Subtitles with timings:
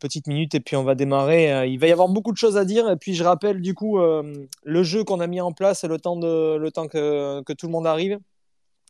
[0.00, 1.68] petite minute et puis on va démarrer.
[1.68, 2.90] il va y avoir beaucoup de choses à dire.
[2.90, 6.16] Et puis je rappelle du coup le jeu qu'on a mis en place le temps,
[6.16, 8.18] de, le temps que tout le monde arrive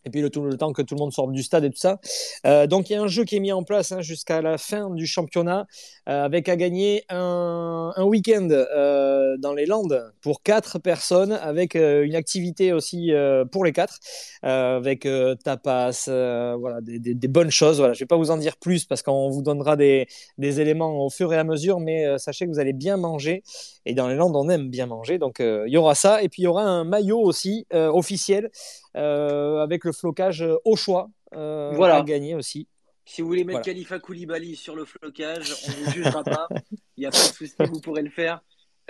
[0.05, 1.79] et puis le, tout le temps que tout le monde sorte du stade et tout
[1.79, 1.99] ça.
[2.47, 4.59] Euh, donc il y a un jeu qui est mis en place hein, jusqu'à la
[4.59, 5.67] fin du championnat
[6.09, 12.15] euh, avec à gagner un, week-end euh, dans les Landes pour quatre personnes avec une
[12.15, 13.13] activité aussi
[13.53, 13.99] pour les quatre
[14.43, 15.07] avec
[15.45, 17.79] tapas, voilà, des, bonnes choses.
[17.79, 17.93] Voilà.
[17.93, 20.07] Je ne vais pas vous en dire plus parce qu'on vous donnera des,
[20.39, 23.43] éléments au fur et à mesure, mais sachez que vous allez bien manger
[23.87, 25.19] et dans les Landes on aime bien manger.
[25.19, 28.51] Donc il y aura ça et puis il y aura un maillot aussi officiel
[28.95, 31.97] avec le flocage euh, au choix euh, voilà.
[31.97, 32.69] à gagner aussi.
[33.05, 33.73] Si vous voulez mettre voilà.
[33.73, 36.49] Khalifa Koulibaly sur le flocage, on ne vous jugera pas.
[36.97, 38.41] Il n'y a pas de souci, vous pourrez le faire.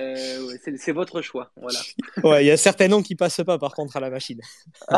[0.00, 1.52] Euh, c'est votre choix.
[1.56, 1.78] Voilà.
[2.24, 4.41] Ouais, il y a certains noms qui passent pas par contre à la machine.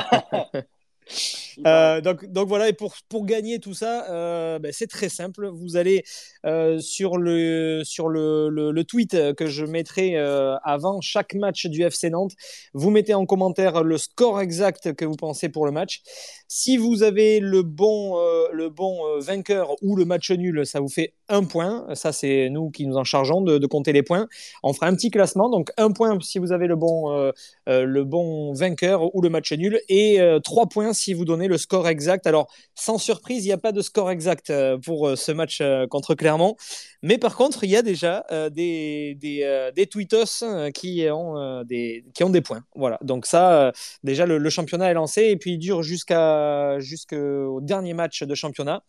[1.66, 2.94] Euh, donc, voilà, et pour,
[3.24, 5.48] gagner tout ça, euh, ben, c'est très simple.
[5.48, 6.04] Vous allez
[6.46, 12.32] euh, sur, le, tweet que je mettrai avant chaque match du FC Nantes.
[12.74, 16.02] Vous mettez en commentaire le score exact que vous pensez pour le match.
[16.48, 18.18] Si vous avez le bon,
[18.52, 21.86] le bon vainqueur ou le match nul, ça vous fait un point.
[21.94, 24.28] Ça, c'est nous qui nous en chargeons de, de, compter les points.
[24.62, 25.48] On fera un petit classement.
[25.48, 27.32] Donc, un point si vous avez le bon,
[27.66, 31.88] le bon vainqueur ou le match nul et trois points si vous donnez le score
[31.88, 32.26] exact.
[32.26, 35.60] Alors, sans surprise, il n'y a pas de score exact euh, pour euh, ce match
[35.60, 36.56] euh, contre Clermont.
[37.02, 42.30] Mais par contre, il y a déjà des, des, tweetos qui ont, des, qui ont
[42.30, 42.64] des points.
[42.76, 42.98] Voilà.
[43.02, 43.72] Donc, ça,
[44.04, 48.84] déjà, le, championnat est lancé et puis il dure jusqu'au dernier match de championnat.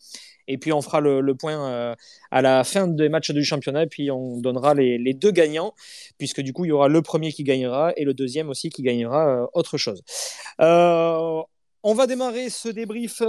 [0.47, 1.95] Et puis on fera le, point euh,
[2.31, 5.73] à la fin des matchs du championnat, et puis on donnera les, deux gagnants,
[6.17, 8.83] puisque du coup il y aura le premier qui gagnera et le deuxième aussi qui
[8.83, 10.01] gagnera euh, autre chose.
[10.61, 11.41] Euh,
[11.85, 13.21] on va démarrer ce débrief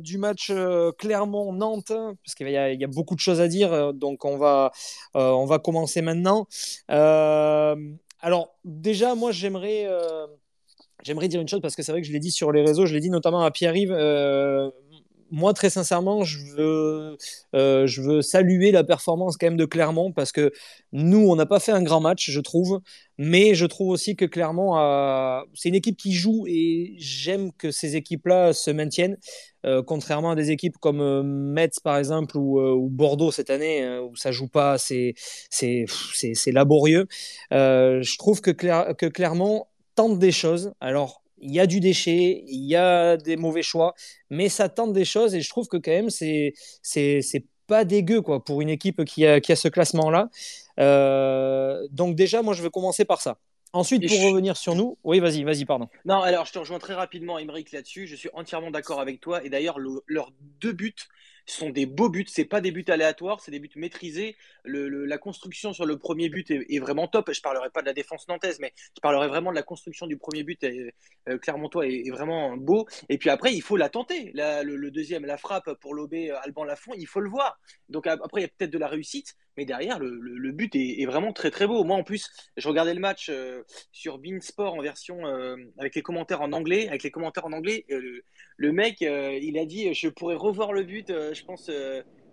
[0.00, 0.50] du match
[0.98, 1.92] Clermont-Nantes,
[2.24, 4.72] parce qu'il y, a beaucoup de choses à dire, donc on va,
[5.12, 6.46] on va commencer maintenant.
[6.88, 9.86] Alors, déjà, moi, j'aimerais.
[11.02, 12.86] J'aimerais dire une chose parce que c'est vrai que je l'ai dit sur les réseaux,
[12.86, 13.92] je l'ai dit notamment à Pierre-Yves
[15.30, 17.16] moi, très sincèrement, je veux,
[17.54, 20.52] euh, je veux saluer la performance quand même de Clermont parce que
[20.92, 22.80] nous, on n'a pas fait un grand match, je trouve,
[23.18, 24.74] mais je trouve aussi que Clermont,
[25.54, 29.16] c'est une équipe qui joue et j'aime que ces équipes-là se maintiennent,
[29.66, 34.00] euh, contrairement à des équipes comme euh, Metz par exemple ou, Bordeaux cette année hein,
[34.02, 35.14] où ça joue pas, c'est
[36.46, 37.06] laborieux.
[37.50, 40.72] Je trouve que, que Clermont tente des choses.
[40.80, 43.94] Alors il y a du déchet, il y a des mauvais choix,
[44.30, 46.54] mais ça tente des choses et je trouve que quand même c'est
[47.66, 50.28] pas dégueu quoi pour une équipe qui a qui a ce classement là.
[50.80, 53.38] Euh, donc déjà moi je vais commencer par ça.
[53.74, 54.26] Ensuite, pour je...
[54.28, 55.88] revenir sur nous, oui, vas-y, vas-y, pardon.
[56.04, 58.06] Non, alors je te rejoins très rapidement, Émeric, là-dessus.
[58.06, 59.42] Je suis entièrement d'accord avec toi.
[59.42, 60.30] Et d'ailleurs, le, leurs
[60.60, 60.94] deux buts
[61.46, 62.26] sont des beaux buts.
[62.28, 64.36] C'est pas des buts aléatoires, c'est des buts maîtrisés.
[64.64, 67.32] Le, le, la construction sur le premier but est, vraiment top.
[67.32, 70.16] Je parlerai pas de la défense nantaise, mais je parlerai vraiment de la construction du
[70.16, 70.64] premier but.
[70.64, 72.86] Euh, Clermontois est, vraiment beau.
[73.08, 74.32] Et puis après, il faut la tenter.
[74.34, 77.58] Le, deuxième, la frappe pour lober euh, Alban Lafont, il faut le voir.
[77.88, 81.00] Donc après, il y a peut-être de la réussite, mais derrière, le, le but est,
[81.00, 81.84] est, vraiment très très beau.
[81.84, 86.02] Moi, en plus, je regardais le match euh, sur Beansport en version euh, avec les
[86.02, 87.84] commentaires en anglais, avec les commentaires en anglais.
[87.90, 88.22] Euh,
[88.56, 91.70] le, mec, il a dit, je pourrais revoir le but, je pense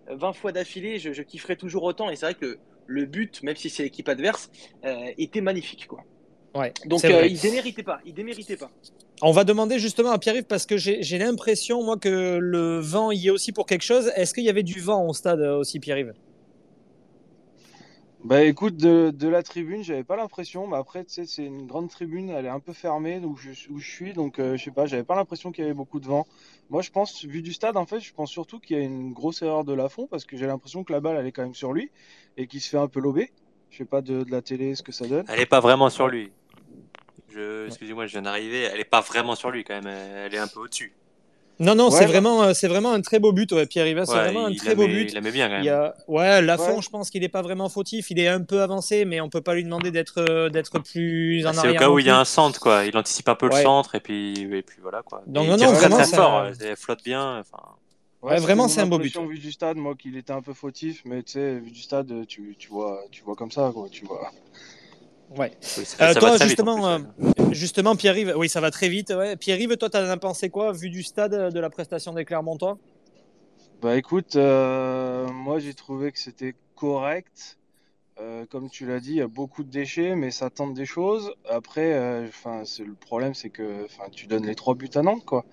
[0.08, 2.10] 20 fois d'affilée, je, je, kifferais toujours autant.
[2.10, 4.50] Et c'est vrai que le but, même si c'est l'équipe adverse,
[5.16, 6.04] était magnifique, quoi.
[6.54, 8.70] Ouais, Donc euh, il déméritait pas, il déméritait pas.
[9.22, 13.28] On va demander justement à Pierre-Yves parce que j'ai l'impression moi que le vent y
[13.28, 14.10] est aussi pour quelque chose.
[14.16, 16.12] Est-ce qu'il y avait du vent au stade aussi Pierre-Yves?
[18.24, 21.66] Bah écoute, de, de la tribune, j'avais pas l'impression, mais après, tu sais, c'est une
[21.66, 24.62] grande tribune, elle est un peu fermée où je, où je suis, donc euh, je
[24.62, 26.28] sais pas, j'avais pas l'impression qu'il y avait beaucoup de vent.
[26.70, 29.12] Moi, je pense, vu du stade, en fait, je pense surtout qu'il y a une
[29.12, 31.54] grosse erreur de Lafont parce que j'ai l'impression que la balle, elle est quand même
[31.54, 31.90] sur lui
[32.36, 33.32] et qu'il se fait un peu lober.
[33.70, 35.24] Je sais pas de, de, la télé ce que ça donne.
[35.28, 36.30] Elle est pas vraiment sur lui.
[37.28, 38.62] Je, excusez-moi, je viens d'arriver.
[38.62, 39.86] Elle est pas vraiment sur lui quand même.
[39.86, 40.92] Elle est un peu au-dessus.
[41.62, 44.04] Non, non, ouais, c'est vraiment, euh, c'est vraiment un très beau but, ouais, Pierre Yves.
[44.04, 45.10] C'est ouais, vraiment un très beau but.
[45.10, 45.62] Il la met bien quand même.
[45.62, 45.94] Il y a...
[46.08, 48.10] Ouais, Lafont, je pense qu'il n'est pas vraiment fautif.
[48.10, 51.46] Il est un peu avancé, mais on peut pas lui demander d'être, euh, d'être plus
[51.46, 51.62] en arrière.
[51.62, 52.84] C'est au cas où il y a un centre, quoi.
[52.84, 55.22] Il anticipe un peu le centre et puis, et puis voilà, quoi.
[55.26, 56.46] Donc, non, non, vraiment, très fort.
[56.60, 57.38] Elle flotte bien.
[57.38, 57.62] Enfin.
[58.22, 59.16] Ouais, vraiment, c'est un beau but.
[59.16, 62.26] vu du stade, moi, qu'il était un peu fautif, mais tu sais, vu du stade,
[62.26, 63.88] tu, tu vois, tu vois comme ça, quoi.
[63.90, 64.30] Tu vois.
[65.36, 65.52] Ouais.
[65.78, 67.06] Oui, euh, toi, justement, vite,
[67.40, 69.10] euh, justement, Pierre-Yves, oui, ça va très vite.
[69.10, 69.36] Ouais.
[69.36, 72.78] Pierre-Yves, toi, t'en as pensé quoi, vu du stade de la prestation des Clermontois?
[73.80, 77.58] Bah écoute, euh, moi j'ai trouvé que c'était correct.
[78.20, 80.86] Euh, comme tu l'as dit, il y a beaucoup de déchets, mais ça tente des
[80.86, 81.32] choses.
[81.48, 85.44] Après, enfin, le problème, c'est que tu donnes les trois buts à Nantes, quoi.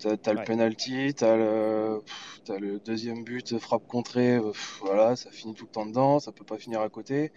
[0.00, 2.02] T'as as le penalty, t'as le,
[2.48, 4.40] as le deuxième but, frappe contrée,
[4.80, 7.32] voilà, ça finit tout le temps dedans, ça peut pas finir à côté.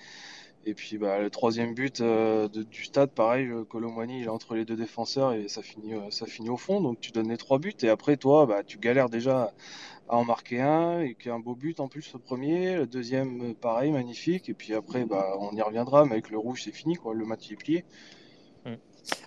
[0.65, 4.63] Et puis bah, le troisième but euh, du stade, pareil, Colomwani il est entre les
[4.63, 6.79] deux défenseurs et ça finit, euh, ça finit au fond.
[6.79, 9.53] Donc tu donnes les trois buts et après toi, bah, tu galères déjà
[10.07, 13.91] à en marquer un et qu'un beau but en plus le premier, le deuxième pareil,
[13.91, 14.47] magnifique.
[14.49, 17.13] Et puis après, bah, on y reviendra, mais avec le rouge c'est fini, quoi.
[17.13, 17.83] le match est plié.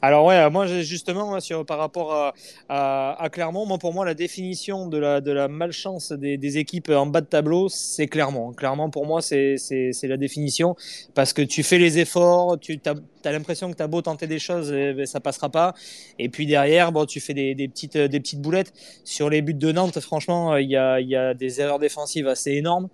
[0.02, 2.32] Alors ouais, moi justement sur, par rapport
[2.68, 7.68] à, Clermont, pour moi la définition de la, malchance des, équipes en bas de tableau,
[7.68, 8.52] c'est Clermont.
[8.52, 9.56] Clairement pour moi c'est
[10.02, 10.76] la définition
[11.14, 14.38] parce que tu fais les efforts, tu as, l'impression que tu as beau tenter des
[14.38, 15.74] choses, et, eh ben, ça passera pas.
[16.18, 18.72] Et puis derrière, tu fais des, petites, boulettes.
[19.04, 22.52] Sur les buts de Nantes, franchement, il y a, y a des erreurs défensives assez
[22.52, 22.88] énormes.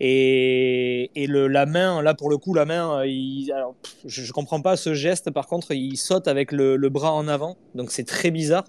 [0.00, 2.98] Et, le, la main, là pour le coup, la main,
[3.54, 5.30] alors, je, ne comprends pas ce geste.
[5.30, 8.64] Par contre, il saute avec le, bras en avant, donc c'est très bizarre.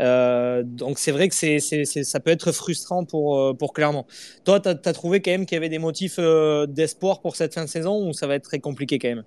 [0.00, 4.06] Euh, donc c'est vrai que c'est, ça peut être frustrant pour, euh, pour Clermont.
[4.44, 7.54] Toi, tu as, trouvé quand même qu'il y avait des motifs euh, d'espoir pour cette
[7.54, 9.24] fin de saison ou ça va être très compliqué quand même?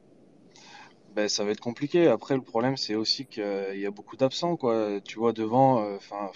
[1.16, 2.08] Ben, ça va être compliqué.
[2.08, 3.44] Après, le problème, c'est aussi qu'il
[3.76, 4.58] y a beaucoup d'absents.
[5.06, 6.32] Tu vois, devant, enfin,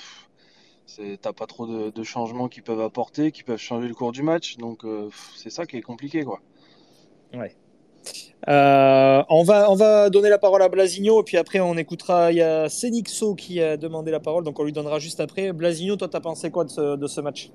[1.22, 4.58] t'as pas trop de, changements qui peuvent apporter, qui peuvent changer le cours du match.
[4.58, 4.84] Donc,
[5.36, 6.24] c'est ça qui est compliqué.
[6.24, 6.42] Quoi.
[7.34, 7.56] Ouais.
[8.48, 12.32] Euh, on, va, on va donner la parole à Blasigno et puis après on écoutera.
[12.32, 15.52] Il y a Senixo qui a demandé la parole, donc on lui donnera juste après.
[15.54, 17.52] Blasigno, toi, t'as pensé quoi de ce, de ce match?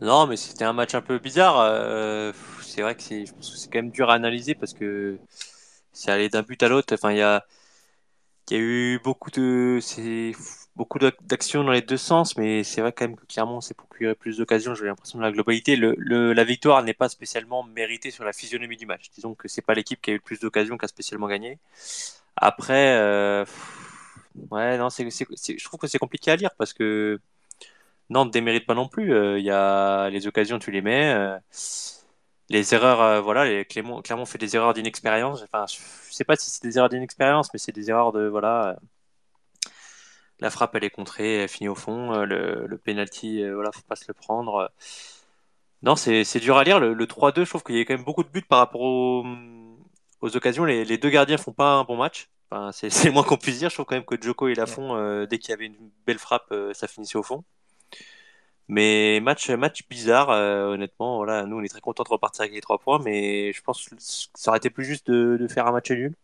[0.00, 1.60] Non, mais c'était un match un peu bizarre.
[1.60, 2.32] Euh,
[2.62, 5.18] c'est vrai que c'est, c'est quand même dur à analyser parce que
[5.92, 6.94] c'est allé d'un but à l'autre.
[6.94, 7.44] Enfin, il y a,
[8.50, 9.78] il y a eu beaucoup de.
[9.82, 10.32] C'est
[10.76, 13.88] beaucoup d'actions dans les deux sens, mais c'est vrai quand même que clairement c'est pour
[13.88, 14.74] plus d'occasions.
[14.74, 15.74] J'ai l'impression de la globalité.
[15.76, 19.10] Le, la victoire n'est pas spécialement méritée sur la physionomie du match.
[19.14, 21.58] Disons que c'est pas l'équipe qui a eu le plus d'occasions qui a spécialement gagné.
[22.36, 23.44] Après, euh,
[24.50, 27.20] ouais, non, je trouve que c'est compliqué à lire parce que
[28.10, 29.14] Nantes démérite pas non plus.
[29.14, 31.14] Euh, il y a les occasions, tu les mets.
[31.14, 31.38] Euh,
[32.48, 35.42] les erreurs, voilà, les, Clermont, Clermont fait des erreurs d'inexpérience.
[35.42, 38.76] Enfin, je sais pas si c'est des erreurs d'inexpérience, mais c'est des erreurs de voilà
[40.40, 42.12] la frappe, elle est contrée, elle finit au fond.
[42.14, 44.70] Euh, le, le penalty, euh, voilà, faut pas se le prendre.
[45.82, 46.80] Non, c'est dur à lire.
[46.80, 49.24] Le, 3-2, je trouve qu'il y a quand même beaucoup de buts par rapport aux,
[50.22, 50.64] occasions.
[50.64, 52.28] Les, deux gardiens font pas un bon match.
[52.50, 53.70] Enfin, c'est le moins qu'on puisse dire.
[53.70, 56.18] Je trouve quand même que Joko et Lafont, euh, dès qu'il y avait une belle
[56.18, 57.44] frappe, ça finissait au fond.
[58.68, 61.16] Mais match, match bizarre, honnêtement.
[61.18, 63.88] Voilà, nous, on est très contents de repartir avec les trois points, mais je pense
[63.88, 66.14] que ça aurait été plus juste de, de faire un match nul.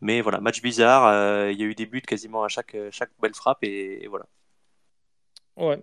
[0.00, 1.06] Mais voilà, match bizarre.
[1.06, 4.26] Euh, il y a eu des buts quasiment à chaque, chaque belle frappe et, voilà.
[5.56, 5.78] Ouais.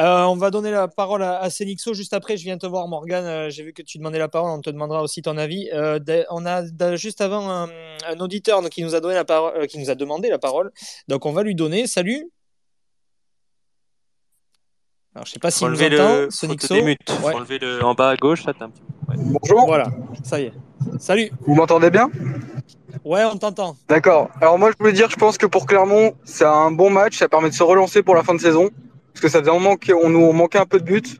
[0.00, 2.36] Euh, on va donner la parole à, à juste après.
[2.36, 3.24] Je viens te voir, Morgan.
[3.24, 4.50] Euh, j'ai vu que tu demandais la parole.
[4.50, 5.68] On te demandera aussi ton avis.
[6.30, 7.68] on a juste avant un,
[8.18, 10.72] auditeur qui nous a donné la parole, qui nous a demandé la parole.
[11.06, 11.86] Donc on va lui donner.
[11.86, 12.28] Salut.
[15.14, 16.30] Alors je sais pas si vous entend.
[16.30, 16.74] Sonixo.
[16.74, 16.96] Ouais.
[17.34, 18.42] enlever le en bas à gauche.
[18.42, 18.82] Ça, un petit...
[19.16, 19.66] Bonjour.
[19.66, 19.86] Voilà.
[20.24, 20.52] Ça y est.
[20.98, 21.30] Salut.
[21.46, 22.10] Vous m'entendez bien?
[23.04, 23.76] Ouais, on t'entend.
[23.88, 24.28] D'accord.
[24.40, 27.18] Alors moi, je voulais dire, je pense que pour Clermont, c'est un bon match.
[27.18, 28.70] Ça permet de se relancer pour la fin de saison.
[29.12, 31.18] Parce que ça faisait un moment qu'on nous manquait un peu de buts.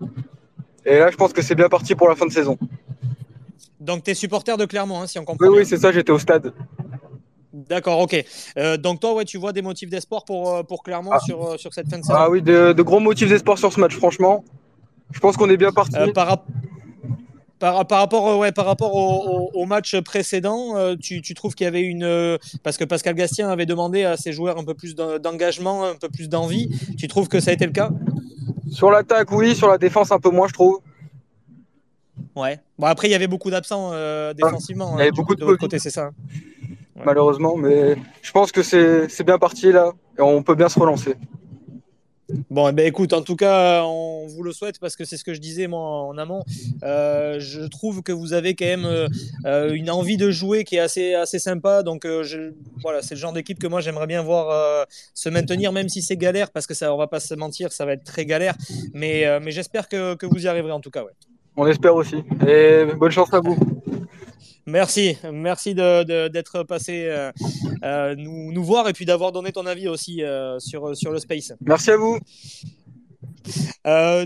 [0.84, 2.58] Et là, je pense que c'est bien parti pour la fin de saison.
[3.80, 5.46] Donc, tu es supporter de Clermont, hein, si on comprend.
[5.46, 6.52] Oui, oui, c'est ça, j'étais au stade.
[7.52, 8.24] D'accord, ok.
[8.58, 11.20] Euh, donc toi, ouais, tu vois des motifs d'espoir pour, euh, pour Clermont ah.
[11.20, 13.80] sur, euh, sur cette fin de saison Ah oui, de, gros motifs d'espoir sur ce
[13.80, 14.44] match, franchement.
[15.12, 15.96] Je pense qu'on est bien parti.
[16.14, 16.44] par,
[17.60, 21.82] par, rapport, euh, ouais, par rapport au, match précédent, euh, tu, trouves qu'il y avait
[21.82, 22.02] une.
[22.02, 25.94] Euh, parce que Pascal Gastien avait demandé à ses joueurs un peu plus d'engagement, un
[25.94, 26.70] peu plus d'envie.
[26.98, 27.90] Tu trouves que ça a été le cas?
[28.72, 29.54] Sur l'attaque, oui.
[29.54, 30.80] Sur la défense, un peu moins, je trouve.
[32.34, 32.58] Ouais.
[32.78, 33.90] Bon, après, il y avait beaucoup d'absents
[34.32, 34.94] défensivement.
[34.94, 36.10] il y avait hein, beaucoup de, côté, c'est ça.
[37.04, 39.92] Malheureusement, mais je pense que c'est bien parti là.
[40.18, 41.14] Et on peut bien se relancer.
[42.50, 45.24] Bon, eh ben, écoute, en tout cas, on vous le souhaite parce que c'est ce
[45.24, 46.42] que je disais moi en amont.
[46.82, 49.08] Euh, je trouve que vous avez quand même euh,
[49.46, 51.82] euh, une envie de jouer qui est assez, assez sympa.
[51.82, 52.06] Donc,
[52.82, 56.16] voilà, c'est le genre d'équipe que moi j'aimerais bien voir se maintenir, même si c'est
[56.16, 58.54] galère, parce que ça, on va pas se mentir, ça va être très galère.
[58.94, 61.02] Mais, mais j'espère que, que, vous y arriverez en tout cas.
[61.04, 61.12] Ouais.
[61.56, 62.16] On espère aussi.
[62.46, 63.58] Et bonne chance à vous.
[64.66, 67.32] Merci, merci d'être passé euh,
[67.82, 71.52] euh, nous, voir et puis d'avoir donné ton avis aussi euh, sur, sur le space.
[71.60, 72.18] Merci à vous.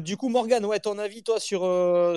[0.00, 1.61] du coup, Morgan, ouais, ton avis, toi, sur,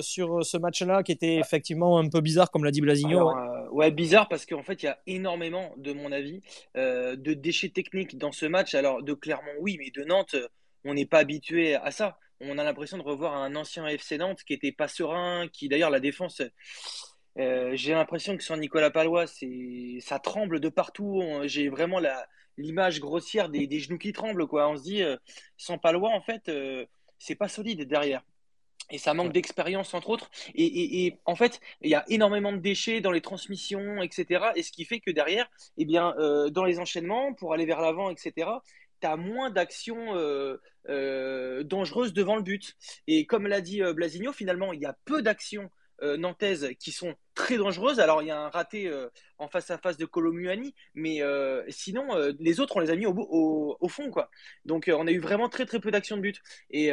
[0.02, 3.32] sur ce match-là qui était effectivement un peu bizarre, comme l'a dit Blasigno.
[3.72, 3.90] ouais.
[3.90, 6.42] bizarre parce qu'en fait, il y a énormément, de mon avis,
[6.74, 8.74] de déchets techniques dans ce match.
[8.74, 10.36] Alors, de Clermont, oui, mais de Nantes,
[10.84, 12.18] on n'est pas habitué à ça.
[12.40, 15.90] On a l'impression de revoir un ancien FC Nantes qui était pas serein, qui d'ailleurs,
[15.90, 16.40] la défense
[17.38, 19.26] euh, j'ai l'impression que sur Nicolas Palois,
[20.00, 21.22] ça tremble de partout.
[21.44, 22.26] J'ai vraiment la,
[22.56, 24.46] l'image grossière des, des, genoux qui tremblent.
[24.46, 24.68] Quoi.
[24.68, 25.02] On se dit,
[25.56, 26.50] sans Palois, en fait,
[27.18, 28.22] c'est pas solide derrière.
[28.90, 30.30] Et ça manque d'expérience, entre autres.
[30.54, 34.46] Et, et, en fait, il y a énormément de déchets dans les transmissions, etc.
[34.56, 36.14] Et ce qui fait que derrière, eh bien,
[36.50, 38.48] dans les enchaînements, pour aller vers l'avant, etc.,
[39.00, 42.76] tu as moins d'actions euh, euh, dangereuses devant le but.
[43.06, 45.70] Et comme l'a dit euh, Blasigno, finalement, il y a peu d'actions
[46.02, 48.00] nantaises qui sont très dangereuses.
[48.00, 48.90] Alors, il y a un raté
[49.38, 51.20] en face à face de Colomuani, mais
[51.68, 54.10] sinon, les autres, on les a mis au, au, fond.
[54.10, 54.30] Quoi.
[54.64, 56.42] Donc, on a eu vraiment très, très peu d'actions de but.
[56.70, 56.92] Et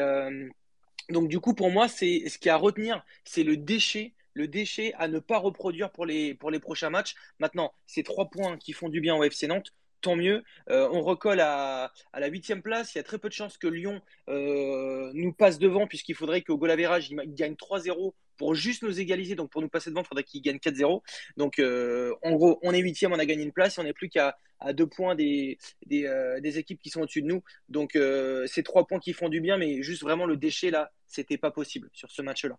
[1.09, 4.47] donc, du coup, pour moi, c'est ce qui a à retenir, c'est le déchet le
[4.47, 7.15] déchet à ne pas reproduire pour les, pour les prochains matchs.
[7.39, 9.73] Maintenant, ces trois points qui font du bien au FC Nantes,
[10.05, 10.43] tant mieux.
[10.69, 12.93] Euh, on recolle à, la huitième place.
[12.93, 16.43] Il y a très peu de chances que Lyon euh, nous passe devant, puisqu'il faudrait
[16.43, 19.33] qu'au goal il, gagne 3-0 pour juste nous égaliser.
[19.33, 21.01] Donc pour nous passer devant, il faudrait qu'il gagne 4-0.
[21.37, 23.93] Donc euh, en gros, on est huitième, on a gagné une place et on n'est
[23.93, 24.37] plus qu'à
[24.73, 25.57] deux points des,
[25.87, 27.41] des, équipes qui sont au-dessus de nous.
[27.67, 27.97] Donc
[28.45, 31.49] c'est trois points qui font du bien, mais juste vraiment le déchet là, c'était pas
[31.49, 32.57] possible sur ce match-là.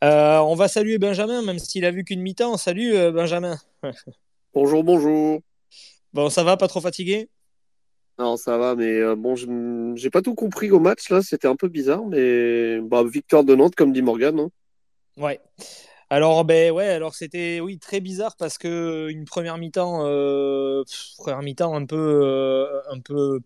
[0.00, 2.56] on va saluer Benjamin, même s'il a vu qu'une mi-temps.
[2.56, 3.58] Salut Benjamin.
[4.54, 5.42] bonjour, bonjour.
[6.14, 7.28] Bon, ça va, pas trop fatigué?
[8.20, 9.34] Non, ça va, mais euh, bon,
[9.96, 13.56] j'ai pas tout compris au match, là, c'était un peu bizarre, mais bah, victoire de
[13.56, 14.38] Nantes, comme dit Morgan.
[14.38, 14.50] Hein.
[15.16, 15.40] Ouais.
[16.10, 20.84] Alors, ben ouais, alors c'était oui très bizarre parce que une première mi-temps, euh,
[21.18, 23.40] première mi-temps un peu, euh, un peu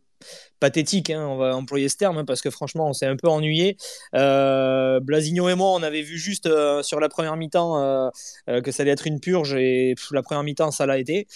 [0.60, 3.28] pathétique, hein, on va employer ce terme, hein, parce que franchement, on s'est un peu
[3.28, 3.76] ennuyé.
[4.14, 7.80] Euh, et moi, on avait vu juste euh, sur la première mi-temps
[8.48, 11.26] euh, que ça allait être une purge, et la première mi-temps, ça l'a été.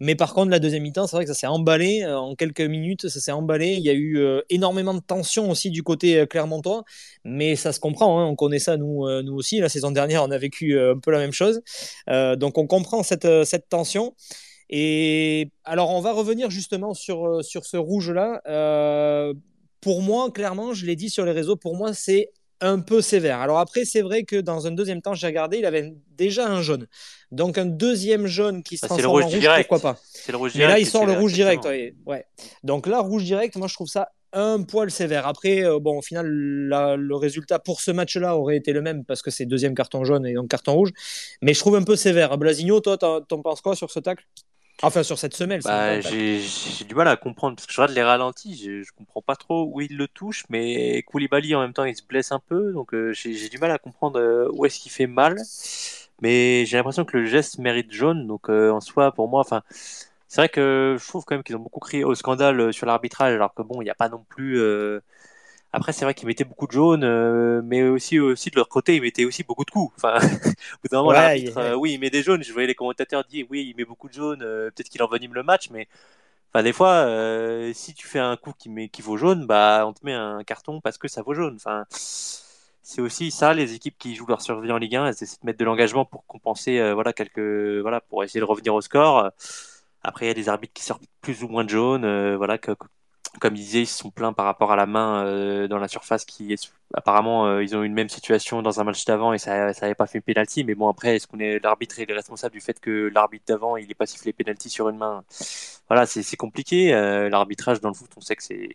[0.00, 3.08] Mais par contre, la deuxième mi-temps, c'est vrai que ça s'est emballé en quelques minutes,
[3.08, 3.74] ça s'est emballé.
[3.74, 4.20] Il y a eu
[4.50, 6.82] énormément de tension aussi du côté clermontois,
[7.24, 9.60] mais ça se comprend, hein, on connaît ça nous, aussi.
[9.60, 11.60] La saison dernière, on a vécu un peu la même chose.
[12.08, 14.14] donc on comprend cette tension.
[14.70, 18.40] Et alors, on va revenir justement sur, euh, sur ce rouge-là.
[18.46, 19.34] Euh,
[19.80, 22.30] pour moi, clairement, je l'ai dit sur les réseaux, pour moi, c'est
[22.62, 23.40] un peu sévère.
[23.40, 26.62] Alors après, c'est vrai que dans un deuxième temps, j'ai regardé, il avait déjà un
[26.62, 26.86] jaune.
[27.32, 29.98] Donc un deuxième jaune qui se bah, transforme en rouge, pourquoi pas?
[30.28, 31.66] Le rouge Mais là, il sort le rouge direct.
[32.06, 32.24] Ouais.
[32.62, 35.26] Donc là, rouge direct, moi, je trouve ça un poil sévère.
[35.26, 39.22] Après, euh, bon, au final, le résultat pour ce match-là aurait été le même parce
[39.22, 40.90] que c'est deuxième carton jaune et donc carton rouge.
[41.42, 42.38] Mais je trouve un peu sévère.
[42.38, 44.24] Blasigno, toi, t'en penses quoi sur ce tacle?
[44.82, 45.60] Enfin, sur cette semelle.
[45.62, 46.40] Bah, j'ai
[46.88, 49.70] du mal à comprendre parce que je regarde les ralentis, je, je comprends pas trop
[49.72, 52.92] où il le touche, mais Koulibaly en même temps il se blesse un peu, donc
[52.92, 55.36] euh, j'ai du mal à comprendre euh, où est-ce qu'il fait mal.
[56.20, 59.62] Mais j'ai l'impression que le geste mérite jaune, donc euh, en soi, pour moi, enfin,
[60.28, 63.34] c'est vrai que je trouve quand même qu'ils ont beaucoup crié au scandale sur l'arbitrage,
[63.34, 64.60] alors que bon, il n'y a pas non plus
[65.72, 68.96] après, c'est vrai qu'ils mettaient beaucoup de jaunes, euh, mais aussi, aussi de leur côté,
[68.96, 69.92] ils mettaient aussi beaucoup de coups.
[69.96, 70.50] Enfin, au
[70.82, 72.42] bout d'un moment, l'arbitre, euh, oui, il met des jaunes.
[72.42, 75.32] Je voyais les commentateurs dire, oui, il met beaucoup de jaunes, euh, peut-être qu'il envenime
[75.32, 75.88] le match, mais
[76.52, 77.06] enfin, des fois,
[77.74, 80.44] si tu fais un coup qui, met, qui vaut jaune, bah, on te met un
[80.44, 81.54] carton parce que ça vaut jaune.
[81.56, 81.86] Enfin,
[82.82, 85.46] c'est aussi ça, les équipes qui jouent leur survie en Ligue 1, elles essaient de
[85.46, 89.30] mettre de l'engagement pour compenser, voilà, quelques, voilà, pour essayer de revenir au score.
[90.02, 92.72] Après, il y a des arbitres qui sortent plus ou moins de jaune, voilà, que,
[93.40, 95.88] comme il disait, ils se sont plaints par rapport à la main euh, dans la
[95.88, 99.32] surface qui est apparemment euh, ils ont eu une même situation dans un match d'avant
[99.32, 100.64] et ça ça avait pas fait penalty.
[100.64, 103.90] Mais bon après est-ce qu'on est l'arbitre est responsable du fait que l'arbitre d'avant il
[103.90, 105.24] est pas sifflé penalty sur une main?
[105.88, 108.68] Voilà c'est compliqué euh, l'arbitrage dans le foot on sait que c'est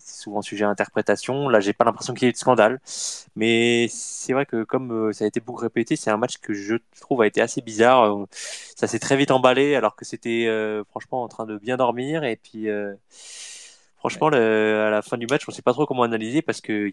[0.00, 1.48] souvent sujet à interprétation.
[1.48, 2.80] Là j'ai pas l'impression qu'il y ait de scandale.
[3.36, 6.76] Mais c'est vrai que comme ça a été beaucoup répété c'est un match que je
[7.00, 8.26] trouve a été assez bizarre.
[8.76, 10.48] Ça s'est très vite emballé alors que c'était
[10.90, 12.24] franchement en train de bien dormir.
[12.24, 12.68] Et puis
[14.08, 16.90] Franchement, à la fin du match, on ne sait pas trop comment analyser parce que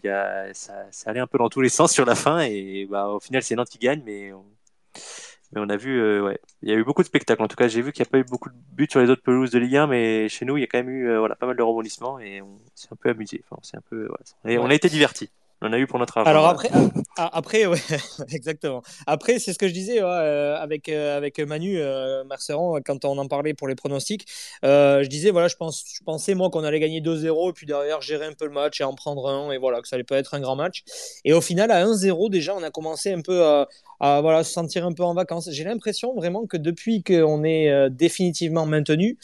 [0.52, 3.42] ça, allait un peu dans tous les sens sur la fin et bah, au final,
[3.42, 4.32] c'est Nantes qui gagne, mais
[5.54, 7.42] on, a vu, euh, il y a eu beaucoup de spectacles.
[7.42, 9.08] En tout cas, j'ai vu qu'il n'y a pas eu beaucoup de buts sur les
[9.08, 11.26] autres pelouses de Ligue 1, mais chez nous, il y a quand même eu euh,
[11.40, 13.42] pas mal de rebondissements et on s'est un peu amusé.
[13.50, 13.58] On,
[14.44, 15.30] on a été divertis.
[15.62, 16.30] On a eu pour notre argent.
[16.30, 16.70] Alors après,
[17.16, 17.78] après ouais,
[18.28, 18.82] exactement.
[19.06, 23.16] Après, c'est ce que je disais euh, avec, euh, avec Manu euh, Marceron quand on
[23.16, 24.26] en parlait pour les pronostics.
[24.62, 28.02] je disais, voilà, je, pense, je pensais moi qu'on allait gagner 2-0 et puis derrière
[28.02, 30.18] gérer un peu le match et en prendre un et voilà, que ça allait pas
[30.18, 30.84] être un grand match.
[31.24, 33.68] Et au final, à 1-0, déjà, on a commencé un peu à,
[34.00, 35.48] à, voilà, se sentir un peu en vacances.
[35.50, 39.16] J'ai l'impression vraiment que depuis qu'on est définitivement maintenu,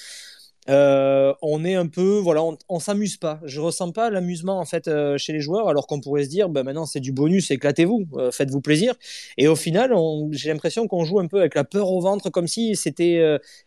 [0.68, 3.40] euh, on est un peu, voilà, on, s'amuse pas.
[3.44, 6.48] Je ressens pas l'amusement en fait euh, chez les joueurs, alors qu'on pourrait se dire,
[6.48, 8.94] bah, maintenant c'est du bonus, éclatez-vous, euh, faites-vous plaisir.
[9.38, 9.92] Et au final,
[10.30, 13.20] j'ai l'impression qu'on joue un peu avec la peur au ventre, comme si c'était,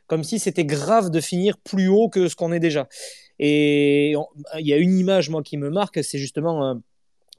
[0.08, 2.88] comme si c'était grave de finir plus haut que ce qu'on est déjà.
[3.40, 4.12] Et
[4.58, 6.80] il y a une image moi qui me marque, c'est justement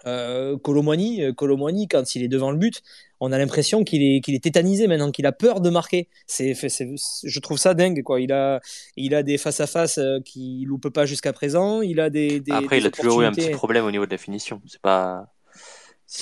[0.07, 2.83] Euh, Colomani, quand il est devant le but,
[3.21, 6.09] on a l'impression qu'il est, qu'il est tétanisé maintenant, qu'il a peur de marquer.
[6.27, 8.03] C'est, je trouve ça dingue.
[8.03, 8.21] Quoi.
[8.21, 8.61] Il, a,
[8.97, 11.83] il a des face-à-à-face qu'il ne loupe pas jusqu'à présent.
[11.83, 14.11] Il a des, des Après, il a toujours eu un petit problème au niveau de
[14.11, 14.61] la finition.
[14.67, 15.27] C'est pas.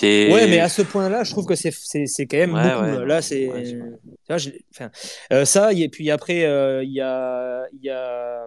[0.02, 1.70] Ouais, mais à ce point-là, je trouve que c'est
[2.26, 3.04] quand même beaucoup.
[3.04, 3.50] là, c'est
[4.30, 4.90] enfin,
[5.32, 5.72] euh, ça.
[5.74, 8.46] Et puis après, euh, il y a, y a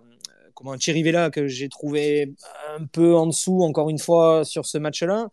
[0.58, 2.34] comment Chirivella que j'ai trouvé
[2.76, 5.30] un peu en dessous, encore une fois, sur ce match-là.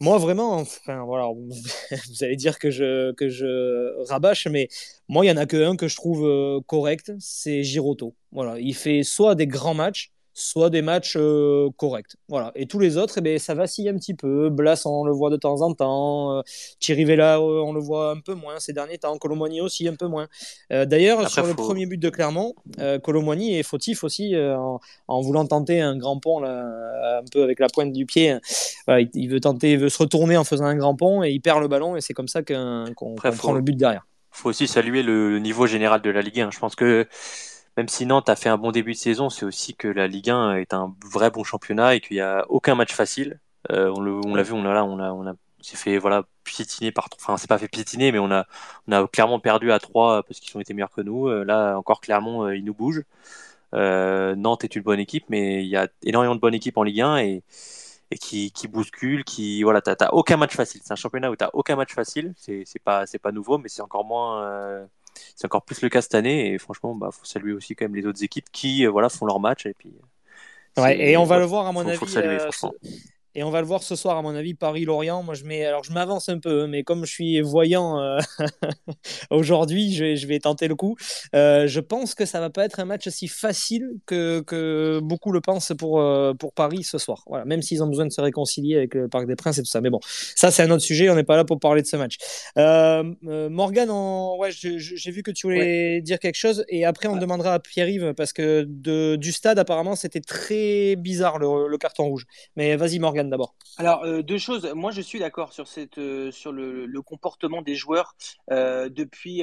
[0.00, 1.28] Moi, vraiment, enfin, voilà,
[2.08, 4.68] vous allez dire que je, que je rabâche, mais
[5.08, 8.16] moi, il n'y en a qu'un que je trouve euh, correct, c'est Giroto.
[8.32, 12.16] Voilà, il fait soit des grands matchs, soit des matchs euh, corrects.
[12.28, 12.52] Voilà.
[12.54, 14.48] Et tous les autres, eh ben, ça vacille un petit peu.
[14.50, 16.38] Blas, on le voit de temps en temps.
[16.38, 16.42] Euh,
[16.80, 19.16] Thierry Vella, euh, on le voit un peu moins ces derniers temps.
[19.18, 20.28] Colomboigny aussi, un peu moins.
[20.70, 22.54] D'ailleurs, sur le premier but de Clermont,
[23.02, 27.68] Colomboigny est fautif aussi en, voulant tenter un grand pont, là, un peu avec la
[27.68, 28.36] pointe du pied.
[28.88, 31.60] il, veut tenter, il veut se retourner en faisant un grand pont et il perd
[31.60, 34.06] le ballon et c'est comme ça qu'on prend le but derrière.
[34.34, 36.50] Il faut aussi saluer le, niveau général de la Ligue 1.
[36.50, 37.06] Je pense que
[37.76, 40.30] même si Nantes a fait un bon début de saison, c'est aussi que la Ligue
[40.30, 43.40] 1 est un vrai bon championnat et qu'il n'y a aucun match facile.
[43.70, 47.08] Euh, on l'a vu, on a, on a, on a s'est fait voilà piétiner par
[47.14, 48.46] enfin c'est pas fait piétiner mais on a
[48.88, 51.28] on a clairement perdu à 3 parce qu'ils ont été meilleurs que nous.
[51.28, 53.04] Euh, là encore clairement euh, ils nous bougent.
[53.72, 57.00] Nantes est une bonne équipe mais il y a énormément de bonnes équipes en Ligue
[57.00, 57.42] 1 et,
[58.10, 60.80] et qui, qui bousculent qui voilà t'as aucun match facile.
[60.84, 62.34] C'est un championnat où t'as aucun match facile.
[62.36, 64.88] C'est pas c'est pas nouveau mais c'est encore moins
[65.36, 67.94] c'est encore plus le cas cette année et franchement, bah, faut saluer aussi quand même
[67.94, 69.92] les autres équipes qui, euh, voilà, font leur match et puis.
[70.76, 71.96] Ouais, et on va le voir à mon avis.
[71.96, 72.72] Faut saluer, euh, franchement.
[73.34, 75.22] Et on va le voir ce soir, à mon avis, Paris-Lorient.
[75.22, 78.18] Moi, je mets, alors je m'avance un peu, mais comme je suis voyant euh,
[79.30, 80.96] aujourd'hui, je vais, je vais, tenter le coup.
[81.34, 85.32] Euh, je pense que ça va pas être un match aussi facile que, que beaucoup
[85.32, 87.22] le pensent pour, euh, pour Paris ce soir.
[87.26, 89.70] Voilà, même s'ils ont besoin de se réconcilier avec le Parc des Princes et tout
[89.70, 89.80] ça.
[89.80, 91.08] Mais bon, ça, c'est un autre sujet.
[91.08, 92.18] On n'est pas là pour parler de ce match.
[93.22, 93.90] Morgan,
[94.38, 96.64] ouais, j'ai vu que tu voulais dire quelque chose.
[96.68, 101.38] Et après, on demandera à Pierre-Yves parce que de, du stade, apparemment, c'était très bizarre
[101.38, 102.26] le, le carton rouge.
[102.56, 103.54] Mais vas-y, Morgan d'abord.
[103.78, 104.72] Alors, euh, deux choses.
[104.74, 108.14] Moi, je suis d'accord sur, cette, euh, sur le, comportement des joueurs
[108.50, 109.42] euh, depuis,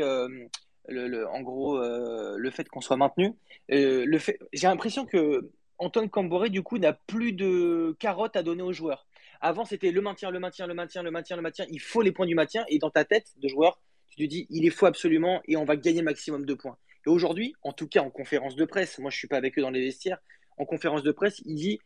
[0.88, 3.35] le, en gros, le fait qu'on soit maintenu.
[3.68, 8.63] le fait, j'ai l'impression que Antoine Camboré, du coup, n'a plus de carottes à donner
[8.63, 9.05] aux joueurs.
[9.42, 11.65] Avant, c'était le maintien, le maintien, le maintien, le maintien, le maintien.
[11.70, 12.65] Il faut les points du maintien.
[12.68, 15.65] Et dans ta tête de joueur, tu te dis, il est faux absolument et on
[15.65, 16.77] va gagner maximum de points.
[17.05, 19.61] Et aujourd'hui, en tout cas en conférence de presse, moi je suis pas avec eux
[19.61, 20.20] dans les vestiaires,
[20.57, 21.79] en conférence de presse, il dit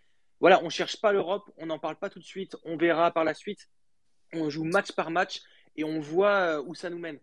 [0.43, 3.11] voilà, on ne cherche pas l'Europe, on n'en parle pas tout de suite, on verra
[3.11, 3.69] par la suite.
[4.33, 5.39] On joue match par match
[5.77, 7.17] et on voit euh, où ça nous mène.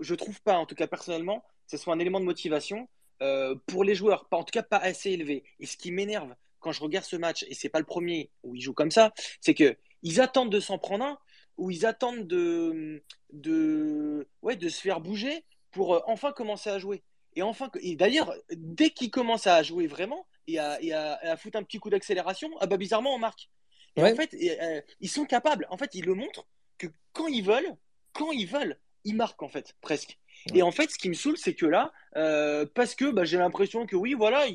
[0.00, 2.88] Je ne trouve, pas, en tout cas personnellement, que ce soit un élément de motivation
[3.20, 5.42] euh, pour les joueurs, pas, en tout cas pas assez élevé.
[5.58, 8.54] Et ce qui m'énerve quand je regarde ce match, et c'est pas le premier où
[8.54, 11.18] ils jouent comme ça, c'est qu'ils attendent de s'en prendre un,
[11.56, 16.78] ou ils attendent de, de, ouais, de se faire bouger pour euh, enfin commencer à
[16.78, 17.02] jouer.
[17.34, 21.78] Et enfin, et d'ailleurs, dès qu'ils commencent à jouer vraiment, et à, foutre un petit
[21.78, 23.48] coup d'accélération, ah bah bizarrement on marque.
[23.96, 25.66] Et en fait, euh, ils sont capables.
[25.70, 26.46] En fait, ils le montrent
[26.78, 27.76] que quand ils veulent,
[28.12, 30.18] quand ils veulent, ils marquent en fait presque.
[30.54, 33.38] Et en fait, ce qui me saoule, c'est que là, euh, parce que bah, j'ai
[33.38, 34.46] l'impression que oui, voilà,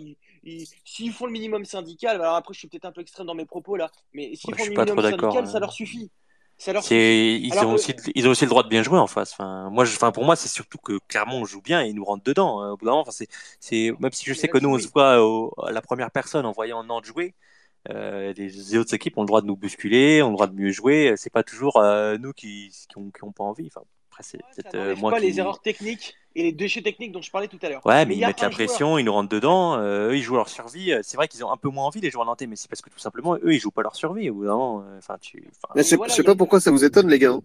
[0.86, 3.46] s'ils font le minimum syndical, alors après, je suis peut-être un peu extrême dans mes
[3.46, 6.12] propos là, mais s'ils font le minimum syndical, ça leur suffit
[6.65, 9.32] ils, ont aussi, ils ont aussi le droit de bien jouer en face.
[9.34, 11.96] Enfin, moi, je, enfin, pour moi, c'est surtout que clairement, on joue bien et ils
[11.96, 12.62] nous rentrent dedans.
[12.62, 12.72] Hein.
[12.72, 13.26] Au bout d'un moment, enfin,
[13.60, 15.13] c'est, même si je sais que nous, on se voit
[15.67, 17.36] à la première personne en voyant Nantes jouer,
[17.89, 20.72] euh, les autres équipes ont le droit de nous bousculer, ont le droit de mieux
[20.72, 21.13] jouer.
[21.15, 23.67] C'est pas toujours euh, nous qui, qui, ont, qui ont pas envie.
[23.67, 27.21] Enfin, après, c'est peut-être euh, moi pas les erreurs techniques et les déchets techniques dont
[27.21, 27.84] je parlais tout à l'heure.
[27.84, 30.50] Ouais, mais, ils mettent la pression, ils nous rentrent dedans, euh, eux ils jouent leur
[30.50, 30.93] survie.
[30.93, 32.82] Euh, c'est vrai qu'ils ont un peu moins envie les joueurs nantais, mais c'est parce
[32.82, 34.30] que tout simplement eux ils jouent pas leur survie.
[34.30, 35.43] Au euh, enfin tu.
[35.76, 37.36] je sais pas pourquoi ça vous étonne les gars.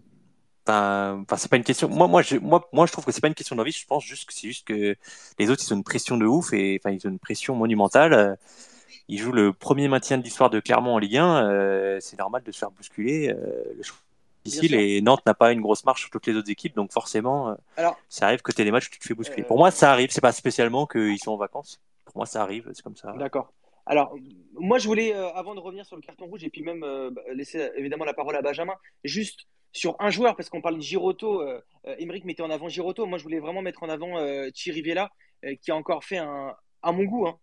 [0.65, 1.89] Enfin, c'est pas une question.
[1.89, 3.73] Moi, moi, je, moi, moi, je trouve que c'est pas une question d'envie.
[3.73, 4.95] Je pense juste que c'est juste que
[5.37, 8.37] les autres ils ont une pression de ouf et enfin ils ont une pression monumentale.
[9.09, 11.97] Ils jouent le premier maintien de l'histoire de Clermont en Ligue 1.
[11.99, 13.29] c'est normal de se faire bousculer.
[13.29, 13.83] le
[14.43, 17.49] difficile et Nantes n'a pas une grosse marche sur toutes les autres équipes, donc forcément,
[17.49, 19.43] euh, Alors, ça arrive que tu aies des matchs où tu te fais bousculer.
[19.43, 21.81] Pour moi, ça arrive, c'est pas spécialement qu'ils sont en vacances.
[22.05, 23.13] Pour moi, ça arrive, c'est comme ça.
[23.13, 23.53] D'accord.
[23.85, 24.15] Alors,
[24.53, 27.09] moi, je voulais, euh, avant de revenir sur le carton rouge et puis même euh,
[27.11, 30.81] bah, laisser évidemment la parole à Benjamin, juste sur un joueur, parce qu'on parle de
[30.81, 31.59] Giroto, euh,
[32.23, 33.05] mettait en avant Giroto.
[33.05, 34.17] Moi, je voulais vraiment mettre en avant
[34.53, 35.09] Chirivella,
[35.61, 37.39] qui a encore fait un, à mon goût, hein,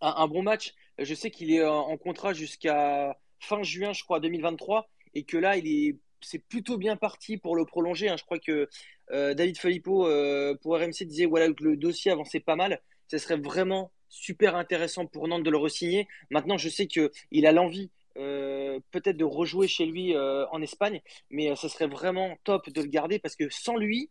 [0.00, 0.74] un, bon match.
[0.98, 5.58] Je sais qu'il est en contrat jusqu'à fin juin, je crois, 2023, et que là,
[5.58, 8.08] il est c'est plutôt bien parti pour le prolonger.
[8.08, 8.16] Hein.
[8.16, 8.68] Je crois que
[9.12, 12.80] euh, David Filippo euh, pour RMC disait voilà que le dossier avançait pas mal.
[13.08, 16.08] Ce serait vraiment super intéressant pour Nantes de le re-signer.
[16.30, 21.02] Maintenant, je sais qu'il a l'envie euh, peut-être de rejouer chez lui euh, en Espagne,
[21.30, 24.10] mais ce serait vraiment top de le garder parce que sans lui,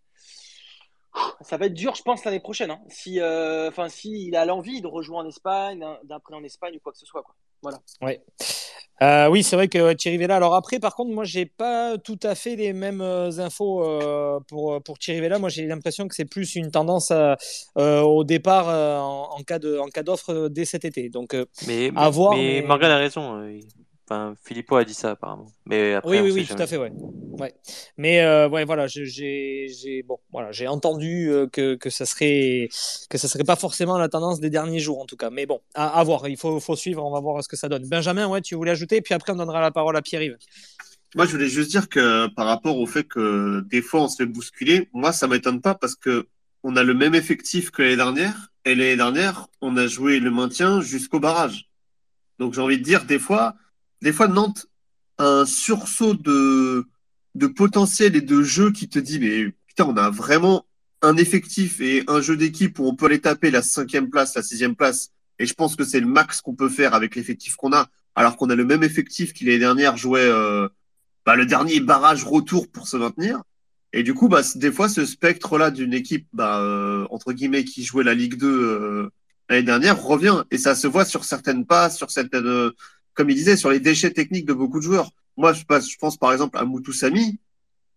[1.41, 2.71] ça va être dur, je pense, l'année prochaine.
[2.71, 2.81] Hein.
[2.89, 6.91] Si, enfin, s'il a l'envie de rejouer en Espagne, d'un prêt en Espagne ou quoi
[6.91, 7.23] que ce soit.
[7.65, 7.79] Voilà.
[8.03, 8.21] Ouais.
[9.01, 10.35] Euh, oui, c'est vrai que Thierry Vella.
[10.35, 14.39] Alors après, par contre, moi, j'ai pas tout à fait les mêmes euh, infos euh,
[14.47, 15.39] pour pour Thierry Vella.
[15.39, 17.11] Moi, j'ai l'impression que c'est plus une tendance
[17.75, 21.09] au départ en, cas de en cas d'offre dès cet été.
[21.09, 22.35] Donc, mais, à voir.
[22.35, 23.43] Mais, Morgan a raison.
[24.07, 25.47] Enfin, Philippot a dit ça apparemment.
[25.65, 26.91] Mais après, oui, oui, oui, tout à fait, ouais.
[27.39, 27.55] ouais.
[27.97, 32.69] Mais euh, ouais, voilà, j'ai bon, voilà, j'ai entendu euh, que, que ça serait
[33.09, 35.31] que ça serait pas forcément la tendance des derniers jours en tout cas.
[35.31, 36.27] Mais bon, à, voir.
[36.27, 37.03] Il faut, faut suivre.
[37.03, 37.87] On va voir ce que ça donne.
[37.87, 40.37] Benjamin, ouais, tu voulais ajouter, puis après on donnera la parole à Pierre-Yves.
[41.15, 44.17] Moi, je voulais juste dire que par rapport au fait que des fois on se
[44.17, 46.27] fait bousculer, moi ça m'étonne pas parce que
[46.61, 50.29] on a le même effectif que l'année dernière et l'année dernière on a joué le
[50.29, 51.69] maintien jusqu'au barrage.
[52.37, 53.55] Donc j'ai envie de dire des fois
[54.01, 54.67] des fois, Nantes
[55.17, 56.85] un sursaut de,
[57.35, 60.65] de potentiel et de jeu qui te dit, mais putain, on a vraiment
[61.01, 64.41] un effectif et un jeu d'équipe où on peut aller taper la cinquième place, la
[64.41, 65.11] sixième place.
[65.39, 68.37] Et je pense que c'est le max qu'on peut faire avec l'effectif qu'on a, alors
[68.37, 70.67] qu'on a le même effectif qui l'année dernière jouait euh,
[71.25, 73.41] bah, le dernier barrage retour pour se maintenir.
[73.91, 77.83] Et du coup, bah, des fois, ce spectre-là d'une équipe, bah, euh, entre guillemets, qui
[77.83, 79.09] jouait la Ligue 2 euh,
[79.49, 80.43] l'année dernière, revient.
[80.51, 82.71] Et ça se voit sur certaines passes, sur certaines,
[83.15, 85.09] comme il disait, sur les déchets techniques de beaucoup de joueurs.
[85.37, 87.39] Moi, je, je pense par exemple à Moutoussami.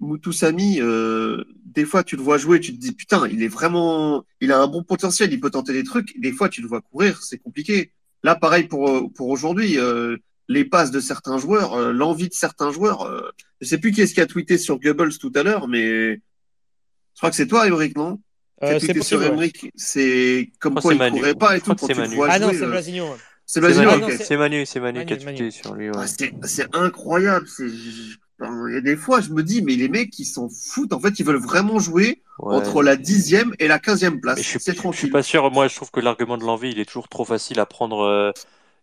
[0.01, 4.25] Moutoussami, euh, des fois, tu le vois jouer, tu te dis, putain, il est vraiment,
[4.41, 6.19] il a un bon potentiel, il peut tenter des trucs.
[6.21, 7.93] Des fois, tu le vois courir, c'est compliqué.
[8.23, 10.17] Là, pareil pour, pour aujourd'hui, euh,
[10.49, 13.03] les passes de certains joueurs, euh, l'envie de certains joueurs.
[13.03, 13.29] Euh,
[13.61, 17.19] je sais plus qui est-ce qui a tweeté sur Goebbels tout à l'heure, mais je
[17.19, 18.21] crois que c'est toi, Emmerich, non?
[18.63, 21.75] Euh, C'est sur Emmerich, c'est comme quoi il courait pas et tout.
[21.75, 23.17] Quand tu le vois ah jouer, non, c'est Blasigno.
[23.49, 25.89] C'est Manu, c'est Manu, qui a tué sur lui.
[25.95, 27.47] Ah, c'est incroyable.
[27.59, 30.93] Il y a des fois, je me dis, mais les mecs, ils s'en foutent.
[30.93, 34.39] En fait, ils veulent vraiment jouer entre la dixième et la quinzième place.
[34.39, 35.51] Je suis, je suis pas sûr.
[35.51, 38.03] Moi, je trouve que l'argument de l'envie, il est toujours trop facile à prendre.
[38.03, 38.33] Euh,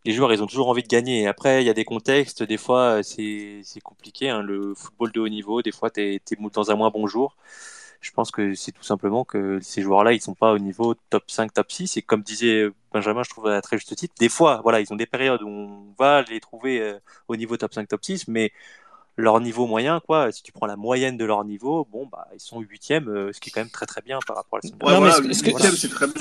[0.03, 1.27] les joueurs, ils ont toujours envie de gagner.
[1.27, 2.41] Après, il y a des contextes.
[2.41, 4.29] Des fois, c'est compliqué.
[4.29, 4.41] Hein.
[4.41, 6.21] Le football de haut niveau, des fois, tu es,
[6.53, 7.37] dans un moins bon jour.
[8.05, 11.23] Je pense que c'est tout simplement que ces joueurs-là, ils sont pas au niveau top
[11.25, 11.97] 5, top 6.
[11.97, 14.95] Et comme disait Benjamin, je trouve à très juste titre, des fois, voilà, ils ont
[14.95, 18.51] des périodes où on va les trouver euh, au niveau top 5, top 6, mais
[19.17, 20.31] leur niveau moyen, quoi.
[20.31, 23.39] Si tu prends la moyenne de leur niveau, bon, bah, ils sont huitièmes, euh, ce
[23.39, 25.11] qui est quand même très très bien par rapport à la ouais,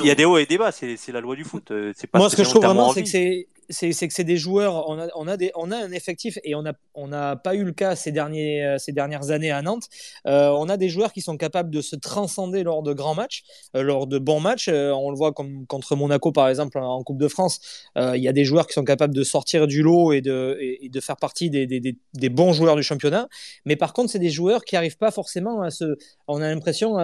[0.00, 1.70] Il y a des hauts et des bas, c'est la loi du foot.
[1.70, 4.36] Euh, pas Moi, ce que je trouve vraiment, c'est que c'est c'est que c'est des
[4.36, 7.36] joueurs, on a, on, a des, on a un effectif et on n'a on a
[7.36, 9.88] pas eu le cas ces, derniers, euh, ces dernières années à Nantes.
[10.26, 13.44] Euh, on a des joueurs qui sont capables de se transcender lors de grands matchs,
[13.76, 14.68] euh, lors de bons matchs.
[14.68, 17.60] on le voit comme contre Monaco par exemple en Coupe de France.
[17.96, 21.00] Il y a des joueurs qui sont capables de sortir du lot et de, de
[21.00, 23.28] faire partie des, des, des, bons joueurs du championnat.
[23.64, 25.96] Mais par contre, c'est des joueurs qui n'arrivent pas forcément à se,
[26.28, 26.96] on a l'impression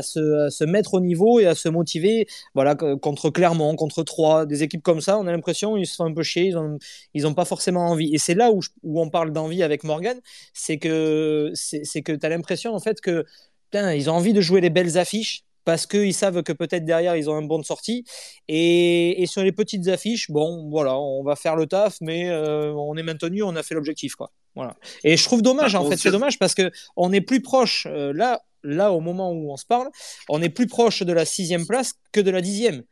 [0.00, 2.26] se, se, mettre au niveau et à se motiver.
[2.54, 6.07] Voilà, contre Clermont, contre Troyes, des équipes comme ça, on a l'impression ils se font
[6.08, 6.78] un peu chier, ils n'ont
[7.14, 8.14] ils ont pas forcément envie.
[8.14, 10.18] Et c'est là où, où, on parle d'envie avec Morgan,
[10.52, 13.24] c'est que, c'est, que tu as l'impression en fait que
[13.70, 17.14] putain, ils ont envie de jouer les belles affiches parce qu'ils savent que peut-être derrière
[17.14, 18.04] ils ont un bon de sortie.
[18.48, 22.72] Et, et, sur les petites affiches, bon, voilà, on va faire le taf, mais euh,
[22.72, 24.30] on est maintenu, on a fait l'objectif, quoi.
[24.54, 24.76] Voilà.
[25.04, 27.86] Et je trouve dommage, ah, en fait, c'est dommage parce que on est plus proche
[27.86, 29.88] euh, là, là au moment où on se parle,
[30.30, 32.82] on est plus proche de la sixième place que de la dixième.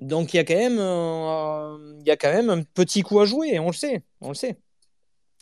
[0.00, 3.18] Donc il y a quand même, euh, il y a quand même un petit coup
[3.20, 4.58] à jouer, on le sait, on le sait.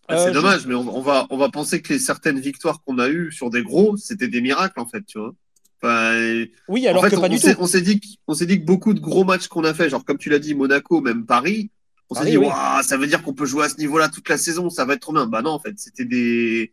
[0.09, 2.99] Ah, c'est euh, dommage, mais on, va, on va penser que les certaines victoires qu'on
[2.99, 5.35] a eues sur des gros, c'était des miracles en fait, tu vois.
[6.69, 7.49] oui, alors que pas on, du tout.
[7.59, 10.05] On s'est dit, on s'est dit que beaucoup de gros matchs qu'on a fait, genre
[10.05, 11.71] comme tu l'as dit, Monaco, même Paris,
[12.09, 12.39] on s'est dit,
[12.83, 15.01] ça veut dire qu'on peut jouer à ce niveau-là toute la saison, ça va être
[15.01, 15.27] trop bien.
[15.27, 16.73] Bah non, en fait, c'était des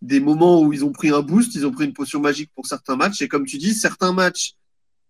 [0.00, 2.66] des moments où ils ont pris un boost, ils ont pris une potion magique pour
[2.66, 4.54] certains matchs, et comme tu dis, certains matchs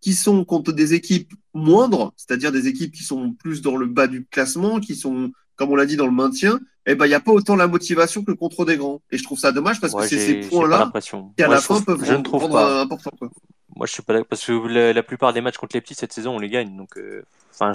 [0.00, 4.06] qui sont contre des équipes moindres, c'est-à-dire des équipes qui sont plus dans le bas
[4.06, 7.14] du classement, qui sont, comme on l'a dit, dans le maintien, eh ben, il n'y
[7.14, 9.02] a pas autant la motivation que contre des grands.
[9.10, 10.90] Et je trouve ça dommage parce que c'est ces points-là
[11.36, 12.82] qui, à la fin, peuvent je ne trouve pas.
[12.82, 13.10] important.
[13.18, 13.30] Quoi.
[13.76, 16.36] Moi, je suis pas parce que la, plupart des matchs contre les petits cette saison,
[16.36, 16.76] on les gagne.
[16.76, 17.72] Donc, euh, enfin,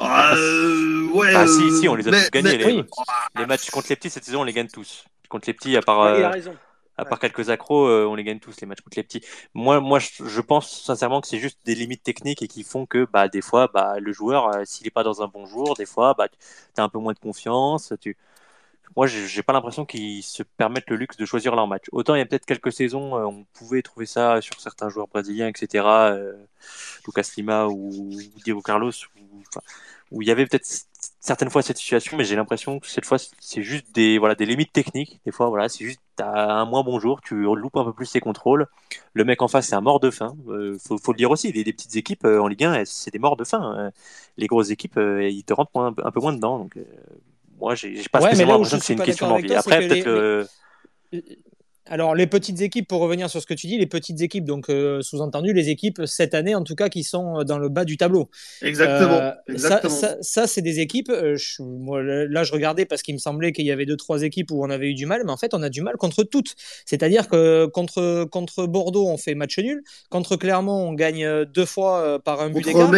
[0.00, 1.32] euh, ouais.
[1.34, 2.56] Ah, si, si, on les a tous gagnés.
[2.56, 2.84] les...
[3.38, 5.04] les, matchs contre les petits cette saison, on les gagne tous.
[5.28, 6.16] Contre les petits, à part.
[6.16, 6.54] il a euh, raison
[7.00, 9.22] à part quelques accros, euh, on les gagne tous les matchs contre les petits.
[9.54, 13.06] Moi, moi, je, pense sincèrement que c'est juste des limites techniques et qui font que,
[13.12, 15.86] bah, des fois, bah, le joueur, euh, s'il n'est pas dans un bon jour, des
[15.86, 16.36] fois, bah, tu
[16.80, 17.92] as un peu moins de confiance.
[18.00, 18.16] Tu...
[18.96, 21.84] Moi, j'ai pas l'impression qu'ils se permettent le luxe de choisir leur match.
[21.92, 25.08] Autant il y a peut-être quelques saisons, euh, on pouvait trouver ça sur certains joueurs
[25.08, 25.84] brésiliens, etc.
[27.06, 28.10] Lucas Lima ou
[28.44, 28.92] Diego Carlos,
[30.10, 30.66] où, il y avait peut-être
[31.20, 34.46] certaines fois cette situation, mais j'ai l'impression que cette fois c'est juste des voilà des
[34.46, 35.20] limites techniques.
[35.26, 38.10] Des fois voilà, c'est juste t'as un moins bon jour, tu loupes un peu plus
[38.10, 38.66] tes contrôles.
[39.12, 40.34] Le mec en face c'est un mort de faim.
[40.48, 43.18] Euh, faut, faut, le dire aussi, des, petites équipes euh, en Ligue 1 c'est des
[43.18, 43.60] morts de faim.
[43.62, 43.90] Hein.
[44.38, 46.58] Les grosses équipes euh, ils te rentrent un, peu moins dedans.
[46.58, 46.78] Donc
[47.60, 49.54] moi j'ai pas spécialement l'impression que c'est une question d'envie.
[49.54, 50.48] Après peut-être
[51.90, 54.70] alors, les petites équipes, pour revenir sur ce que tu dis, les petites équipes, donc
[54.70, 57.96] euh, sous-entendu, les équipes cette année, en tout cas, qui sont dans le bas du
[57.96, 58.30] tableau.
[58.62, 59.32] Exactement.
[59.50, 61.10] Euh, ça, c'est des équipes.
[61.10, 61.36] Euh,
[62.28, 64.70] là, je regardais parce qu'il me semblait qu'il y avait deux, trois équipes où on
[64.70, 66.54] avait eu du mal, mais en fait, on a du mal contre toutes.
[66.86, 69.82] C'est-à-dire que contre, contre Bordeaux, on fait match nul.
[70.10, 72.88] Contre Clermont, on gagne deux fois par un but d'écart.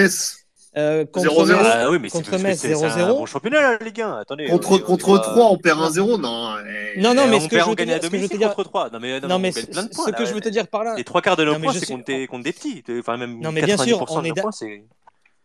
[0.75, 2.77] Euh, contre 0 ah, oui, mais contre Metz 0-0.
[2.79, 4.19] C'est un bon championnat Ligue 1.
[4.21, 6.19] Attendez, contre contre 3, on perd 1-0.
[6.19, 6.57] Non,
[6.97, 8.55] non, non, mais ce que je veux te dire, ce que je veux te dire
[8.55, 8.91] contre 3.
[8.91, 10.69] Non, mais, non, non, mais ce, plein de points, ce que je veux te dire
[10.69, 10.95] par là.
[10.97, 12.83] Les trois quarts de nos points, c'est contre, des, contre des petits.
[12.99, 14.51] Enfin, même non, mais bien sûr, on est, points,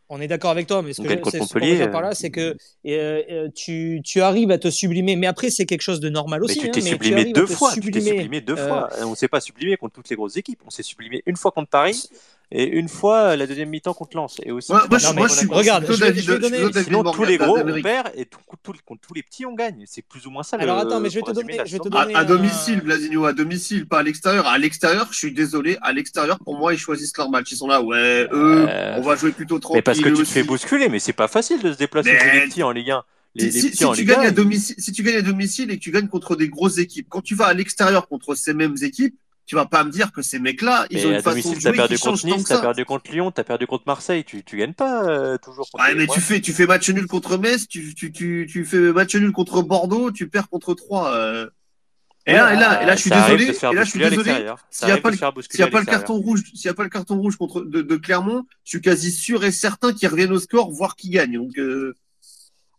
[0.09, 2.01] on est d'accord avec toi, mais ce que, je, ce que je veux dire par
[2.01, 5.17] là, c'est que euh, euh, tu, tu arrives à te sublimer.
[5.17, 6.59] Mais après, c'est quelque chose de normal aussi.
[6.61, 7.73] Mais tu t'es hein, sublimé deux fois.
[7.73, 8.89] Tu t'es sublimé deux fois.
[9.01, 10.61] On ne s'est pas sublimé contre toutes les grosses équipes.
[10.65, 12.09] On s'est sublimé une fois contre Paris
[12.49, 14.37] et une fois la deuxième mi-temps contre Lens.
[14.43, 16.83] Et aussi, ouais, moi, je, moi, je suis regarde, je vais, je vais donner.
[16.83, 19.83] Sinon, tous les gros, on perd et tout, tout, contre tous les petits, on gagne.
[19.85, 20.57] C'est plus ou moins ça.
[20.57, 21.59] Alors attends, mais je vais te donner.
[21.65, 24.47] Je vais te donner à, à domicile, Blasigno, à domicile, pas à l'extérieur.
[24.47, 27.51] À l'extérieur, je suis désolé, à l'extérieur, pour moi, ils choisissent leur match.
[27.51, 29.77] Ils sont là, ouais, eux, on va jouer plutôt tranquille.
[29.77, 32.33] Mais parce que tu te fais bousculer, mais c'est pas facile de se déplacer contre
[32.33, 33.03] les petits en Ligue 1.
[33.35, 35.91] Les, si, si, tu gagnes à domicile, si tu gagnes à domicile et que tu
[35.91, 39.15] gagnes contre des grosses équipes, quand tu vas à l'extérieur contre ces mêmes équipes,
[39.47, 41.73] tu vas pas me dire que ces mecs-là, ils ont une façon de jouer as
[41.73, 44.73] perdu qui contre Nice, t'as perdu contre Lyon, t'as perdu contre Marseille, tu, tu gagnes
[44.73, 45.69] pas euh, toujours.
[45.71, 48.91] Contre mais tu fais, tu fais match nul contre Metz, tu, tu, tu, tu fais
[48.91, 51.13] match nul contre Bordeaux, tu perds contre 3.
[51.13, 51.49] Euh...
[52.25, 53.45] Et là, et là, et là, je suis désolé.
[53.45, 54.51] Et là, je suis désolé.
[54.69, 55.17] S'il n'y a pas, le,
[55.49, 57.61] s'il y a pas le carton rouge, s'il y a pas le carton rouge contre
[57.61, 61.11] de, de, Clermont, je suis quasi sûr et certain qu'ils reviennent au score, voire qu'ils
[61.11, 61.37] gagnent.
[61.37, 61.95] Donc, euh...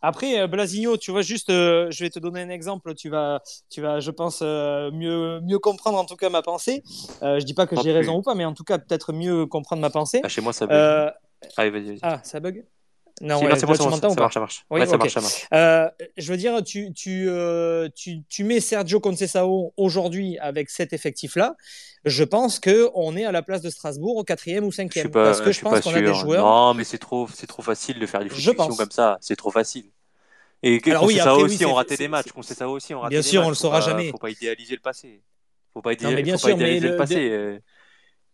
[0.01, 2.95] Après, euh, Blasigno, tu vois, juste, euh, je vais te donner un exemple.
[2.95, 6.83] Tu vas, tu vas je pense, euh, mieux, mieux comprendre en tout cas ma pensée.
[7.21, 9.83] je dis pas que j'ai raison ou pas, mais en tout cas, peut-être mieux comprendre
[9.83, 10.21] ma pensée.
[10.23, 11.13] Ah, chez moi, ça bug.
[11.57, 11.99] Allez, vas-y, vas-y.
[12.03, 12.65] Ah, ça bug
[13.21, 14.65] non, ouais, c'est bon, ça, marche, ça marche.
[14.71, 15.47] Oui, ouais, ça, marche, ça marche.
[15.53, 20.93] Euh, je veux dire, tu, tu, euh, tu, tu mets Sergio Conceição aujourd'hui avec cet
[20.93, 21.57] effectif-là.
[22.05, 25.11] Je pense qu'on est à la place de Strasbourg au quatrième ou cinquième.
[25.11, 26.45] Pas, parce que je, pense qu'on a des joueurs.
[26.45, 29.19] Non, mais c'est trop, c'est trop facile de faire des fonctions comme ça.
[29.21, 29.87] C'est trop facile.
[30.63, 32.33] Et Alors, oui, après, aussi, oui, on raté des matchs.
[32.33, 33.47] Conceição aussi, on raté Bien des sûr, matchs.
[33.47, 34.11] on le saura jamais.
[34.11, 35.23] Faut pas idéaliser le passé.
[35.73, 37.61] Faut pas, idéaliser, non, mais bien faut sûr, pas idéaliser mais le, passé.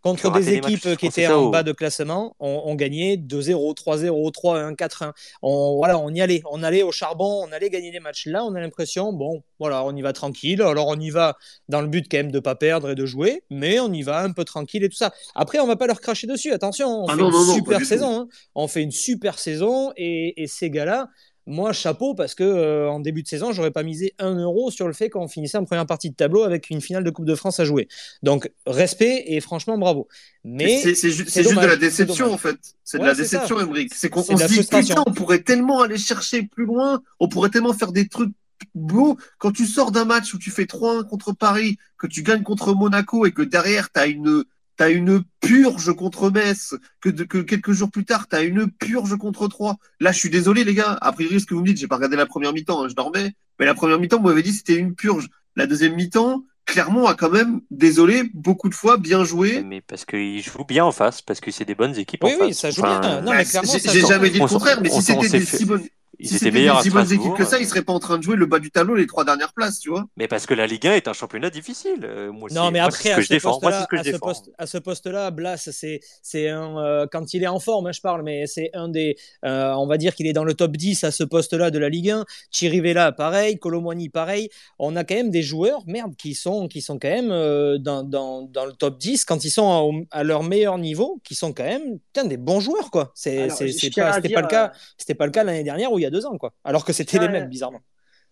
[0.04, 4.76] Contre des équipes qui étaient en bas de classement, on, on gagnait 2-0, 3-0, 3-1,
[4.76, 5.12] 4-1.
[5.40, 6.42] On, voilà, on y allait.
[6.50, 8.26] On allait au charbon, on allait gagner des matchs.
[8.26, 10.60] Là, on a l'impression, bon, voilà, on y va tranquille.
[10.60, 11.38] Alors, on y va
[11.70, 14.02] dans le but quand même de ne pas perdre et de jouer, mais on y
[14.02, 15.14] va un peu tranquille et tout ça.
[15.34, 16.52] Après, on va pas leur cracher dessus.
[16.52, 18.20] Attention, on ah fait non, une non, super non, saison.
[18.20, 18.28] Hein.
[18.54, 21.08] On fait une super saison et, et ces gars-là,
[21.46, 24.86] moi, chapeau, parce que euh, en début de saison, j'aurais pas misé un euro sur
[24.86, 27.34] le fait qu'on finissait en première partie de tableau avec une finale de Coupe de
[27.34, 27.88] France à jouer.
[28.22, 30.08] Donc, respect et franchement, bravo.
[30.44, 32.56] Mais c'est juste, juste de la déception, en fait.
[32.82, 33.92] C'est ouais, de la déception, Emmerich.
[33.94, 37.74] C'est qu'on se dit, putain, on pourrait tellement aller chercher plus loin, on pourrait tellement
[37.74, 38.32] faire des trucs
[38.74, 39.18] beaux.
[39.38, 42.74] Quand tu sors d'un match où tu fais 3-1 contre Paris, que tu gagnes contre
[42.74, 44.44] Monaco et que derrière, tu as une
[44.76, 49.16] T'as une purge contre Metz, que, de, que quelques jours plus tard, t'as une purge
[49.16, 49.76] contre 3.
[50.00, 50.98] Là, je suis désolé, les gars.
[51.00, 52.94] A priori, ce que vous me dites, j'ai pas regardé la première mi-temps, hein, je
[52.94, 53.32] dormais.
[53.60, 55.28] Mais la première mi-temps, vous m'avez dit c'était une purge.
[55.54, 59.62] La deuxième mi-temps, Clermont a quand même, désolé, beaucoup de fois bien joué.
[59.62, 62.32] Mais parce qu'ils jouent bien en face, parce que c'est des bonnes équipes oui, en
[62.32, 62.48] oui, face.
[62.48, 63.20] Oui, ça joue bien.
[63.20, 65.82] Non, mais clairement, j'ai jamais dit le contraire, mais si c'était des si bonnes.
[66.18, 68.18] Ils si étaient meilleurs des si bonnes équipes que ça, ils seraient pas en train
[68.18, 70.06] de jouer le bas du tableau les trois dernières places, tu vois.
[70.16, 72.04] Mais parce que la Ligue 1 est un championnat difficile.
[72.04, 73.58] Euh, moi, non, mais après, ce que à, je ce défends.
[73.62, 74.26] Moi, c'est ce que je à, ce défends.
[74.26, 77.92] poste, à ce poste-là, Blas, c'est, c'est un, euh, quand il est en forme, hein,
[77.92, 80.76] je parle, mais c'est un des, euh, on va dire qu'il est dans le top
[80.76, 82.24] 10 à ce poste-là de la Ligue 1.
[82.50, 84.48] Chirivella, pareil, Colomwani, pareil.
[84.78, 88.02] On a quand même des joueurs, merde, qui sont, qui sont quand même euh, dans,
[88.02, 91.52] dans, dans, le top 10 quand ils sont à, à, leur meilleur niveau, qui sont
[91.52, 93.12] quand même, putain, des bons joueurs, quoi.
[93.14, 96.08] C'est, pas, c'était pas le cas, c'était pas le cas l'année dernière ou il y
[96.08, 96.52] a deux ans, quoi.
[96.64, 97.80] Alors que c'était les mêmes, bizarrement.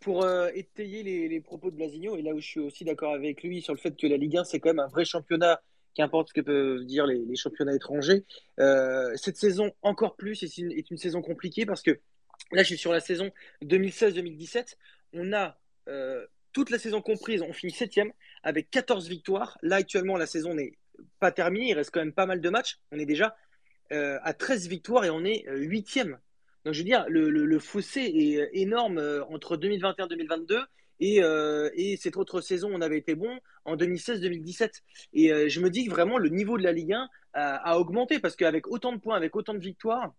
[0.01, 3.15] Pour euh, étayer les, les, propos de Blasigno, et là où je suis aussi d'accord
[3.15, 5.61] avec lui sur le fait que la Ligue 1, c'est quand même un vrai championnat,
[5.95, 8.25] qu'importe ce que peuvent dire les, les championnats étrangers.
[8.61, 12.01] Euh, cette saison, encore plus, est une, est une, saison compliquée parce que
[12.53, 13.31] là, je suis sur la saison
[13.65, 14.77] 2016-2017.
[15.13, 15.59] On a
[15.89, 19.59] euh, toute la saison comprise, on finit septième avec 14 victoires.
[19.63, 20.79] Là, actuellement, la saison n'est
[21.19, 22.79] pas terminée, il reste quand même pas mal de matchs.
[22.91, 23.37] On est déjà
[23.93, 26.19] euh, à 13 victoires et on est huitième
[26.65, 30.65] donc, je veux dire, le, fossé est énorme euh, entre 2021-2022
[31.03, 34.83] et, euh, et, cette autre saison, on avait été bon en 2016-2017.
[35.15, 38.21] Et euh, je me dis que vraiment, le niveau de la Ligue 1 a, augmenté
[38.21, 40.15] parce qu'avec autant de points, avec autant de victoires,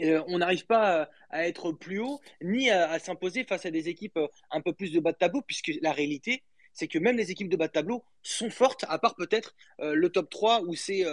[0.00, 4.18] euh, on n'arrive pas à, être plus haut, ni à, s'imposer face à des équipes
[4.50, 7.48] un peu plus de bas de tableau, puisque la réalité, c'est que même les équipes
[7.48, 11.04] de bas de tableau sont fortes, à part peut-être le top 3 où c'est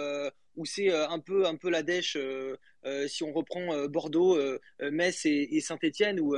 [0.56, 2.16] où c'est un peu un peu la dèche
[3.06, 4.38] si on reprend Bordeaux,
[4.80, 6.34] Metz et, Saint-Étienne où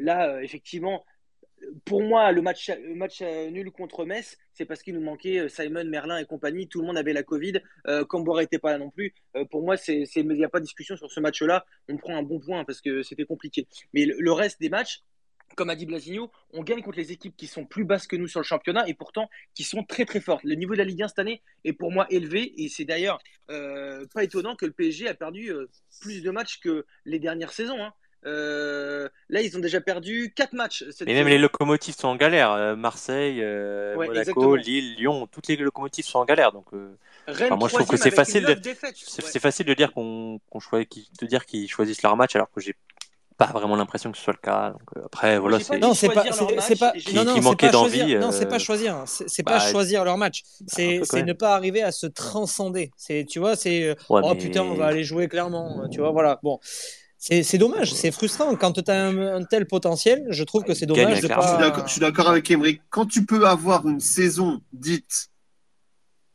[0.00, 1.04] là effectivement
[1.84, 5.84] pour moi, le match, euh, nul contre Metz, c'est parce qu'il nous manquait euh, Simon,
[5.84, 6.68] Merlin et compagnie.
[6.68, 7.60] Tout le monde avait la Covid.
[7.86, 8.04] Euh,
[8.40, 9.14] n'était pas là non plus.
[9.36, 11.64] Euh, pour moi, il n'y a pas de discussion sur ce match-là.
[11.88, 13.66] On prend un bon point parce que c'était compliqué.
[13.94, 15.02] Mais le, reste des matchs,
[15.54, 18.28] comme a dit Blasigno, on gagne contre les équipes qui sont plus basses que nous
[18.28, 20.44] sur le championnat et pourtant qui sont très très fortes.
[20.44, 23.20] Le niveau de la Ligue 1 cette année est pour moi élevé et c'est d'ailleurs
[23.48, 25.52] pas étonnant que le PSG a perdu
[26.00, 27.82] plus de matchs que les dernières saisons.
[27.82, 27.92] Hein.
[28.24, 30.84] Euh, là, ils ont déjà perdu 4 matchs.
[31.06, 32.52] Et même les locomotives sont en galère.
[32.52, 36.52] Euh, Marseille, euh, Monaco, Lille, Lyon, toutes les locomotives sont en galère.
[36.52, 36.88] Donc, moi,
[37.26, 38.46] je trouve que c'est facile,
[39.40, 42.76] facile de dire qu'on choisit, de dire qu'ils choisissent leur match alors que j'ai
[43.46, 44.70] pas vraiment l'impression que ce soit le cas.
[44.70, 46.24] Donc, après, voilà, c'est non, c'est pas,
[46.60, 48.16] c'est pas, non, non, manquait d'envie.
[48.16, 50.42] Non, c'est pas choisir, c'est pas choisir leur match.
[50.66, 52.90] C'est ne pas arriver à se transcender.
[52.96, 55.88] C'est, tu vois, c'est oh putain, on va aller jouer clairement.
[55.90, 56.38] Tu vois, voilà.
[56.42, 56.58] Bon.
[57.18, 58.56] C'est dommage, c'est frustrant.
[58.56, 61.84] Quand tu as un, tel potentiel, je trouve que c'est dommage de pas...
[61.86, 62.80] Je suis d'accord avec Emery.
[62.90, 65.28] Quand tu peux avoir une saison dite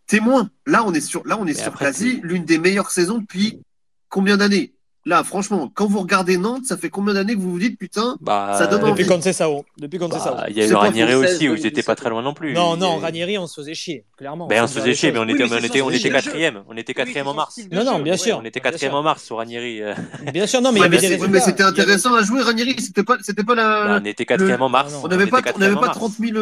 [0.05, 3.61] témoin, là on est sur, là on est sur quasi l'une des meilleures saisons depuis
[4.07, 4.73] combien d'années?
[5.07, 8.17] Là, franchement, quand vous regardez Nantes, ça fait combien d'années que vous vous dites putain,
[8.19, 10.43] bah, ça donne envie Depuis quand c'est ça, Depuis quand c'est ça.
[10.49, 12.53] Il y a eu Ranieri aussi où ils étaient pas très loin non plus.
[12.53, 14.47] Non, non, Ranieri, on se faisait chier, clairement.
[14.47, 16.63] Ben, on se faisait chier, mais on était, on était, on était quatrième.
[16.67, 17.57] On était quatrième en mars.
[17.71, 18.37] Non, non, bien sûr.
[18.41, 19.81] On était quatrième en mars sur Ranieri.
[19.81, 19.93] Euh.
[20.33, 22.75] Bien sûr, non, mais il y avait des Mais c'était intéressant à jouer, Ranieri.
[22.77, 23.85] C'était pas, c'était pas la.
[23.87, 24.93] Bah, on était quatrième en mars.
[25.01, 26.37] On n'avait pas, on n'avait pas 30 000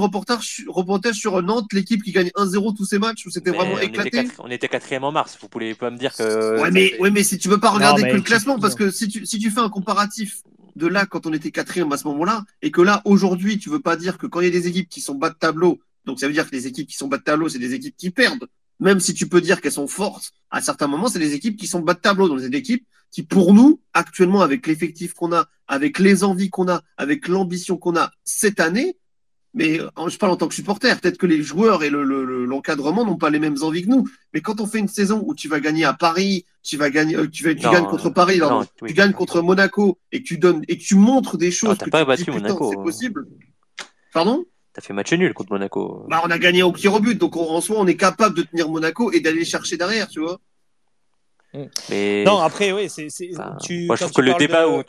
[0.00, 4.26] reportages sur Nantes, l'équipe qui gagne 1-0 tous ses matchs où c'était vraiment éclaté.
[4.40, 5.38] On était quatrième en mars.
[5.40, 6.60] Vous pouvez pas me dire que.
[6.60, 9.08] Ouais, mais, ouais, mais si tu veux pas regarder que le classement, parce que si
[9.08, 10.42] tu, si tu fais un comparatif
[10.76, 13.80] de là quand on était quatrième à ce moment-là, et que là aujourd'hui tu veux
[13.80, 16.20] pas dire que quand il y a des équipes qui sont bas de tableau, donc
[16.20, 18.10] ça veut dire que les équipes qui sont bas de tableau, c'est des équipes qui
[18.10, 18.48] perdent.
[18.80, 21.68] Même si tu peux dire qu'elles sont fortes, à certains moments, c'est des équipes qui
[21.68, 22.28] sont bas de tableau.
[22.28, 26.50] Donc c'est des équipes qui, pour nous, actuellement, avec l'effectif qu'on a, avec les envies
[26.50, 28.96] qu'on a, avec l'ambition qu'on a cette année,
[29.54, 30.98] mais euh, je parle en tant que supporter.
[30.98, 34.08] Peut-être que les joueurs et l'encadrement n'ont pas les mêmes envies que nous.
[34.32, 37.16] Mais quand on fait une saison où tu vas gagner à Paris, tu vas gagner,
[37.16, 38.40] euh, tu, vas, tu gagnes contre Paris,
[38.86, 42.30] tu gagnes contre Monaco et tu donnes et tu montres des choses que pas battu
[42.30, 42.70] Monaco.
[42.70, 42.82] C'est hein.
[42.82, 43.26] possible.
[44.12, 44.44] Pardon?
[44.72, 46.06] T'as fait match nul contre Monaco.
[46.08, 48.42] Bah, on a gagné au tir au but, donc en soi, on est capable de
[48.42, 50.40] tenir Monaco et d'aller chercher derrière, tu vois.
[51.90, 52.24] Mais...
[52.24, 53.08] Non, après, oui, c'est.
[53.86, 54.82] moi, je trouve que le débat où,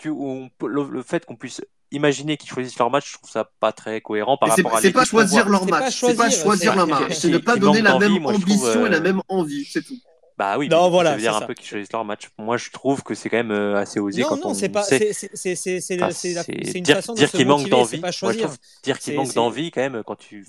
[0.65, 1.62] le, fait qu'on puisse
[1.93, 4.91] imaginer qu'ils choisissent leur match, je trouve ça pas très cohérent par rapport à C'est
[4.91, 8.25] pas choisir leur match, c'est pas choisir leur match, c'est ne pas donner la même
[8.25, 9.97] ambition et la euh, même envie, c'est tout.
[10.38, 12.30] Bah oui, non, voilà, ça veut dire un peu qu'ils choisissent leur match.
[12.39, 14.69] Moi, je trouve que c'est quand même euh, assez osé non, quand non, on c'est
[14.69, 15.12] pas, sait.
[15.13, 15.54] C'est
[15.93, 18.00] une dire, façon de dire qu'il manque d'envie.
[18.00, 18.48] Pas choisir.
[18.48, 20.48] Moi, dire qu'il manque d'envie quand même quand tu.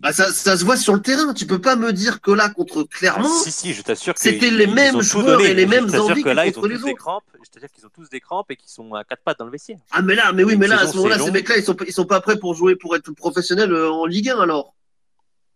[0.00, 1.34] Bah, ça, ça, se voit sur le terrain.
[1.34, 3.28] Tu peux pas me dire que là contre Clermont.
[3.28, 6.28] Ah, si si, je t'assure que c'était les mêmes joueurs et les mêmes envies que
[6.28, 7.24] là ils ont tous des crampes.
[7.42, 9.50] Je t'assure qu'ils ont tous des crampes et qu'ils sont à quatre pattes dans le
[9.50, 9.78] vestiaire.
[9.90, 11.92] Ah mais là, mais oui, mais là à ce moment-là, ces mecs-là, ils sont ils
[11.92, 14.74] sont pas prêts pour jouer pour être professionnels euh, en Ligue 1 alors.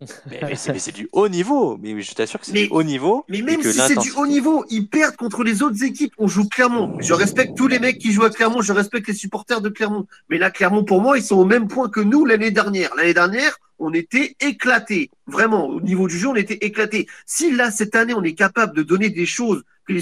[0.31, 1.77] Mais, c'est du haut niveau.
[1.81, 3.25] Mais je t'assure que c'est du haut niveau.
[3.29, 6.13] Mais même si c'est du haut niveau, ils perdent contre les autres équipes.
[6.19, 6.97] On joue Clermont.
[7.01, 8.63] Je respecte tous les mecs qui jouent à Clermont.
[8.63, 10.07] Je respecte les supporters de Clermont.
[10.29, 12.95] Mais là, Clermont, pour moi, ils sont au même point que nous l'année dernière.
[12.97, 15.11] L'année dernière, on était éclatés.
[15.27, 17.07] Vraiment, au niveau du jeu, on était éclatés.
[17.27, 19.95] Si là, cette année, on est capable de donner des choses, que,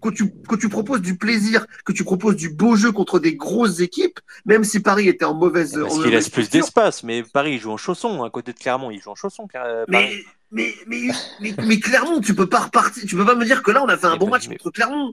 [0.00, 3.34] que, tu, que tu proposes du plaisir, que tu proposes du beau jeu contre des
[3.34, 5.78] grosses équipes, même si Paris était en mauvaise.
[5.78, 8.90] Parce qu'il laisse plus d'espace, mais Paris il joue en chausson, à côté de Clermont,
[8.90, 9.46] il joue en chausson.
[9.54, 11.08] Euh, mais, mais, mais,
[11.40, 13.96] mais, Clermont, tu peux pas repartir, tu peux pas me dire que là, on a
[13.96, 15.12] fait un bon match contre Clermont.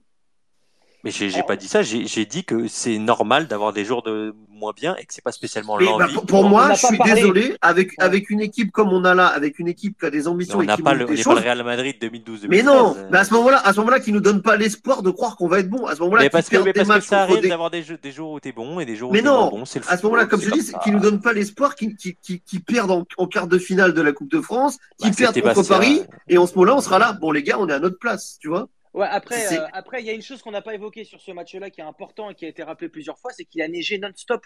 [1.06, 4.34] Mais j'ai n'ai pas dit ça, j'ai dit que c'est normal d'avoir des jours de
[4.50, 6.16] moins bien et que c'est pas spécialement l'envie.
[6.16, 9.60] Bah, pour, moi, je suis désolé, avec, avec une équipe comme on a là, avec
[9.60, 11.98] une équipe qui a des ambitions et qui pas le, des pas le Real Madrid
[12.02, 15.04] 2012 Mais non, mais à ce moment-là, à ce moment-là, qui nous donne pas l'espoir
[15.04, 15.86] de croire qu'on va être bon.
[15.86, 18.32] À ce moment-là, mais parce que, mais parce que ça arrive d'avoir des, des, jours
[18.32, 19.50] où t'es bon et des jours où t'es bon.
[19.50, 19.60] bon.
[19.60, 22.40] Le à ce moment-là, comme je dis, qui nous donne pas l'espoir, qui, qui, qui,
[22.40, 25.42] qui perdent en, en, quart de finale de la Coupe de France, qui bah, perdent
[25.42, 27.14] contre Paris, et en ce moment-là, on sera là.
[27.14, 28.68] Bon, les gars, on est à notre place, tu vois.
[28.96, 31.32] Ouais, après, euh, après, il y a une chose qu'on n'a pas évoquée sur ce
[31.32, 33.98] match-là qui est important et qui a été rappelé plusieurs fois, c'est qu'il a neigé
[33.98, 34.42] non-stop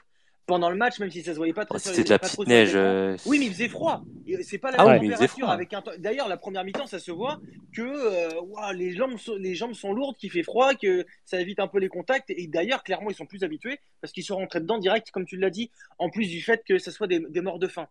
[0.47, 2.71] pendant le match, même si ça se voyait pas oh, C'était de la petite neige.
[2.73, 4.01] Euh, oui, mais il faisait froid.
[4.41, 5.47] C'est pas la ah même température.
[5.47, 5.83] Avec un...
[5.99, 7.39] D'ailleurs, la première mi-temps, ça se voit
[7.75, 9.35] que euh, les, jambes sont...
[9.35, 12.31] les jambes sont lourdes, qu'il fait froid, que ça évite un peu les contacts.
[12.31, 15.37] Et d'ailleurs, clairement, ils sont plus habitués parce qu'ils sont rentrés dedans direct, comme tu
[15.37, 15.69] l'as dit,
[15.99, 17.87] en plus du fait que ce soit des, des morts de faim.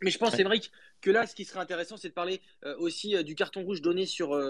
[0.00, 0.40] Mais je pense, ouais.
[0.40, 2.40] Émeric, que là, ce qui serait intéressant, c'est de parler
[2.78, 4.40] aussi du carton rouge donné sur,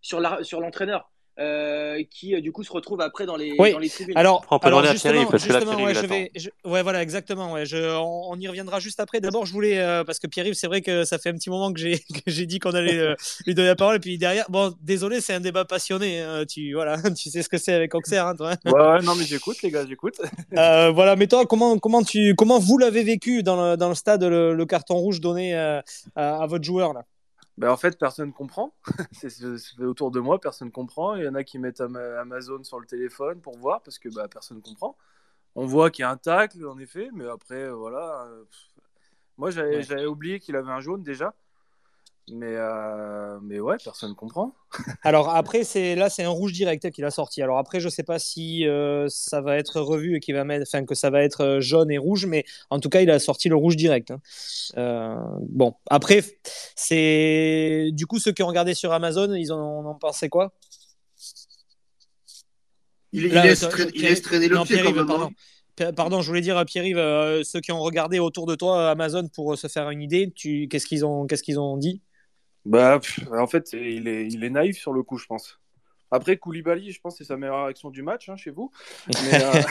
[0.00, 1.11] sur l'entraîneur.
[1.38, 3.72] Euh, qui du coup se retrouve après dans les, Oui.
[3.72, 4.16] dans les tribunes.
[4.16, 6.02] Alors, On peut alors demander à justement, Thierry, parce que là, justement, Thierry, ouais, il
[6.02, 6.30] je vais,
[6.64, 7.52] je- ouais, voilà, exactement.
[7.52, 9.20] Ouais, je, on, on y reviendra juste après.
[9.20, 11.72] D'abord, je voulais, euh, parce que Pierre-Yves, c'est vrai que ça fait un petit moment
[11.72, 12.00] que j'ai,
[12.46, 13.14] dit qu'on allait euh,
[13.46, 16.20] lui donner la parole, et puis derrière, bon, désolé, c'est un débat passionné.
[16.20, 18.52] hein, tu, voilà, tu sais ce que c'est avec Auxerre, hein, toi.
[18.66, 20.20] Ouais, ouais, non, mais j'écoute, les gars, j'écoute.
[20.56, 23.94] Euh, voilà, mais toi, comment, comment, tu, comment vous l'avez vécu dans le, dans le
[23.94, 25.80] stade, le, le carton rouge donné euh,
[26.14, 27.04] à, à votre joueur là?
[27.58, 28.74] Ben, en fait, personne comprend.
[29.12, 31.16] c'est autour de moi, personne comprend.
[31.16, 34.08] Il y en a qui mettent Ama- Amazon sur le téléphone pour voir parce que
[34.08, 34.96] bah, personne comprend.
[35.56, 38.26] On voit qu'il y a un tacle, en effet, mais après, euh, voilà.
[38.26, 38.44] euh.
[39.38, 39.82] Moi, j'avais Ouais.
[39.82, 41.34] j'avais oublié qu'il avait un jaune déjà.
[42.30, 44.54] Mais, euh, mais ouais, personne comprend.
[45.02, 47.42] Alors après, c'est là, c'est un rouge direct qu'il a sorti.
[47.42, 50.64] Alors après, je sais pas si euh, ça va être revu et qu'il va mettre,
[50.68, 53.18] enfin que ça va être euh, jaune et rouge, mais en tout cas, il a
[53.18, 54.12] sorti le rouge direct.
[54.12, 54.20] hein.
[54.76, 55.16] Euh,
[55.48, 56.22] bon, après,
[56.76, 60.52] c'est du coup ceux qui ont regardé sur Amazon, ils en ont, en pensé quoi?
[63.12, 64.96] Il, il Là, laisse, toi, traîner, il Pierre- laisse traîner le non, pied quand Pierre-Yves,
[64.98, 65.06] même.
[65.06, 65.26] pardon.
[65.26, 65.92] hein.
[65.96, 69.26] Pardon, je voulais dire à Pierre-Yves, euh, ceux qui ont regardé autour de toi Amazon
[69.34, 72.00] pour se faire une idée, tu, qu'est-ce qu'ils ont, qu'est-ce qu'ils ont dit?
[72.64, 75.58] Bah, pff, en fait, il est, il est naïf sur le coup, je pense.
[76.14, 78.70] Après, Koulibaly, je pense que c'est sa meilleure action du match hein, chez vous.
[79.08, 79.62] Euh,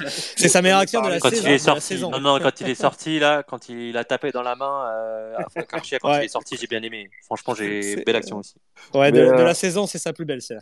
[0.08, 1.42] C'est sa meilleure action de la Quand saison.
[1.42, 2.10] il est de la sorti, saison.
[2.10, 5.36] non, non, quand il est sorti là, quand il a tapé dans la main, euh,
[5.36, 6.22] à quand Ouais.
[6.22, 7.10] il est sorti, j'ai bien aimé.
[7.26, 8.54] Franchement, j'ai C'est- belle action aussi.
[8.94, 10.60] Ouais, de, euh, la saison, c'est sa plus belle, c'est là.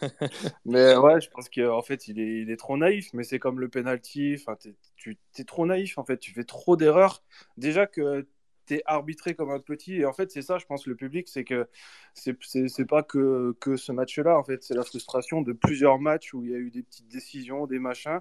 [0.64, 3.08] Mais ouais, je pense qu'en fait, il est, il est trop naïf.
[3.12, 4.36] Mais c'est comme le penalty.
[4.40, 6.16] Enfin, t'es, tu es trop naïf, en fait.
[6.16, 7.22] Tu fais trop d'erreurs.
[7.58, 8.26] Déjà que
[8.66, 9.96] tu es arbitré comme un petit.
[9.96, 11.28] Et en fait, c'est ça, je pense, le public.
[11.28, 11.68] C'est que
[12.14, 14.38] c'est pas que, que ce match-là.
[14.38, 17.08] En fait, c'est la frustration de plusieurs matchs où il y a eu des petites
[17.08, 18.20] décisions, des machins.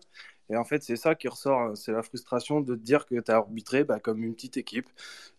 [0.49, 1.59] Et en fait, c'est ça qui ressort.
[1.61, 1.75] hein.
[1.75, 4.89] C'est la frustration de te dire que tu as arbitré bah, comme une petite équipe.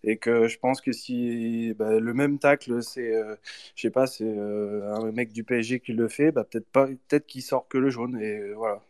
[0.03, 3.37] Et que je pense que si bah, le même tacle, c'est, euh,
[3.75, 6.87] je sais pas, c'est euh, un mec du PSG qui le fait, bah, peut-être pas,
[6.87, 8.19] peut-être qu'il sort que le jaune.
[8.21, 8.83] Et euh, voilà.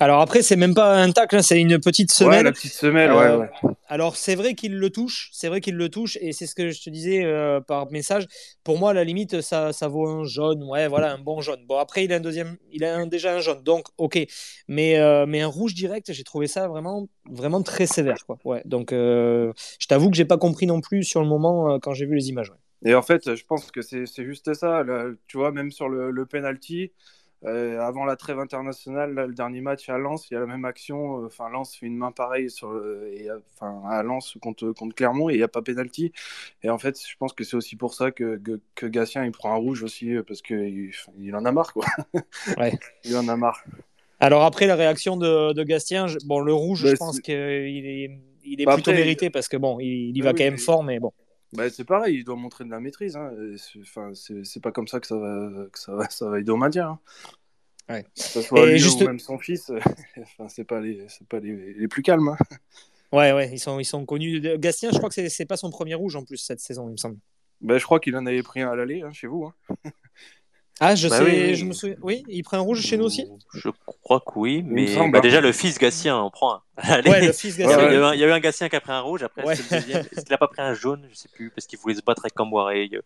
[0.00, 2.44] Alors après, c'est même pas un tacle, hein, c'est une petite Ouais, semelle.
[2.44, 3.70] la petite semelle, Euh, ouais, ouais.
[3.88, 6.70] Alors c'est vrai qu'il le touche, c'est vrai qu'il le touche, et c'est ce que
[6.70, 8.26] je te disais euh, par message.
[8.64, 11.64] Pour moi, à la limite, ça, ça vaut un jaune, ouais, voilà, un bon jaune.
[11.66, 14.18] Bon, après, il a un deuxième, il a un- déjà un jaune, donc ok.
[14.68, 18.38] Mais, euh, mais un rouge direct, j'ai trouvé ça vraiment, vraiment très sévère, quoi.
[18.44, 21.92] Ouais, donc euh, je t'avoue que j'ai pas compris non plus sur le moment quand
[21.94, 22.50] j'ai vu les images.
[22.50, 22.56] ouais.
[22.90, 24.82] Et en fait, je pense que c'est c'est juste ça.
[24.82, 26.92] là, tu vois, même sur le, le penalty,
[27.44, 30.46] euh, avant la trêve internationale, là, le dernier match à Lens, il y a la
[30.46, 31.22] même action.
[31.22, 34.70] euh, Enfin, Lens fait une main pareille sur, le- et, euh, enfin, à Lens contre,
[34.72, 36.12] contre Clermont et il n'y a pas penalty.
[36.62, 39.32] Et en fait, je pense que c'est aussi pour ça que, que, que Gatien il
[39.32, 41.84] prend un rouge aussi parce qu'il il en a marre, quoi.
[42.58, 42.78] Ouais.
[43.04, 43.62] il en a marre.
[44.20, 47.22] Alors après, la réaction de, de Gastien, je- bon, le rouge, Bah, je pense c'est-
[47.22, 48.10] qu'il est,
[48.44, 50.38] il est Bah, plutôt après, mérité parce que bon, il, il y Bah va oui,
[50.38, 51.12] quand même fort, mais bon.
[51.52, 53.16] Bah, c'est pareil, il doit montrer de la maîtrise.
[53.16, 53.30] Hein.
[53.82, 56.56] Enfin, c'est pas comme ça que ça va, que ça va, ça va aider au
[56.56, 56.88] maintien.
[56.88, 56.98] Hein.
[57.90, 58.02] Ouais.
[58.04, 59.70] Que ce soit Et lui juste- ou même son fils,
[60.16, 62.28] enfin, c'est pas les, pas les, les plus calmes.
[62.28, 62.36] hein.
[63.12, 64.40] Ouais, ouais, ils sont, ils sont connus.
[64.58, 66.96] Gastien, je crois que c'est pas son premier rouge en plus cette saison, il me
[66.96, 67.18] semble.
[67.60, 69.52] Bah, je crois qu'il en avait pris un à l'aller hein, chez vous.
[70.84, 71.54] Ah, je Bah sais, oui, oui.
[71.54, 71.94] je me souviens.
[72.02, 73.24] Oui, il prend un rouge chez nous aussi
[73.54, 75.20] Je crois que oui, mais semble, bah, hein.
[75.22, 76.62] déjà le fils Gatien en prend un.
[76.76, 77.08] Allez.
[77.10, 77.88] Ouais, le fils Il y, a, Gastien.
[77.88, 79.00] il y a eu un, il y a eu un Gatien qui a pris un
[79.00, 79.54] rouge, après Ouais.
[79.54, 80.04] c'est le deuxième.
[80.10, 82.22] Est-ce qu'il a pas pris un jaune Je sais plus, parce qu'il voulait se battre
[82.24, 82.84] avec Camboiré.
[82.90, 83.00] Il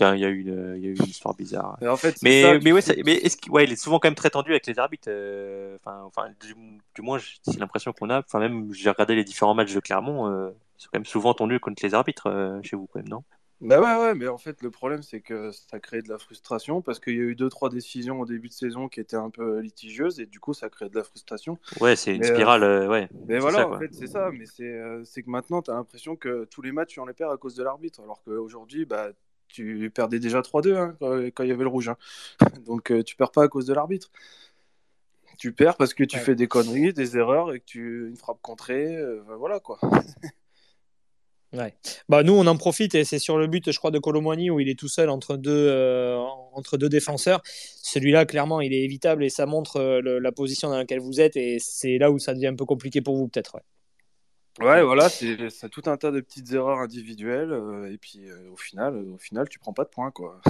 [0.00, 1.76] y a, il y a eu une, il y a eu une histoire bizarre.
[1.82, 3.72] Et en fait, c'est Mais, ça, mais tu- ouais, ça- mais est-ce qu'il ouais, il
[3.72, 5.08] est souvent quand même très tendu avec les arbitres.
[5.10, 6.54] euh, Enfin, enfin, du,
[6.94, 8.20] du moins, c'est l'impression qu'on a.
[8.20, 11.34] Enfin, même j'ai regardé les différents matchs de Clermont, euh, ils sont quand même souvent
[11.34, 13.24] tendus contre les arbitres euh, chez vous, quand même, non?
[13.60, 16.80] Bah ouais, ouais, mais en fait, le problème, c'est que ça crée de la frustration
[16.80, 19.30] parce qu'il y a eu deux, trois décisions au début de saison qui étaient un
[19.30, 21.58] peu litigieuses et du coup, ça crée de la frustration.
[21.80, 23.08] Ouais, c'est une Mais, euh, spirale, euh, ouais.
[23.26, 24.30] Mais voilà, ça, en fait, c'est ça.
[24.30, 27.14] Mais c'est euh, que maintenant, tu as l'impression que tous les matchs, tu en les
[27.14, 28.00] perds à cause de l'arbitre.
[28.00, 29.08] Alors qu'aujourd'hui, bah,
[29.48, 31.88] tu perdais déjà 3-2 hein, quand, il y avait le rouge.
[31.88, 31.96] hein.
[32.64, 34.08] Donc, euh, tu perds pas à cause de l'arbitre.
[35.36, 36.22] Tu perds parce que tu Ouais.
[36.22, 38.98] fais des conneries, des erreurs et que tu une frappe contrée.
[39.36, 39.78] voilà quoi.
[41.54, 41.74] Ouais.
[42.08, 44.60] Bah, nous, on en profite et c'est sur le but, je crois, de Colomboigny où
[44.60, 46.16] il est tout seul entre deux, euh,
[46.52, 47.40] entre deux défenseurs.
[47.44, 51.20] Celui-là, clairement, il est évitable et ça montre euh, le- la position dans laquelle vous
[51.20, 53.54] êtes et c'est là où ça devient un peu compliqué pour vous, peut-être.
[53.54, 53.62] ouais.
[54.60, 58.22] Ouais, voilà, c'est tout un tas de petites erreurs individuelles euh, et puis
[58.52, 60.40] au final, au final, tu prends pas de points quoi.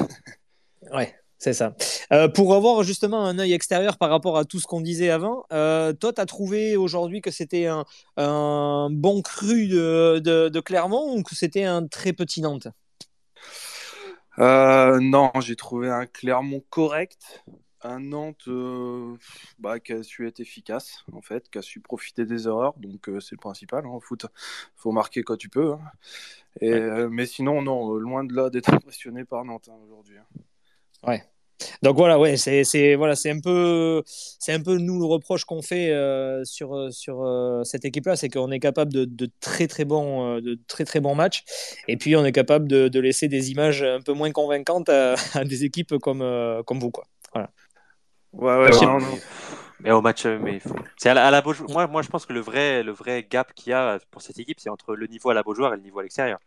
[0.92, 1.74] Ouais, c'est ça.
[2.12, 5.45] Euh, pour avoir justement un œil extérieur par rapport à tout ce qu'on disait avant,
[5.53, 7.84] euh, toi, tu as trouvé aujourd'hui que c'était un,
[8.16, 12.68] un bon cru de, de, de Clermont ou que c'était un très petit Nantes?
[14.39, 17.45] Euh, non, j'ai trouvé un Clermont correct,
[17.82, 18.49] un Nantes
[19.59, 23.11] bah, qui a su être efficace, en fait, qui a su profiter des erreurs, donc
[23.20, 24.26] c'est le principal hein, au foot.
[24.76, 25.72] faut marquer quand tu peux.
[25.72, 25.80] hein.
[26.61, 26.93] Et, Ouais.
[27.11, 30.18] mais sinon, non, loin de là d'être impressionné par Nantes hein, aujourd'hui.
[31.05, 31.18] Hein.
[31.82, 35.44] Donc voilà, ouais, c'est c'est voilà, c'est un peu c'est un peu nous le reproche
[35.44, 39.66] qu'on fait euh, sur sur euh, cette équipe-là, c'est qu'on est capable de, de, très
[39.66, 41.42] très bons euh, de très très bons matchs,
[41.88, 45.14] et puis on est capable de, de laisser des images un peu moins convaincantes à,
[45.34, 47.05] à des équipes comme euh, comme vous quoi.
[47.32, 47.51] Voilà.
[48.32, 49.18] Ouais, ouais, Ouais, non, mais- non.
[49.80, 52.09] Mais au match, euh, mais faut- c'est à la, à la Beaujoire- Moi, moi, je
[52.09, 54.94] pense que le vrai, le vrai gap qu'il y a pour cette équipe, c'est entre
[54.96, 56.38] le niveau à la Beaujoire et le niveau à l'extérieur.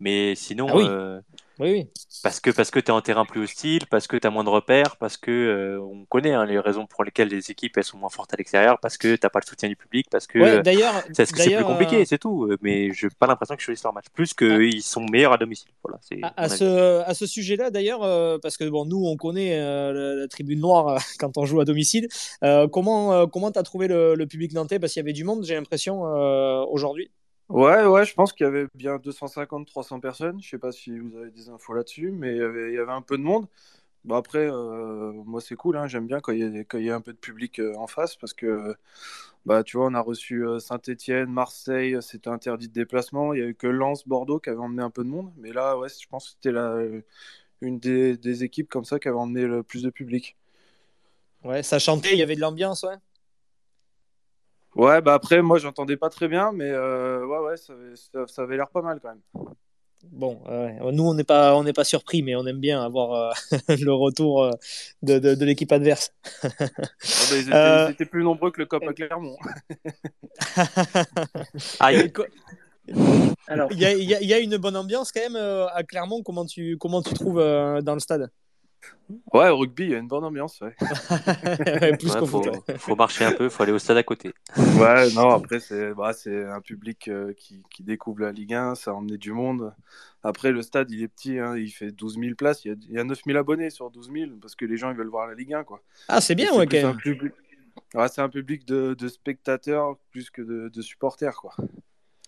[0.00, 0.84] Mais sinon, Ah oui.
[0.88, 1.20] euh,
[1.58, 1.88] Oui oui.
[2.22, 4.44] parce que parce que tu es en terrain plus hostile, parce que tu as moins
[4.44, 7.84] de repères, parce que euh, on connaît hein, les raisons pour lesquelles les équipes elles
[7.84, 10.38] sont moins fortes à l'extérieur, parce que t'as pas le soutien du public, parce que
[10.38, 12.50] Ouais, euh, d'ailleurs c'est plus compliqué, c'est tout.
[12.60, 15.70] Mais j'ai pas l'impression qu'ils choisissent leur match, plus qu'ils sont meilleurs à domicile.
[15.82, 15.98] Voilà,
[16.36, 20.28] À, ce, à ce sujet-là, d'ailleurs, euh, parce que bon, nous, on connaît la, la
[20.28, 22.08] tribune noire quand on joue à domicile.
[22.70, 24.78] Comment euh, comment t'as trouvé le, le public nantais?
[24.78, 26.02] Parce qu'il y avait du monde, j'ai l'impression,
[26.70, 27.10] aujourd'hui.
[27.48, 30.42] Ouais, ouais, je pense qu'il y avait bien 250-300 personnes.
[30.42, 33.16] Je sais pas si vous avez des infos là-dessus, mais il y avait, un peu
[33.16, 33.46] de monde.
[34.04, 37.12] Bon, après, euh, moi, c'est cool, hein, j'aime bien quand il y a, un peu
[37.12, 38.74] de public euh, en face parce que,
[39.46, 43.34] bah, tu vois, on a reçu euh, Saint-Étienne, Marseille, c'était interdit de déplacement.
[43.34, 45.32] Il y a eu que Lens, Bordeaux qui avaient emmené un peu de monde.
[45.38, 46.76] Mais là, ouais, je pense que c'était la,
[47.60, 50.36] une des, des équipes comme ça qui avait emmené le plus de public.
[51.44, 52.96] Ouais, ça chantait, il y avait de l'ambiance, ouais.
[54.76, 58.26] Ouais, bah après, moi, j'entendais pas très bien, mais euh, ouais, ouais, ça, avait- ça,
[58.26, 59.20] ça avait l'air pas mal quand même.
[60.12, 63.12] Bon, euh, nous, on n'est pas on n'est pas surpris, mais on aime bien avoir
[63.12, 63.32] euh,
[63.80, 64.50] le retour euh,
[65.02, 66.12] de, de, de l'équipe adverse.
[66.42, 66.48] Bah,
[67.32, 69.36] ils, étaient, Euh, ils étaient plus nombreux que le COP à Clermont.
[71.80, 72.12] Aïe.
[73.48, 75.82] Alors, Il y a, il y y a une bonne ambiance quand même euh, à
[75.82, 76.22] Clermont.
[76.22, 78.30] Comment tu comment tu trouves euh, dans le stade?
[79.32, 80.74] Ouais, au rugby, il y a une bonne ambiance, ouais.
[81.98, 82.42] Plus Ouais, qu'au faut,
[82.76, 84.32] faut marcher un peu, faut aller au stade à côté.
[84.56, 88.74] Ouais, non, après, c'est bah, c'est un public euh, qui, qui découvre la Ligue 1,
[88.74, 89.72] ça a emmené du monde.
[90.24, 92.74] Après, le stade, il est petit, hein, il fait 12 000 places, il y a,
[92.88, 95.06] il y a 9 000 abonnés sur 12 000, parce que les gens, ils veulent
[95.08, 95.82] voir la Ligue 1, quoi.
[96.08, 96.98] Ah, c'est bien, ouais, quand même.
[98.08, 101.54] c'est un public de, de spectateurs plus que de, de supporters, quoi.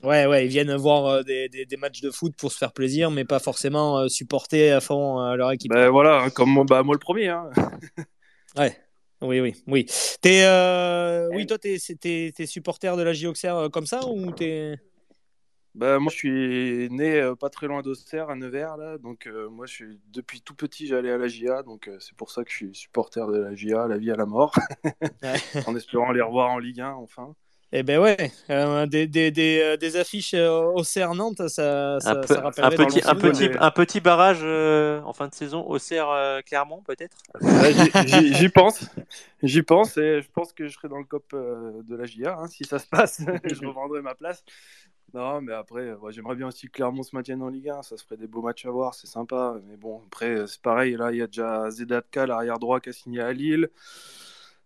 [0.05, 2.73] Ouais, ouais, ils viennent voir euh, des, des, des matchs de foot pour se faire
[2.73, 5.73] plaisir, mais pas forcément euh, supporter à fond euh, leur équipe.
[5.73, 7.51] Ben voilà, comme moi, bah, moi le premier, hein.
[8.57, 8.77] Ouais.
[9.21, 9.87] Oui, oui, oui.
[10.21, 10.45] T'es,
[11.33, 14.77] oui, toi, t'es, t'es supporter de la JOXR comme ça ou t'es.
[15.75, 18.97] Bah, moi, je suis né pas très loin d'Auxerre, à Nevers, là.
[18.97, 21.65] Donc, moi, je suis, depuis tout petit, j'allais à la JA.
[21.65, 24.27] Donc, c'est pour ça que je suis supporter de la JA, la vie à la
[24.27, 24.55] mort.
[25.67, 27.35] En espérant les revoir en Ligue 1, enfin.
[27.71, 31.99] Eh ben ouais, euh, des, des, des, euh, des affiches euh, au CER Nantes, ça,
[32.01, 35.29] ça, Un, peu- ça un petit, un, petit, mais- un petit barrage euh, en fin
[35.29, 37.19] de saison au CR euh, Clermont, peut-être?
[37.43, 37.75] Ouais,
[38.33, 38.87] j'y- pense.
[39.43, 42.39] J'y pense et je pense que je serai dans le COP euh, de la JA.
[42.39, 44.43] hein, si ça se passe, je revendrai ma place.
[45.13, 47.83] Non, mais après, ouais, j'aimerais bien aussi que Clermont se maintienne en Ligue 1.
[47.83, 49.57] Ça se ferait des beaux matchs à voir, c'est sympa.
[49.69, 50.97] Mais bon, après, c'est pareil.
[50.97, 53.69] Là, il y a déjà Zedatka, l'arrière droit, qui a signé à Lille.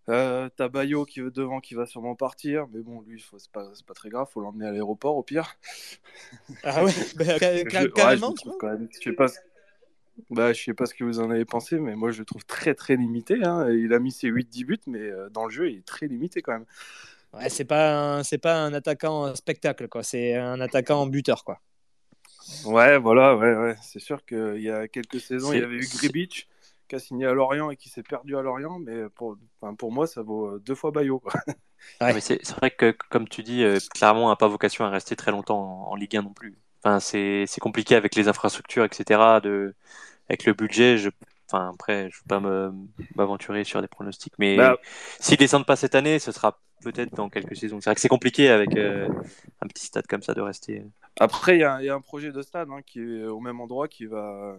[0.08, 2.66] Euh, T'as Bayo qui veut devant, qui va sûrement partir.
[2.72, 4.26] Mais bon, lui, c'est pas, pas très grave.
[4.32, 5.54] Faut l'emmener à l'aéroport au pire.
[6.64, 9.26] Ah ouais, ben, ca- Je- ouais, je carrément, quand même- Je sais pas.
[10.28, 12.44] Bah, je sais pas ce que vous en avez pensé, mais moi je le trouve
[12.44, 13.42] très très limité.
[13.44, 13.70] hein.
[13.70, 16.42] Il a mis ses 8-10 buts, mais euh, dans le jeu, il est très limité
[16.42, 16.66] quand même.
[17.32, 20.02] Ouais, c'est pas c'est pas un attaquant euh, spectacle, quoi.
[20.02, 21.60] C'est un attaquant buteur, quoi.
[22.66, 23.74] Ouais, voilà, ouais, ouais.
[23.82, 26.46] C'est sûr qu'il y a quelques saisons, il y avait eu Gribic
[26.92, 29.90] qui a signé à Lorient et qui s'est perdu à Lorient, mais pour, enfin, pour
[29.92, 31.22] moi, ça vaut euh, deux fois Bayo.
[32.02, 32.20] Ouais.
[32.20, 35.86] C'est vrai que, comme tu dis, euh, Clermont n'a pas vocation à rester très longtemps
[35.88, 36.54] en, en Ligue 1 non plus.
[36.84, 39.40] Enfin, c'est c'est compliqué avec les infrastructures, etc.
[39.42, 39.74] De,
[40.28, 41.08] avec le budget, je,
[41.50, 42.72] enfin, après, je ne veux pas
[43.16, 44.76] m'aventurer sur des pronostics, mais Bah.
[45.18, 47.80] s'ils descendent pas cette année, ce sera peut-être dans quelques saisons.
[47.80, 49.08] C'est vrai que c'est compliqué avec euh,
[49.62, 50.84] un petit stade comme ça de rester.
[51.18, 53.40] Après, il y, a il y a un projet de stade hein, qui est au
[53.40, 54.56] même endroit qui va,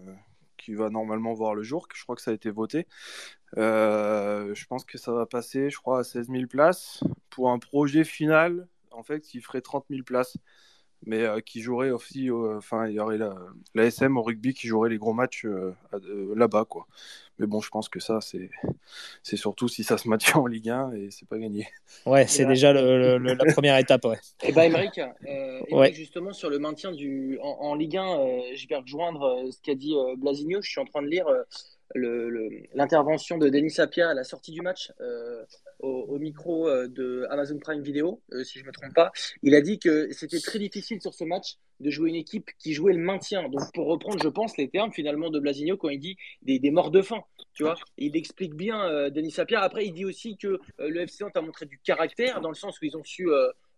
[0.64, 1.86] qui va normalement voir le jour.
[1.94, 2.86] Je crois que ça a été voté.
[3.56, 7.58] Euh, je pense que ça va passer, je crois, à 16 000 places pour un
[7.58, 8.68] projet final.
[8.90, 10.36] En fait, qui ferait 30 000 places,
[11.06, 13.34] mais euh, qui jouerait aussi, euh, enfin, il y aurait la,
[13.74, 16.86] la SM au rugby qui jouerait les gros matchs euh, euh, là-bas, quoi.
[17.38, 18.48] Mais bon, je pense que ça, c'est,
[19.24, 21.66] c'est surtout si ça se maintient en Ligue 1 et c'est pas gagné.
[22.06, 24.18] Ouais, c'est là- déjà le- le- le- la première étape, ouais.
[24.44, 25.92] Et bah, euh, Ouais.
[25.92, 29.74] justement, sur le maintien du, en, en Ligue 1, euh, je vais rejoindre ce qu'a
[29.74, 30.60] dit euh, Blasigno.
[30.62, 31.42] Je suis en train de lire euh,
[31.94, 35.44] l'intervention de Denis Sapia à la sortie du match euh,
[35.78, 39.12] au, micro euh, de Amazon Prime Video, euh, si je me trompe pas.
[39.42, 42.72] Il a dit que c'était très difficile sur ce match de jouer une équipe qui
[42.72, 43.48] jouait le maintien.
[43.48, 46.90] Donc, pour reprendre, je pense, les termes finalement de Blasigno quand il dit des, morts
[46.90, 47.22] de faim.
[47.52, 49.60] Tu vois, il explique bien Denis Sapia.
[49.60, 52.84] Après, il dit aussi que le FC a montré du caractère dans le sens où
[52.84, 53.28] ils ont su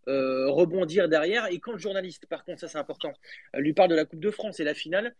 [0.06, 1.46] rebondir derrière.
[1.46, 3.12] Et quand le journaliste, par contre, ça c'est important,
[3.54, 5.14] lui parle de la Coupe de France et la finale,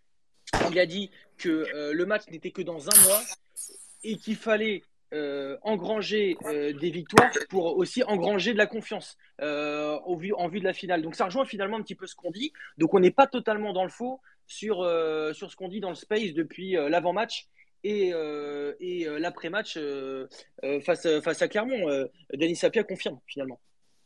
[0.71, 3.23] il a dit que euh, le match n'était que dans un mois.
[4.05, 4.83] et qu'il fallait
[5.13, 10.73] euh, engranger euh, des victoires pour aussi engranger de la confiance en vue de la
[10.73, 11.03] finale.
[11.03, 12.53] Donc ça rejoint finalement un petit peu ce qu'on dit.
[12.79, 16.33] Donc on n'est pas totalement dans le faux sur, ce qu'on dit dans le space
[16.33, 17.49] depuis l'avant-match
[17.85, 18.13] et,
[18.81, 19.79] et l'après-match
[20.85, 22.09] face, face à Clermont.
[22.33, 23.61] Denis Sapia confirme finalement.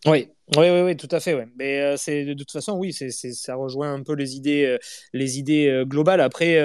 [0.07, 1.37] Oui, oui, oui, oui, tout à fait.
[1.59, 4.79] Mais euh, c'est de toute façon, oui, ça rejoint un peu les idées, euh,
[5.13, 6.23] les idées euh, globales.
[6.23, 6.59] Après,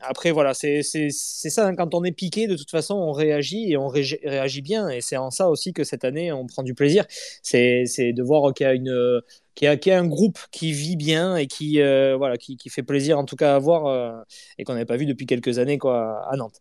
[0.00, 1.66] après, voilà, c'est, ça.
[1.66, 4.88] Hein, quand on est piqué, de toute façon, on réagit et on réagit bien.
[4.88, 7.06] Et c'est en ça aussi que cette année, on prend du plaisir.
[7.42, 9.22] C'est, de voir qu'il y a une
[9.54, 13.18] qui a un groupe qui vit bien et qui, euh, voilà, qui, qui, fait plaisir
[13.18, 14.12] en tout cas à voir euh,
[14.58, 16.56] et qu'on n'avait pas vu depuis quelques années quoi, à Nantes.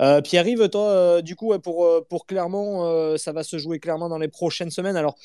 [0.00, 4.18] Euh, Pierre-Yves, toi, euh, du coup, pour, pour Clermont, ça va se jouer clairement dans
[4.18, 4.96] les prochaines semaines.
[4.96, 5.16] Alors,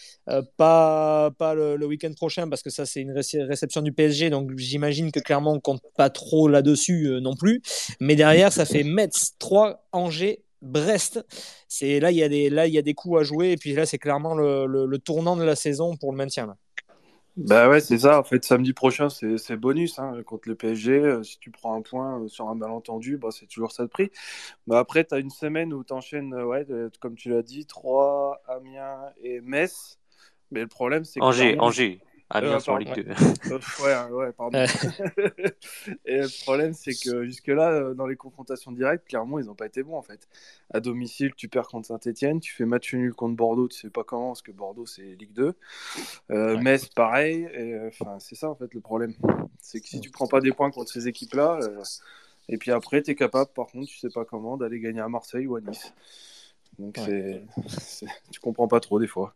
[0.58, 5.12] pas, pas le, week-end prochain parce que ça, c'est une réception du PSG, donc j'imagine
[5.12, 7.62] que Clermont compte pas trop là-dessus non plus.
[8.00, 11.24] Mais derrière, ça fait Metz 3, Angers Brest,
[11.68, 13.58] c'est là il y a des là il y a des coups à jouer et
[13.58, 16.48] puis là c'est clairement le, le, le, tournant de la saison pour le maintien.
[16.48, 16.58] Là.
[17.38, 18.20] Bah ouais, c'est ça.
[18.20, 20.92] En fait, samedi prochain, c'est bonus hein, contre le PSG.
[20.94, 23.90] Euh, si tu prends un point euh, sur un malentendu, bah, c'est toujours ça de
[23.90, 24.10] prix.
[24.66, 26.66] Bah après, tu as une semaine où tu enchaînes, euh, ouais,
[27.00, 30.00] comme tu l'as dit, 3, Amiens et Metz.
[30.50, 31.26] Mais le problème, c'est que.
[31.26, 32.02] Angers, Angers.
[32.30, 33.04] Amiens sur Ligue 2.
[33.84, 34.58] ouais, ouais, pardon.
[36.06, 39.66] et le problème, c'est que jusque-là, euh, dans les confrontations directes, clairement, ils n'ont pas
[39.66, 40.28] été bons en fait.
[40.74, 44.04] À domicile, tu perds contre Saint-Etienne, tu fais match nul contre Bordeaux, tu sais pas
[44.04, 45.54] comment, parce que Bordeaux, c'est Ligue 2.
[46.32, 47.48] Euh, Metz, pareil.
[47.56, 49.14] Euh, c'est ça en fait le problème.
[49.60, 51.60] C'est que si tu prends pas des points contre ces équipes-là,
[52.50, 55.10] et puis après, tu es capable, par contre, tu sais pas comment, d'aller gagner à
[55.10, 55.94] Marseille ou à Nice.
[56.80, 57.44] Donc, c'est...
[58.32, 59.34] tu comprends pas trop des fois.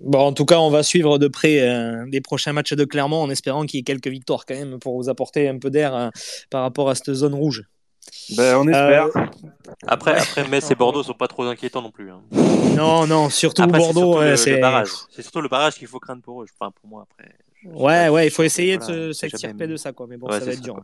[0.00, 3.22] Bon, en tout cas, on va suivre de près euh, les prochains matchs de Clermont
[3.22, 5.94] en espérant qu'il y ait quelques victoires quand même pour vous apporter un peu d'air
[5.94, 6.08] euh,
[6.50, 7.64] par rapport à cette zone rouge.
[8.36, 9.08] Ben, on espère.
[9.16, 9.26] Euh,
[9.86, 12.10] après, après, Metz et Bordeaux sont pas trop inquiétants non plus.
[12.10, 12.22] Hein.
[12.76, 14.20] Non, non, surtout Bordeaux.
[14.36, 14.60] C'est
[15.22, 16.46] surtout, le barrage qu'il faut craindre pour eux.
[16.58, 17.34] Enfin, pour moi, après.
[17.64, 20.06] Ouais, ouais, il faut essayer de s'extirper de ça, quoi.
[20.08, 20.80] Mais bon, ça va être dur.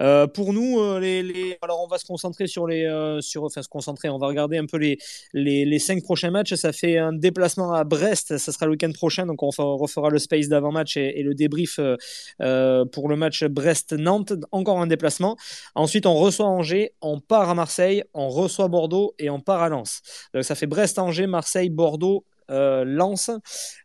[0.00, 3.68] Euh, pour nous, euh, alors on va se concentrer sur les, euh, sur, enfin se
[3.68, 4.98] concentrer, on va regarder un peu les,
[5.32, 6.54] les, les, cinq prochains matchs.
[6.54, 10.18] Ça fait un déplacement à Brest, ça sera le week-end prochain, donc on refera le
[10.18, 14.34] space d'avant-match et, le débrief pour le match Brest-Nantes.
[14.50, 15.36] Encore un déplacement.
[15.74, 19.68] Ensuite, on reçoit Angers, on part à Marseille, on reçoit Bordeaux et on part à
[19.68, 20.02] Lens.
[20.34, 23.30] Donc ça fait Brest-Angers, Marseille, Bordeaux, euh, Lens.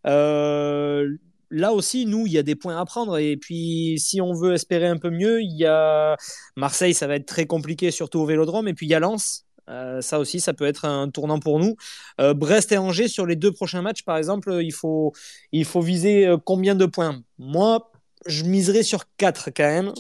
[0.05, 1.17] Euh,
[1.49, 3.17] là aussi, nous, il y a des points à prendre.
[3.17, 6.15] Et puis, si on veut espérer un peu mieux, il y a
[6.55, 8.67] Marseille, ça va être très compliqué, surtout au Vélodrome.
[8.67, 9.47] Et puis, il y a Lens.
[9.69, 11.75] Euh, ça aussi, ça peut être un tournant pour nous.
[12.21, 15.13] Euh, Brest et Angers, sur les deux prochains matchs, par exemple, il faut,
[15.51, 17.21] il faut viser euh, combien de points?
[17.37, 17.91] Moi,
[18.25, 19.93] je miserais sur 4 quand même,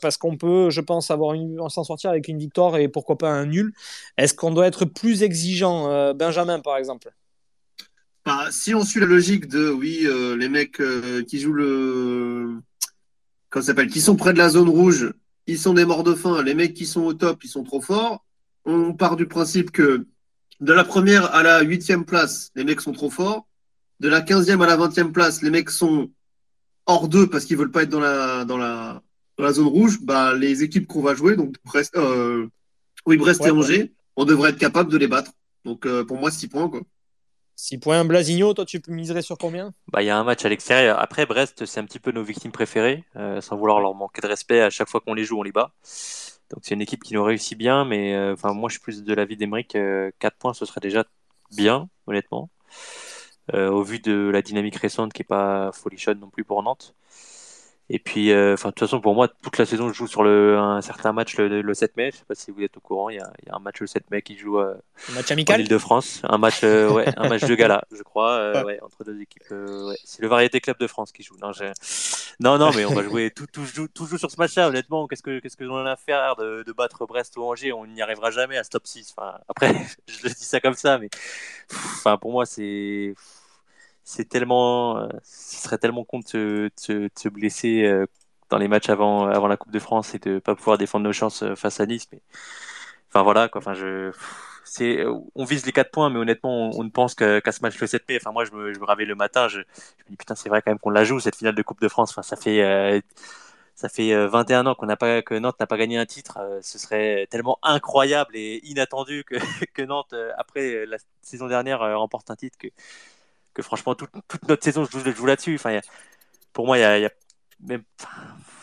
[0.00, 1.36] parce qu'on peut, je pense, avoir
[1.68, 3.72] s'en sortir avec une victoire et pourquoi pas un nul.
[4.16, 7.12] Est-ce qu'on doit être plus exigeant, Benjamin, par exemple
[8.50, 12.60] si on suit la logique de oui, euh, les mecs euh, qui jouent le.
[13.48, 15.12] Comment s'appelle Qui sont près de la zone rouge,
[15.46, 16.42] ils sont des morts de faim.
[16.42, 18.24] Les mecs qui sont au top, ils sont trop forts.
[18.64, 20.06] On part du principe que
[20.60, 23.46] de la première à la huitième place, les mecs sont trop forts.
[23.98, 26.10] De la quinzième à la vingtième place, les mecs sont
[26.86, 29.02] hors d'eux parce qu'ils veulent pas être dans la, dans la,
[29.36, 30.00] dans la zone rouge.
[30.02, 32.46] Bah, les équipes qu'on va jouer, donc Brest, euh,
[33.06, 35.32] oui, Brest et Angers, on devrait être capable de les battre.
[35.64, 36.68] Donc pour moi, six points.
[36.68, 36.82] Quoi.
[37.60, 38.04] 6 points.
[38.04, 39.72] Blasigno, toi, tu miserais sur combien?
[39.92, 40.98] Bah, Il y a un match à l'extérieur.
[40.98, 44.26] Après, Brest, c'est un petit peu nos victimes préférées, euh, sans vouloir leur manquer de
[44.26, 44.62] respect.
[44.62, 45.72] À chaque fois qu'on les joue, on les bat.
[46.50, 49.14] Donc, c'est une équipe qui nous réussit bien, mais euh, moi, je suis plus de
[49.14, 49.76] l'avis d'Emeric.
[50.18, 51.04] 4 points, ce serait déjà
[51.50, 52.50] bien, honnêtement.
[53.54, 56.94] Euh, au vu de la dynamique récente qui n'est pas folichonne non plus pour Nantes.
[57.92, 60.22] Et puis, euh, enfin, de toute façon, pour moi, toute la saison, je joue sur
[60.22, 62.12] le, un certain match le, 7 mai.
[62.12, 63.10] Je sais pas si vous êtes au courant.
[63.10, 64.76] Il y a, il y a un match le 7 mai qui joue euh,
[65.12, 66.22] match amical en Ile-de-France.
[66.22, 68.78] Un match, euh, ouais, un match de gala, je crois, euh, ouais.
[68.80, 69.42] entre deux équipes.
[69.50, 69.96] Ouais.
[70.04, 71.34] C'est le Variété Club de France qui joue.
[71.42, 71.50] Non,
[72.38, 74.68] non, non, mais on va jouer tout, tout, tout, tout sur ce match-là.
[74.68, 77.72] Honnêtement, qu'est-ce que, qu'est-ce que l'on a à faire de, de, battre Brest ou Angers?
[77.72, 79.14] On n'y arrivera jamais à stop 6.
[79.18, 79.74] Enfin, après,
[80.06, 81.08] je le dis ça comme ça, mais
[81.72, 83.16] enfin, pour moi, c'est
[84.04, 88.06] c'est tellement, euh, ce serait tellement con de se, blesser euh,
[88.50, 91.12] dans les matchs avant, avant la Coupe de France et de pas pouvoir défendre nos
[91.12, 92.06] chances euh, face à Nice.
[92.12, 92.20] Mais,
[93.08, 93.60] enfin voilà, quoi.
[93.60, 94.12] Enfin, je,
[94.64, 97.86] c'est, on vise les 4 points, mais honnêtement, on, ne pense qu'à ce match le
[97.86, 98.18] 7 mai.
[98.20, 100.48] Enfin, moi, je me, je me réveille le matin, je, je, me dis putain, c'est
[100.48, 102.10] vrai quand même qu'on la joue cette finale de Coupe de France.
[102.10, 103.02] Enfin, ça fait
[103.74, 106.38] ça fait 21 ans qu'on n'a pas que Nantes n'a pas gagné un titre.
[106.62, 109.36] ce serait tellement incroyable et inattendu que,
[109.74, 112.68] que Nantes après la saison dernière remporte un titre que
[113.54, 115.54] que franchement, toute, toute notre saison, je joue, joue là-dessus.
[115.56, 115.78] Enfin,
[116.52, 117.10] pour moi, il y a, y a
[117.60, 117.82] même.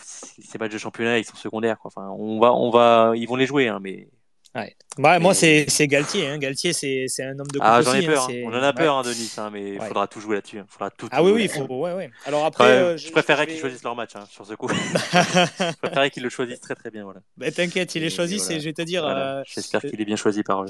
[0.04, 1.78] ces matchs de championnat, ils sont secondaires.
[1.80, 1.92] Quoi.
[1.96, 4.08] Enfin, on va, on va, ils vont les jouer, hein, mais.
[4.56, 4.76] Ouais.
[4.98, 6.28] Bah, Moi, c'est Galtier.
[6.28, 6.40] Hein.
[6.40, 8.24] Galtier, c'est un homme de Ah, j'en ai peur.
[8.24, 9.04] hein, c'est- On en a peur, Ouais.
[9.04, 9.88] Denis, mais il Ouais.
[9.88, 10.62] faudra tout jouer là-dessus.
[10.68, 11.86] Faudra tout, Ah tout oui, oui, faut.
[12.26, 14.68] Alors après, euh, je préférerais vais- qu'ils choisissent leur match sur ce coup.
[14.70, 17.04] je préférerais qu'ils le choisissent très très bien.
[17.04, 17.20] Voilà.
[17.36, 18.60] Bah, T'inquiète, il Et est choisi, voilà.
[18.60, 19.04] je vais te dire.
[19.04, 19.40] Voilà.
[19.40, 20.68] euh, J'espère qu'il est bien choisi par eux.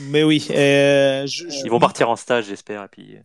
[0.00, 2.84] Mais oui, euh, je- je- Ils vont partir en stage, j'espère.
[2.84, 3.16] Et puis...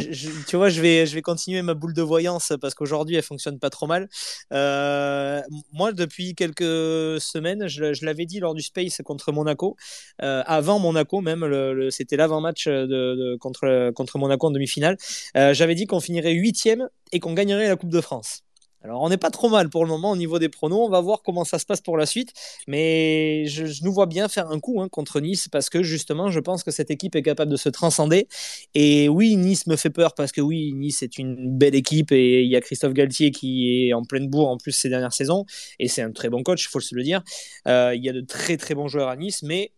[0.00, 3.16] je- je- tu vois, je vais, je vais continuer ma boule de voyance parce qu'aujourd'hui,
[3.16, 4.08] elle fonctionne pas trop mal.
[4.52, 5.40] Euh,
[5.72, 9.76] moi, depuis quelques semaines, je, l'avais dit lors du Space contre Monaco,
[10.22, 14.96] euh, avant Monaco même, le, le- c'était l'avant-match de, de- contre, contre Monaco en demi-finale,
[15.36, 18.40] euh, j'avais dit qu'on finirait huitième et qu'on gagnerait la Coupe de France.
[18.84, 20.86] Alors, on n'est pas trop mal pour le moment au niveau des pronos.
[20.86, 22.32] On va voir comment ça se passe pour la suite.
[22.66, 26.40] Mais je, nous vois bien faire un coup hein, contre Nice parce que justement, je
[26.40, 28.26] pense que cette équipe est capable de se transcender.
[28.74, 32.42] Et oui, Nice me fait peur parce que oui, Nice est une belle équipe et
[32.42, 35.44] il y a Christophe Galtier qui est en pleine bourre en plus ces dernières saisons.
[35.78, 37.22] Et c'est un très bon coach, il faut se le dire.
[37.68, 39.72] Euh, il y a de très très bons joueurs à Nice, mais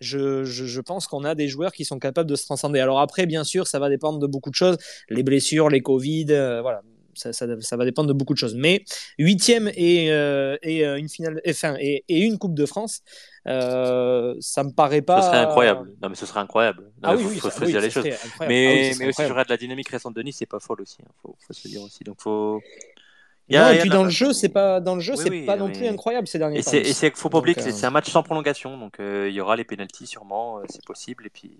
[0.00, 2.80] je pense qu'on a des joueurs qui sont capables de se transcender.
[2.80, 4.78] Alors après, bien sûr, ça va dépendre de beaucoup de choses.
[5.08, 6.82] Les blessures, les Covid, euh, voilà.
[7.14, 8.54] Ça, ça, ça va dépendre de beaucoup de choses.
[8.54, 8.84] Mais
[9.18, 13.02] huitième et, euh, et euh, une finale, et, et une Coupe de France,
[13.46, 15.20] euh, ça me paraît pas.
[15.22, 15.92] Ce serait incroyable.
[16.02, 16.84] Non, mais ce serait incroyable.
[16.84, 18.06] Non, Ah mais oui, faut, oui, faut, ça- faut oui, dire les choses.
[18.06, 18.30] incroyable.
[18.40, 19.28] Ah Mais, mais aussi, incroyable.
[19.28, 20.96] j'aurais de la dynamique récente de Nice, c'est pas folle aussi.
[21.00, 22.04] Il faut, faut se dire aussi.
[22.04, 22.60] Donc, faut.
[23.48, 24.94] Il y Non, a- et il y puis a- dans le jeu, c'est pas dans
[24.94, 26.72] le jeu, c'est pas non, plus mais- incroyable ces derniers Et temps.
[26.72, 29.40] et c'est, faut pas oublier que euh, c'est, un match sans prolongation, donc il y
[29.40, 31.26] aura les pénalties sûrement, c'est possible.
[31.26, 31.58] Et puis,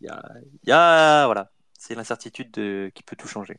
[0.00, 0.20] il y a,
[0.64, 3.56] il y a- voilà, c'est l'incertitude de- qui peut tout changer.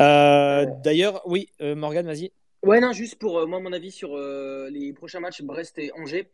[0.00, 2.32] Euh, D'ailleurs, oui, euh, Morgan, vas-y.
[2.62, 5.92] Ouais, non, juste pour euh, moi, mon avis sur euh, les prochains matchs Brest et
[5.92, 6.30] Angers.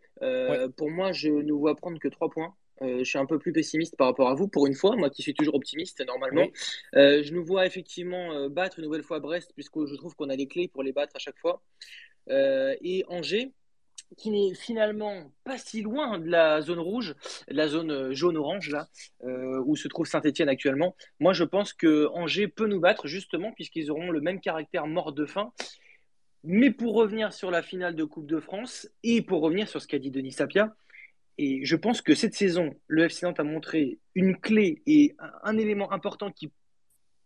[0.77, 2.55] Pour moi, je ne vois prendre que 3 points.
[2.83, 5.21] Je suis un peu plus pessimiste par rapport à vous, pour une fois, moi qui
[5.21, 6.47] suis toujours optimiste normalement.
[6.95, 7.23] Oui.
[7.23, 10.47] Je nous vois effectivement battre une nouvelle fois Brest, puisque je trouve qu'on a les
[10.47, 11.63] clés pour les battre à chaque fois.
[12.31, 13.53] Et Angers,
[14.17, 17.15] qui n'est finalement pas si loin de la zone rouge,
[17.49, 18.89] de la zone euh, jaune-orange, là,
[19.25, 20.97] euh, où se trouve Saint-Etienne actuellement.
[21.19, 25.13] Moi, je pense que Angers peut nous battre, justement, puisqu'ils auront le même caractère mort
[25.13, 25.53] de faim.
[26.43, 29.87] Mais pour revenir sur la finale de Coupe de France et pour revenir sur ce
[29.87, 30.75] qu'a dit Denis Sapia,
[31.39, 35.33] et je pense que cette saison, le FC Nantes a montré une clé et un,
[35.43, 36.53] un élément important qui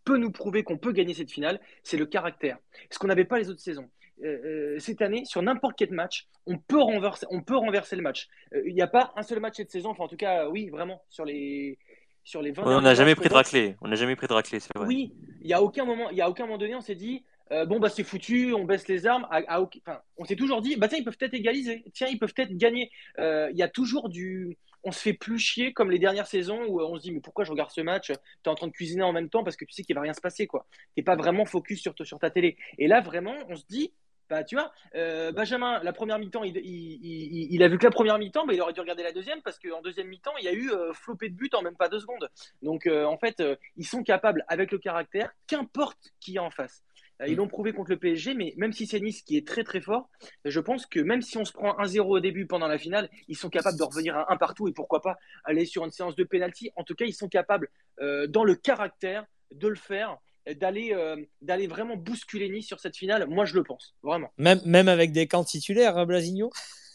[0.05, 2.57] peut nous prouver qu'on peut gagner cette finale, c'est le caractère.
[2.91, 3.89] Ce qu'on n'avait pas les autres saisons.
[4.23, 8.01] Euh, euh, cette année, sur n'importe quel match, on peut renverser, on peut renverser le
[8.01, 8.27] match.
[8.53, 10.69] Euh, Il n'y a pas un seul match cette saison, enfin en tout cas, oui,
[10.69, 11.77] vraiment, sur les,
[12.23, 14.59] sur les 20 on n'a jamais pris de raclée, on n'a jamais pris de raclée,
[14.59, 14.87] c'est vrai.
[14.87, 17.23] Oui, il y a aucun moment, il y a aucun moment donné, on s'est dit
[17.51, 19.27] euh, bon bah c'est foutu, on baisse les armes.
[19.29, 22.07] À, à aucun- enfin, on s'est toujours dit bah tiens ils peuvent peut-être égaliser, tiens
[22.07, 22.89] ils peuvent peut-être gagner.
[23.19, 26.79] Il y a toujours du, on se fait plus chier comme les dernières saisons où
[26.81, 28.11] on se dit mais pourquoi je regarde ce match
[28.43, 30.13] T'es en train de cuisiner en même temps parce que tu sais qu'il va rien
[30.13, 30.65] se passer quoi.
[30.95, 32.55] T'es pas vraiment focus sur, sur ta télé.
[32.79, 33.91] Et là vraiment on se dit
[34.29, 37.85] bah, tu vois, euh, Benjamin, la première mi-temps, il, il, il, il a vu que
[37.85, 40.45] la première mi-temps, mais il aurait dû regarder la deuxième parce qu'en deuxième mi-temps, il
[40.45, 42.29] y a eu euh, flopé de buts en même pas deux secondes.
[42.63, 43.43] Donc, euh, en fait,
[43.77, 46.83] ils sont capables, avec le caractère, qu'importe qui est en face.
[47.25, 49.79] Ils l'ont prouvé contre le PSG, mais même si c'est Nice qui est très très
[49.79, 50.09] fort,
[50.43, 53.37] je pense que même si on se prend 1-0 au début pendant la finale, ils
[53.37, 55.15] sont capables de revenir à un partout et pourquoi pas
[55.45, 56.71] aller sur une séance de pénalty.
[56.75, 57.69] En tout cas, ils sont capables,
[58.01, 60.17] dans le caractère, de le faire
[60.53, 64.61] d'aller euh, d'aller vraiment bousculer Nice sur cette finale moi je le pense vraiment Même,
[64.65, 66.51] même avec des camps titulaires, hein, Blasigno?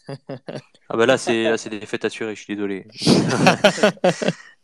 [0.93, 2.85] Ah bah là, c'est, là, c'est des défaites assurées, je suis désolé.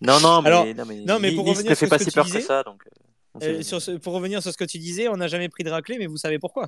[0.02, 1.90] non, non, mais, Alors, non, mais, non, mais pour Nice revenir ne sur fait ce
[1.90, 2.64] pas que si peur disais, que ça.
[2.64, 2.90] Donc, euh,
[3.36, 5.48] on sait- Euh, sur ce- Pour revenir sur ce que tu disais, on n'a jamais
[5.48, 6.66] pris de raclée, mais vous savez pourquoi?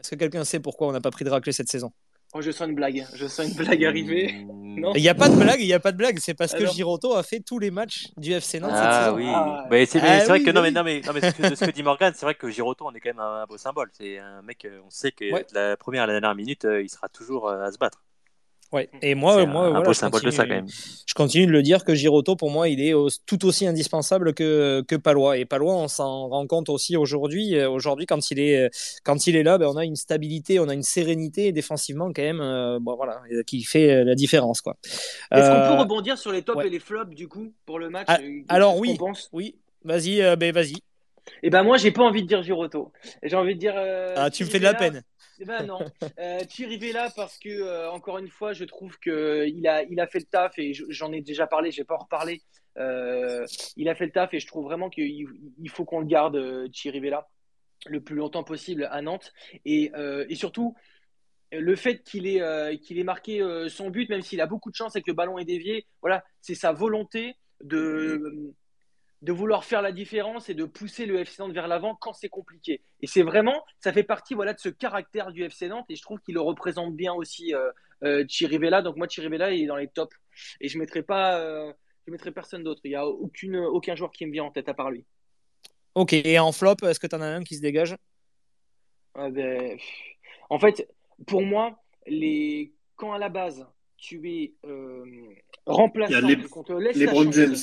[0.00, 1.92] Est-ce que quelqu'un sait pourquoi on n'a pas pris de raclée cette saison?
[2.34, 4.80] Oh, je sens une blague je sens une blague arriver Hmm.
[4.80, 6.54] non Il n'y a pas de blague, il n'y a pas de blague, c'est parce
[6.54, 9.16] que Giroto a fait tous les matchs du FC Nantes cette Ah saison.
[9.16, 11.34] oui, Ah, c'est, Ah c'est vrai oui, que non, mais, non, mais, non, mais ce
[11.36, 13.42] que- de ce que dit Morgan, c'est vrai que Giroto, on est quand même un,
[13.42, 13.90] un beau symbole.
[13.92, 15.44] C'est un mec, euh, on sait que Ouais.
[15.52, 18.02] de la première à la dernière minute, euh, il sera toujours euh, à se battre.
[18.70, 18.90] Ouais.
[19.00, 20.66] Et moi, moi un, voilà, je continue, ça quand même.
[21.06, 24.34] je continue de le dire que Giroto, pour moi, il est au- tout aussi indispensable
[24.34, 25.38] que, que Palois.
[25.38, 27.54] Et Palois, on s'en rend compte aussi aujourd'hui.
[27.56, 28.68] Euh, Aujourd'hui, quand il est,
[29.04, 32.22] quand il est là, ben, on a une stabilité, on a une sérénité défensivement quand
[32.22, 34.60] même, euh, bon, voilà, euh, qui fait euh, la différence.
[34.60, 34.76] Quoi.
[34.84, 36.66] est-ce qu'on Euh, peut rebondir sur les tops ouais.
[36.66, 38.96] et les flops du coup pour le match Ah, euh, alors oui.
[38.98, 39.28] pense?
[39.32, 39.54] Oui,
[39.84, 40.74] vas-y, euh, ben, vas-y.
[41.42, 44.30] Et ben moi j'ai pas envie de dire Giroto j'ai envie de dire euh, Ah,
[44.30, 45.02] tu me fais de la peine.
[45.40, 45.78] Eh ben non,
[46.18, 50.00] euh, Thierry Vella parce que euh, encore une fois, je trouve que il a il
[50.00, 52.42] a fait le taf et je- j'en ai déjà parlé, je vais pas en reparler.
[52.76, 53.44] Euh,
[53.76, 55.26] il a fait le taf et je trouve vraiment qu'il
[55.60, 57.28] il faut qu'on le garde euh, Thierry Vella
[57.86, 59.32] le plus longtemps possible à Nantes
[59.64, 60.74] et, euh, et surtout
[61.52, 64.70] le fait qu'il ait euh, qu'il ait marqué euh, son but, même s'il a beaucoup
[64.70, 68.52] de chance et que le ballon est dévié, voilà, c'est sa volonté de
[69.22, 72.28] de vouloir faire la différence et de pousser le FC Nantes vers l'avant quand c'est
[72.28, 72.82] compliqué.
[73.00, 76.02] Et c'est vraiment, ça fait partie voilà, de ce caractère du FC Nantes et je
[76.02, 77.70] trouve qu'il le représente bien aussi, euh,
[78.04, 78.82] euh, Chirivella.
[78.82, 80.14] Donc moi, Chirivella, il est dans les tops.
[80.60, 81.72] Et je ne mettrai, pas, euh,
[82.06, 82.80] je mettrai personne d'autre.
[82.84, 85.04] Il n'y a aucune, aucun joueur qui me vient en tête à part lui.
[85.94, 87.96] Ok, et en flop, est-ce que tu en as un qui se dégage?
[89.14, 89.76] Ah ben,
[90.48, 90.88] En fait,
[91.26, 92.72] pour moi, les...
[92.94, 93.66] quand à la base,
[93.96, 95.04] tu es euh,
[95.66, 97.56] remplaçant, les, qu'on te laisse les James.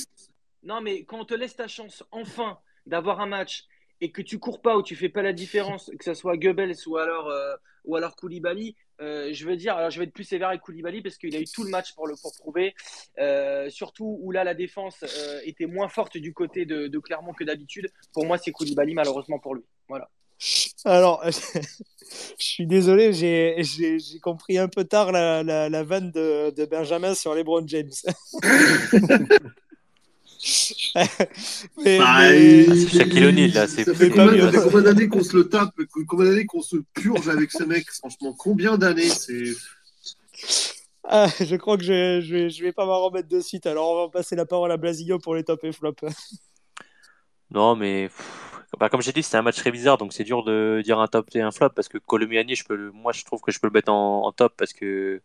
[0.66, 3.66] Non, mais quand on te laisse ta chance enfin d'avoir un match
[4.00, 6.76] et que tu cours pas ou tu fais pas la différence, que ce soit Goebbels
[6.86, 7.54] ou alors, euh,
[7.84, 11.02] ou alors Koulibaly, euh, je veux dire, alors je vais être plus sévère avec Koulibaly
[11.02, 12.74] parce qu'il a eu tout le match pour le pour prouver,
[13.18, 17.32] euh, surtout où là la défense euh, était moins forte du côté de, de Clermont
[17.32, 17.88] que d'habitude.
[18.12, 19.62] Pour moi, c'est Koulibaly malheureusement pour lui.
[19.88, 20.10] Voilà.
[20.84, 26.64] Alors, je suis désolé, j'ai compris un peu tard la, la, la vanne de, de
[26.64, 27.92] Benjamin sur les Brown James.
[30.94, 34.52] mais, Bah, mais- Ah, c'est Shaquille O'Neal, là, c'est Ça plus fait combien, mieux.
[34.52, 35.74] ça fait combien d'années qu'on se le tape,
[36.08, 39.08] combien d'années qu'on se purge avec ce mec Franchement, combien d'années?
[39.08, 39.44] C'est
[41.08, 43.66] Ah, je crois que je, je, vais- je vais pas m'en remettre de suite.
[43.66, 45.94] Alors, on va passer la parole à Blasillo pour les top et flop.
[47.50, 50.44] Non, mais pff, bah, comme j'ai dit, c'était un match très bizarre, donc c'est dur
[50.44, 53.24] de dire un top et un flop parce que Colomiani, je peux le- moi je
[53.24, 55.22] trouve que je peux le mettre en, en top parce que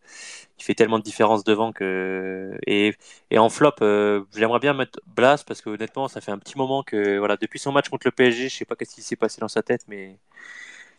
[0.58, 2.94] il fait tellement de différence devant que et,
[3.30, 6.56] et en flop, euh, j'aimerais bien mettre Blas parce que honnêtement, ça fait un petit
[6.58, 9.16] moment que voilà, depuis son match contre le PSG, je sais pas qu'est-ce qui s'est
[9.16, 10.16] passé dans sa tête, mais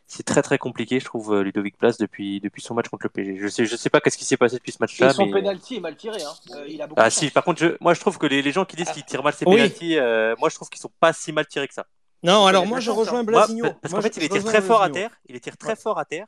[0.07, 3.09] c'est très très compliqué, je trouve, euh, Ludovic Blas depuis depuis son match contre le
[3.09, 3.37] PSG.
[3.39, 5.75] Je sais je sais pas qu'est-ce qui s'est passé depuis ce match-là, son mais penalty
[5.75, 6.21] est mal tiré.
[6.23, 6.33] Hein.
[6.55, 8.51] Euh, il a beaucoup ah si, par contre, je, moi je trouve que les, les
[8.51, 9.55] gens qui disent qu'ils tirent mal ses Oui.
[9.55, 11.85] pénaltys, euh, moi je trouve qu'ils sont pas si mal tirés que ça.
[12.23, 13.23] Non, alors moi, je rejoins.
[13.23, 13.65] Moi, Blasigno.
[13.81, 15.11] parce qu'en fait, il les tire très fort à terre.
[15.27, 15.75] Il les tire très Ouais.
[15.75, 16.25] fort à terre.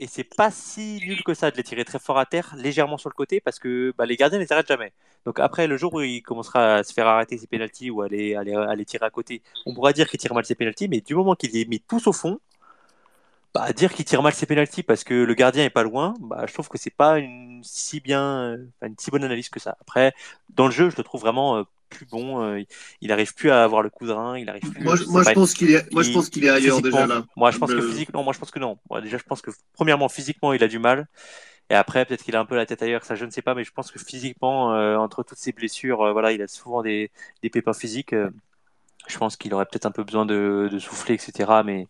[0.00, 2.98] Et c'est pas si nul que ça de les tirer très fort à terre, légèrement
[2.98, 4.92] sur le côté, parce que bah, les gardiens ne les arrêtent jamais.
[5.26, 8.08] Donc après, le jour où il commencera à se faire arrêter ses pénalties ou à
[8.08, 10.54] les, à les- à les tirer à côté, on pourra dire qu'il tire mal ses
[10.54, 12.38] pénalties, mais du moment qu'il les met tous au fond,
[13.54, 16.44] bah, dire qu'il tire mal ses pénalties parce que le gardien est pas loin, bah,
[16.46, 19.76] je trouve que c'est pas une si bien, euh, une si bonne analyse que ça.
[19.80, 20.12] Après,
[20.50, 22.42] dans le jeu, je le trouve vraiment euh, plus bon.
[22.42, 22.66] euh, il-
[23.00, 24.80] il arrive plus à avoir le coup de rein, il arrive plus.
[24.82, 27.26] moi, je- moi, je pense qu'il est, moi, je pense qu'il est ailleurs déjà là.
[27.36, 28.78] Moi, je pense que physiquement, moi, je pense que non.
[28.90, 31.06] Moi, déjà, je pense que premièrement, physiquement, il a du mal.
[31.70, 33.54] Et après, peut-être qu'il a un peu la tête ailleurs, ça, je ne sais pas,
[33.54, 36.82] mais je pense que physiquement, euh, entre toutes ces blessures, euh, voilà, il a souvent
[36.82, 37.10] des,
[37.42, 38.12] des pépins physiques.
[38.14, 38.30] euh,
[39.08, 41.62] je pense qu'il aurait peut-être un peu besoin de, de souffler, etc.
[41.64, 41.86] Mais,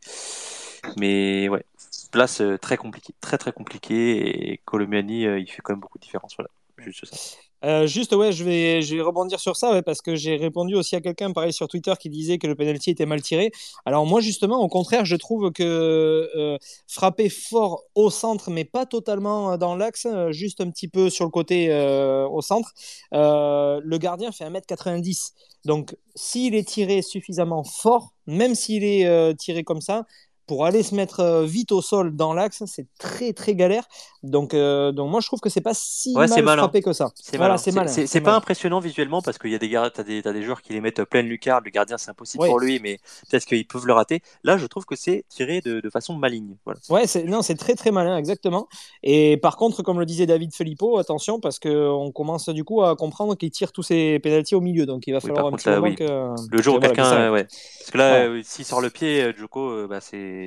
[0.99, 1.65] mais ouais,
[2.13, 4.53] place très compliquée, très très compliquée.
[4.53, 6.35] Et Colomiani, il fait quand même beaucoup de différence.
[6.37, 7.17] Voilà, juste ça.
[7.65, 11.33] Euh, juste, ouais, je vais, rebondir sur ça, parce que j'ai répondu aussi à quelqu'un,
[11.33, 13.51] pareil sur Twitter, qui disait que le penalty était mal tiré.
[13.85, 16.57] Alors moi, justement, au contraire, je trouve que euh,
[16.87, 21.25] frapper fort au centre, mais pas totalement dans l'axe, euh, juste un petit peu sur
[21.25, 22.73] le côté euh, au centre,
[23.13, 25.33] euh, le gardien fait 1m90.
[25.65, 30.05] Donc, s'il est tiré suffisamment fort, même s'il est euh, tiré comme ça,
[30.49, 33.85] pour aller se mettre euh, vite au sol dans l'axe, c'est très très galère.
[34.23, 37.13] Donc, euh, donc moi je trouve que c'est pas si Ouais, mal frappé que ça.
[37.15, 37.87] C'est Voilà, malin.
[37.89, 40.73] c'est pas impressionnant visuellement parce qu'il y a des t'as des, t'as des joueurs qui
[40.73, 41.63] les mettent pleine lucarne.
[41.65, 42.99] Le gardien, c'est impossible pour lui, mais
[43.31, 44.23] peut-être qu'ils peuvent le rater.
[44.43, 46.57] Là, je trouve que c'est tiré de, de façon maligne.
[46.65, 46.81] Voilà.
[46.89, 48.69] Ouais, non, c'est très très malin, exactement.
[49.03, 52.83] Et par contre, comme le disait David Filippo, attention parce que on commence du coup
[52.83, 55.63] à comprendre qu'il tire tous ses pénalties au milieu, donc il va falloir un contre,
[55.63, 55.95] petit là, moment oui.
[55.95, 57.45] que Le jour où quelqu'un, ouais.
[57.45, 60.38] Parce que là, euh, s'il sort le pied, Joko, euh, bah, c'est,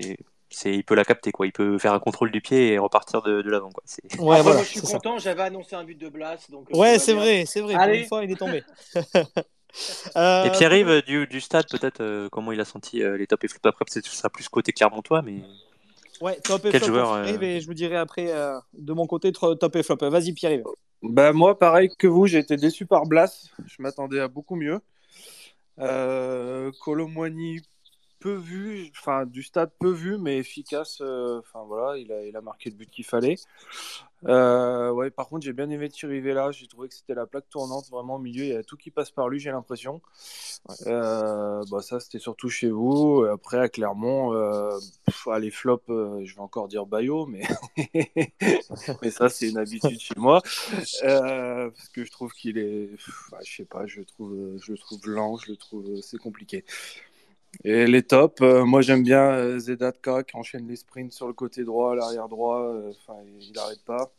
[0.50, 1.46] c'est, il peut la capter quoi.
[1.48, 3.84] Il peut faire un contrôle du pied et repartir de, de l'avant quoi.
[3.86, 4.94] C'est- Ouais, Après, voilà, moi, je suis c'est ça.
[4.98, 5.18] content.
[5.18, 6.38] J'avais annoncé un but de Blas.
[6.50, 7.76] Donc, euh, Ouais, c'est vrai, c'est vrai.
[7.76, 8.64] Pour une fois, il est tombé.
[9.74, 13.26] Et Euh, Pierre-Yves euh, du, du stade, peut-être euh, comment il a senti euh, les
[13.26, 13.60] top et flop?
[13.64, 15.36] Après, peut-être que ce sera plus côté Clermontois, mais
[16.20, 16.88] Ouais, top et Quel flop.
[16.94, 19.96] joueur, euh, et je vous dirai après euh, de mon côté top et flop.
[20.02, 20.66] Vas-y Pierre-Yves.
[21.04, 23.48] Bah moi, pareil que vous, j'ai été déçu par Blas.
[23.66, 24.82] Je m'attendais à beaucoup mieux.
[25.80, 27.62] Euh, Colomboigny,
[28.22, 30.99] peu vu, enfin du stade peu vu, mais efficace.
[31.01, 33.36] euh, Enfin voilà, il a, il a marqué le but qu'il fallait.
[34.28, 36.51] Euh, ouais, par contre, j'ai bien aimé Chirivella.
[36.51, 38.43] J'ai trouvé que c'était la plaque tournante vraiment au milieu.
[38.43, 40.01] Il y a tout qui passe par lui, j'ai l'impression.
[40.88, 43.24] Euh, bah ça, c'était surtout chez vous.
[43.32, 47.41] Après, à Clermont, euh, pff, ah, les flops, euh, je vais encore dire Bayo, mais
[49.01, 50.41] mais ça, c'est une habitude chez moi.
[51.01, 54.72] Parce que je trouve qu'il est, pff, ouais, je sais pas, je le trouve, je
[54.72, 56.63] le trouve lent, je le trouve, c'est compliqué.
[57.64, 61.34] Et les tops, euh, moi j'aime bien euh, Zedatka qui enchaîne les sprints sur le
[61.34, 64.12] côté droit, l'arrière droit, euh, enfin il n'arrête pas.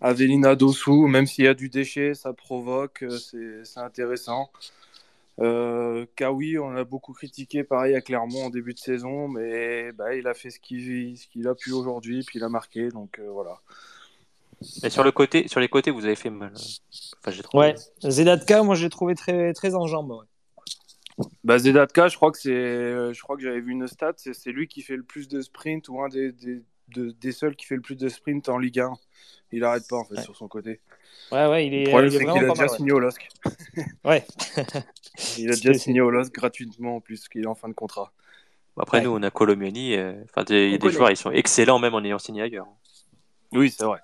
[0.00, 4.50] Avelina Dossou, même s'il y a du déchet, ça provoque, euh, c'est intéressant.
[5.40, 10.14] Euh, Kawi, on a beaucoup critiqué pareil à Clermont en début de saison, mais bah,
[10.14, 13.58] il a fait ce qu'il a pu aujourd'hui, puis il a marqué, donc euh, voilà.
[14.82, 16.52] Et sur le côté, sur les côtés, vous avez fait mal.
[16.54, 17.68] Enfin, j'ai trouvé.
[17.68, 17.74] Ouais,
[18.10, 20.10] Zedatka, moi je l'ai trouvé très très en jambes.
[20.10, 20.26] ouais.
[21.44, 24.32] Bah, Zedatka, je crois que c'est, euh, je crois que j'avais vu une stat, c'est
[24.34, 27.56] c'est lui qui fait le plus de sprints ou un des, des, de- des seuls
[27.56, 28.92] qui fait le plus de sprints en Ligue 1.
[29.52, 30.22] Il arrête pas en fait Ouais.
[30.22, 30.80] sur son côté.
[31.32, 32.70] Ouais, ouais, il est, Le problème il est c'est qu'il a déjà mal.
[32.70, 32.76] ouais.
[32.76, 33.28] signé au LOSC.
[34.04, 34.24] Ouais.
[35.38, 37.74] Il a déjà C'est- signé au LOSC gratuitement en plus, qu'il est en fin de
[37.74, 38.12] contrat.
[38.78, 39.04] Après, Ouais.
[39.04, 39.94] nous, on a Colomiani.
[39.96, 40.92] euh, Enfin, des- il y On a des connaît.
[40.94, 42.66] joueurs, ils sont excellents même en ayant signé ailleurs.
[43.52, 43.98] Oui, c'est vrai.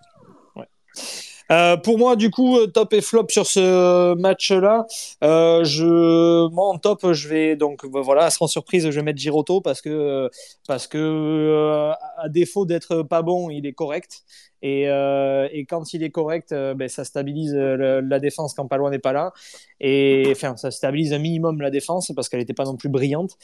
[1.52, 4.86] Euh, pour moi, du coup, euh, top et flop sur ce match-là.
[5.22, 9.18] Euh, je, moi, en top, je vais donc bah, voilà, sans surprise, je vais mettre
[9.18, 10.28] Giroto parce que euh,
[10.66, 14.22] parce que euh, à défaut d'être pas bon, il est correct.
[14.66, 18.66] Et, euh, et quand il est correct, euh, ben, ça stabilise euh, la défense quand
[18.66, 19.32] Palois n'est pas là.
[19.78, 23.36] Et enfin, ça stabilise un minimum la défense parce qu'elle n'était pas non plus brillante.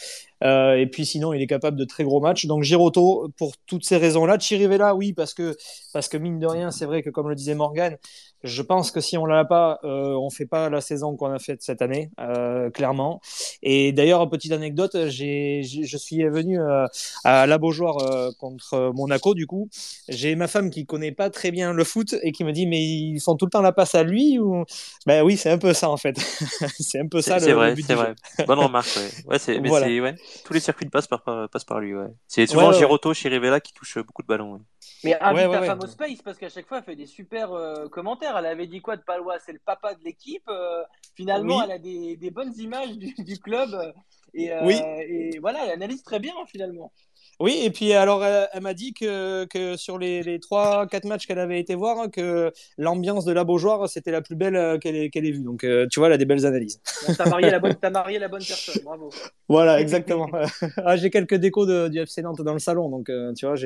[0.42, 2.46] Et puis sinon, il est capable de très gros matchs.
[2.46, 4.36] Donc Giroto, pour toutes ces raisons-là.
[4.36, 5.56] Chirivella, oui, parce que
[5.92, 7.96] parce que mine de rien, c'est vrai que comme le disait Morgan,
[8.44, 11.38] je pense que si on l'a pas, euh, on fait pas la saison qu'on a
[11.38, 13.20] faite cette année, euh, clairement.
[13.62, 16.86] Et d'ailleurs, petite anecdote, j'ai, je suis venu euh,
[17.24, 19.68] à la Beaujoire euh, contre Monaco, du coup.
[20.08, 22.82] J'ai ma femme qui connaît pas très bien le foot et qui me dit, mais
[22.82, 24.64] ils font tout le temps la passe à lui ou?
[25.06, 26.18] Ben oui, c'est un peu ça en fait.
[26.78, 28.14] c'est un peu ça C'est le, vrai, c'est vrai.
[28.46, 29.10] Bonne remarque, ouais.
[29.26, 29.86] Ouais, c'est, mais Voilà.
[29.86, 30.14] ouais.
[30.44, 32.08] Tous les circuits passent par, par- passent par lui, ouais.
[32.28, 34.60] C'est souvent ouais, Giroto, Chirivella qui touche beaucoup de ballons.
[35.04, 35.66] Mais invite Ouais, ouais, ta ouais.
[35.66, 38.36] femme au space parce qu'à chaque fois elle fait des super euh, commentaires.
[38.36, 40.48] Elle avait dit quoi de Palois C'est le papa de l'équipe.
[40.48, 40.82] euh,
[41.14, 41.62] finalement, Oui.
[41.64, 43.74] elle a des, des bonnes images du, du club.
[43.74, 43.92] euh,
[44.34, 44.80] et, euh, Oui.
[44.80, 46.92] et voilà, elle analyse très bien finalement.
[47.40, 51.26] Oui, et puis alors elle, elle m'a dit que, que sur les, les 3-4 matchs
[51.26, 54.96] qu'elle avait été voir, que l'ambiance de la Beaujoire, c'était la plus belle euh, qu'elle
[54.96, 55.42] ait, qu'elle ait vue.
[55.42, 56.80] Donc euh, tu vois, elle a des belles analyses.
[57.06, 58.82] Bon, t'as marié la bonne, t'as marié la bonne personne.
[58.84, 59.10] Bravo.
[59.48, 60.30] Voilà, exactement.
[60.78, 63.56] ah, j'ai quelques décos de, du FC Nantes dans le salon, donc euh, tu vois,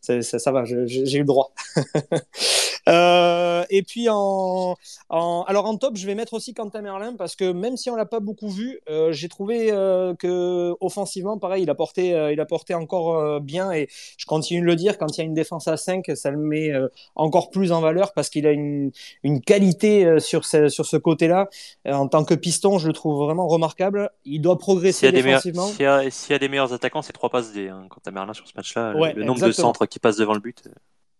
[0.00, 1.52] ça, ça, va, j'ai eu le droit.
[2.88, 4.76] Euh, et puis en,
[5.08, 7.96] en, alors en top, je vais mettre aussi Quentin Merlin parce que même si on
[7.96, 12.32] l'a pas beaucoup vu, euh, j'ai trouvé euh, que offensivement, pareil, il a porté, euh,
[12.32, 15.24] il a porté encore bien et je continue de le dire, quand il y a
[15.24, 16.70] une défense à 5, ça le met
[17.14, 18.90] encore plus en valeur parce qu'il a une,
[19.22, 21.48] une qualité sur ce, sur ce côté-là.
[21.86, 24.10] En tant que piston, je le trouve vraiment remarquable.
[24.24, 25.66] Il doit S'il y, progresser a meilleurs, défensivement.
[25.68, 27.68] s'il, y a, s'il y a des meilleurs attaquants, c'est trois passes D.
[27.68, 30.34] Hein, quand t'as Merlin sur ce match-là, Ouais, le nombre de centres qui passent devant
[30.34, 30.64] le but.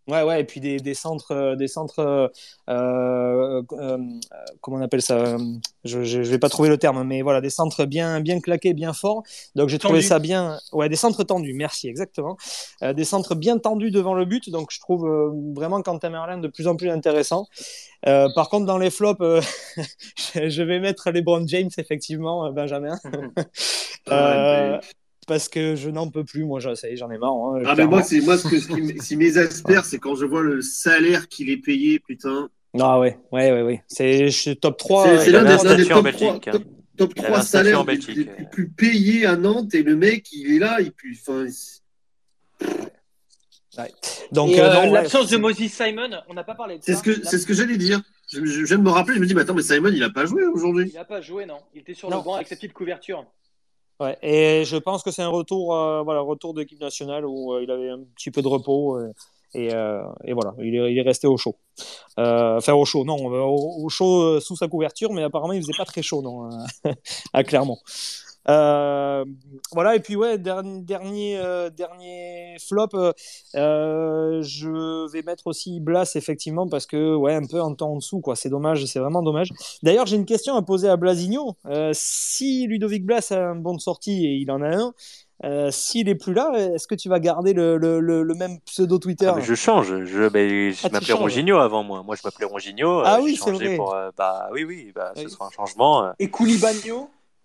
[0.08, 2.26] Ouais, ouais, et puis des, des centres, euh, des centres, euh,
[2.68, 3.98] euh, euh,
[4.60, 5.36] comment on appelle ça
[5.84, 8.74] Je je je vais pas trouver le terme, mais voilà, des centres bien, bien claqués,
[8.74, 9.22] bien forts.
[9.54, 10.58] Donc j'ai trouvé ça bien.
[10.72, 11.54] Ouais, des centres tendus.
[11.54, 12.36] Merci, exactement.
[12.82, 14.50] Des centres bien tendus devant le but.
[14.50, 15.08] Donc je trouve
[15.54, 17.46] vraiment Quentin Merlin de plus en plus intéressant.
[18.02, 19.20] Par contre, dans les flops,
[20.34, 22.98] je vais mettre LeBron James effectivement, Benjamin,
[24.10, 24.80] mais-
[25.26, 26.44] parce que je n'en peux plus.
[26.44, 27.32] Moi, ça y est, j'en ai marre.
[27.32, 30.42] hein, Ah, mais moi, c'est moi ce, que, ce qui, m'exaspère, c'est quand je vois
[30.42, 32.48] le salaire qu'il est payé, putain.
[32.80, 33.82] Ah ouais, ouais, ouais, ouais.
[33.86, 35.18] C'est top 3.
[35.18, 36.52] C'est l'un des, top 3, Belgique, hein.
[36.52, 36.62] top,
[36.96, 39.94] top Il avait 3 un statut salaires en les, plus payés à Nantes et le
[39.96, 41.08] mec, il est là, il peut.
[41.20, 41.46] Enfin,
[44.32, 47.02] Donc, euh, euh, ouais, l'absence de Moses Simon, on n'a pas parlé de c'est ça.
[47.24, 48.00] c'est ce que j'allais dire.
[48.32, 50.02] Je, je- je viens de me rappeler, je me dis, mais attends, mais Simon, il
[50.02, 50.86] a pas joué aujourd'hui.
[50.88, 51.58] Il n'a pas joué, non.
[51.74, 52.18] Il était sur Non.
[52.18, 53.26] le banc avec sa petite couverture.
[54.22, 57.70] Et je pense que c'est un retour, euh, voilà, retour d'équipe nationale où euh, il
[57.70, 59.12] avait un petit peu de repos euh,
[59.54, 61.56] et, voilà, il est, resté au chaud.
[62.16, 65.84] Enfin, au chaud, non, au, au chaud sous sa couverture, mais apparemment il faisait pas
[65.84, 66.48] très chaud, non,
[67.34, 67.78] à Clermont.
[68.48, 69.24] Euh,
[69.72, 72.88] voilà, et puis ouais, dernier, dernier, euh, dernier flop,
[73.54, 77.96] euh, je vais mettre aussi Blas, effectivement, parce que, ouais, un peu en temps en
[77.96, 78.34] dessous, quoi.
[78.36, 79.48] C'est dommage, c'est vraiment dommage.
[79.82, 81.56] D'ailleurs, j'ai une question à poser à Blasigno.
[81.66, 84.92] Euh, si Ludovic Blas a un bon de sortie, et il en a un,
[85.44, 88.60] euh, s'il est plus là, est-ce que tu vas garder le, le, le, le même
[88.60, 89.26] pseudo Twitter?
[89.28, 90.04] Ah, mais je change.
[90.04, 91.12] Je, ben, je Ah, m'appelais.
[91.14, 92.02] Ronginho avant moi.
[92.04, 93.02] Moi, je m'appelais Ronginho.
[93.04, 93.76] Ah oui, c'est vrai.
[93.76, 94.92] Pour, euh, bah oui, oui.
[94.94, 95.22] Bah, Oui.
[95.24, 96.12] ce sera un changement.
[96.20, 96.92] Et Koulibaly,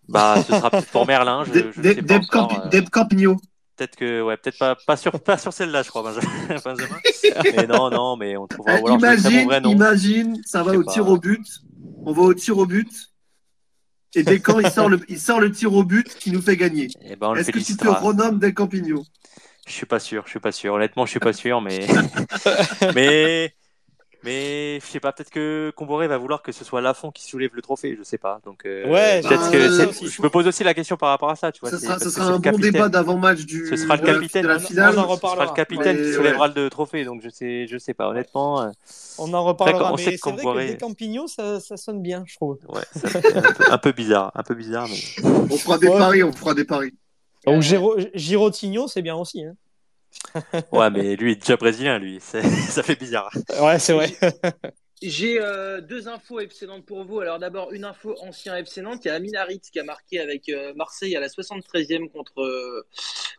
[0.10, 1.44] Bah, ce sera peut-être pour Merlin.
[1.46, 2.70] Je, Deb je sais pas Deb encore, Camp- euh.
[2.70, 3.36] Deb Campigno.
[3.76, 6.02] Peut-être que, ouais, peut-être pas, pas sur, pas sur celle-là, je crois,
[6.66, 6.98] Benjamin.
[7.56, 8.74] Mais non, non, mais on trouvera.
[8.80, 9.70] Ou alors, imagine, vrai nom.
[9.70, 10.92] imagine, ça va sais au pas.
[10.94, 11.46] tir au but.
[12.06, 12.90] On va au tir au but.
[14.16, 16.58] Et dès quand il sort le, il sort le tir au but qui nous fait
[16.58, 16.88] gagner.
[17.02, 19.04] Eh ben, Est-ce que tu te renommes Del Campigno?
[19.68, 20.74] Je suis pas sûr, je suis pas sûr.
[20.74, 21.86] Honnêtement, je suis pas sûr, mais
[22.96, 23.54] mais
[24.24, 25.12] mais je sais pas.
[25.12, 27.96] Peut-être que Comboré va vouloir que ce soit Lafont qui soulève le trophée.
[27.98, 28.40] Je sais pas.
[28.46, 31.30] Donc euh, Ouais, peut-être bah, que euh, je me pose aussi la question par rapport
[31.30, 31.52] à ça.
[31.52, 32.72] Tu vois, Ce c'est sera, un le bon capitaine.
[32.72, 34.44] débat d'avant-match du Ce sera le de la- capitaine.
[34.44, 34.90] de la On en finale.
[35.00, 35.08] reparle.
[35.10, 35.56] Ce sera le reparlera.
[35.56, 36.14] capitaine qui ouais.
[36.14, 37.06] soulèvera le trophée.
[37.06, 38.10] Donc je sais, je sais pas.
[38.10, 38.70] Honnêtement, euh,
[39.20, 42.02] On en reparlera, on sait mais que c'est vrai que des Campignons, ça, ça sonne
[42.02, 42.58] bien, je trouve.
[42.70, 43.22] ouais, ça un
[43.54, 44.88] peu, un peu bizarre, un peu bizarre.
[44.90, 45.24] Mais...
[45.52, 45.98] On fera des Ouais.
[45.98, 46.94] paris, on fera des paris.
[47.46, 49.44] Donc Giro, Girotigno, c'est bien aussi.
[49.46, 49.54] Hein.
[50.72, 52.20] Ouais, mais lui est déjà brésilien, lui.
[52.22, 52.42] C'est-
[52.72, 53.32] Ça fait bizarre.
[53.62, 54.12] Ouais, c'est vrai.
[55.02, 57.20] J'ai euh, deux infos FC Nantes pour vous.
[57.20, 59.02] Alors d'abord, une info ancien FC Nantes.
[59.06, 62.42] Il y a Amin Harit qui a marqué avec euh, Marseille à la 73e contre,
[62.42, 62.82] euh,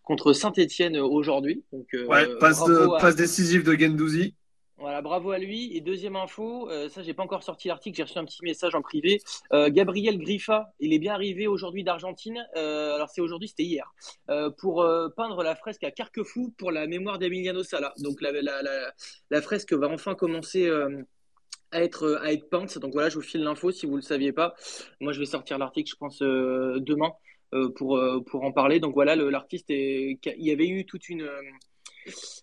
[0.05, 1.65] contre Saint-Etienne aujourd'hui.
[1.73, 4.35] Donc, euh, Ouais, passe, de, bravo à- passe décisive de Gendouzi.
[4.79, 5.77] Voilà, bravo à lui.
[5.77, 8.77] Et deuxième info, euh, ça j'ai pas encore sorti l'article, j'ai reçu un petit message
[8.77, 9.21] en privé.
[9.53, 12.47] Euh, Gabriel Griffa, il est bien arrivé aujourd'hui d'Argentine.
[12.57, 13.93] Euh, alors c'est aujourd'hui, c'était hier,
[14.31, 17.93] euh, pour peindre la fresque à Carquefou pour la mémoire d'Emiliano Sala.
[17.99, 20.71] Donc la, la, fresque va enfin commencer.
[21.73, 22.79] à être, à être peinte.
[22.79, 24.55] Donc voilà, je vous file l'info si vous ne le saviez pas.
[25.01, 27.13] Moi, je vais sortir l'article, je pense, demain
[27.75, 28.79] pour, pour en parler.
[28.79, 31.29] Donc voilà, l'artiste, il y avait eu toute une,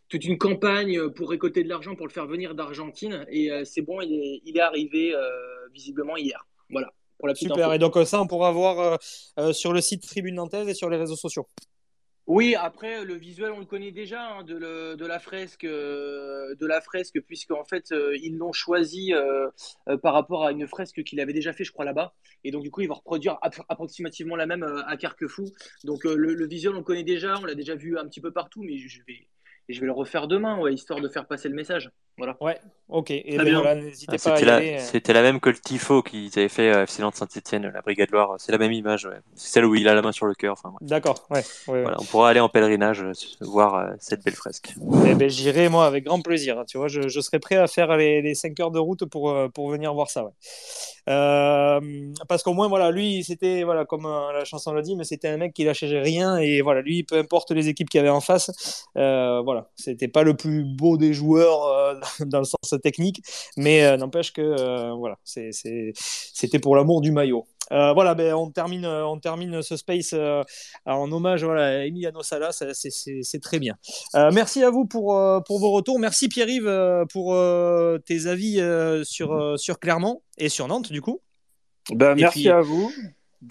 [0.10, 3.26] toute une campagne pour récolter de l'argent pour le faire venir d'Argentine.
[3.30, 5.30] Et euh, c'est bon, il est, il est arrivé euh,
[5.74, 6.48] visiblement hier.
[6.70, 7.68] Voilà, pour la petite Super.
[7.68, 7.76] info.
[7.76, 9.00] Et donc, euh, ça, on pourra voir
[9.54, 11.48] sur le site Tribune Nantaise et sur les réseaux sociaux.
[12.28, 16.56] Oui, après le visuel, on le connaît déjà hein, de, le- de la fresque, euh,
[16.56, 19.48] de la fresque, puisque en fait euh, ils l'ont choisi euh,
[20.02, 22.72] par rapport à une fresque qu'il avait déjà fait, je crois là-bas, et donc du
[22.72, 25.46] coup ils vont reproduire appro- approximativement la même à Carquefou.
[25.84, 28.32] Donc le, le visuel, on le connaît déjà, on l'a déjà vu un petit peu
[28.32, 29.28] partout, mais je vais,
[29.70, 31.90] je vais le refaire demain, ouais, histoire de faire passer le message.
[32.18, 32.38] Voilà.
[32.40, 32.58] Ouais,
[32.88, 33.12] ok.
[33.12, 34.74] Et ben voilà, n'hésitez Ah, pas à y C'était la, aller.
[34.76, 34.80] euh.
[34.80, 38.10] c'était la même que le tifo qu'ils avaient fait euh, FC Nantes Saint-Etienne, la Brigade
[38.12, 38.36] Loire.
[38.38, 39.06] C'est la même image.
[39.06, 39.18] ouais.
[39.36, 40.54] C'est celle où il a la main sur le cœur.
[40.54, 40.88] Enfin, ouais.
[40.88, 41.40] D'accord, ouais.
[41.68, 41.82] ouais, ouais.
[41.82, 43.12] Voilà, on pourra aller en pèlerinage euh,
[43.42, 44.74] voir euh, cette belle fresque.
[45.08, 46.58] Eh ben, j'irai moi avec grand plaisir.
[46.60, 46.64] hein.
[46.68, 49.36] Tu vois, je, je serais prêt à faire les, les 5 heures de route pour,
[49.54, 50.24] pour venir voir ça.
[50.24, 50.32] Ouais.
[51.08, 51.80] Euh,
[52.28, 55.28] parce qu'au moins, voilà, lui, c'était, voilà, comme euh, la chanson le dit, mais c'était
[55.28, 56.38] un mec qui lâchait rien.
[56.38, 60.08] Et voilà, lui, peu importe les équipes qu'il y avait en face, euh, voilà, c'était
[60.08, 61.94] pas le plus beau des joueurs euh,
[62.26, 63.22] dans le sens technique,
[63.58, 67.46] mais euh, n'empêche que, euh, voilà, c'était pour l'amour du maillot.
[67.72, 70.44] Euh, voilà, ben, on, termine, on termine ce space euh,
[70.86, 73.76] en hommage voilà, à Emiliano Sala, c'est, très bien.
[74.16, 75.98] Euh, merci à vous pour, pour vos retours.
[76.00, 77.36] Merci Pierre-Yves pour
[78.06, 78.62] tes avis
[79.04, 81.22] sur, sur Clermont et sur Nantes, du coup.
[81.92, 82.92] Ben, merci puis- à vous.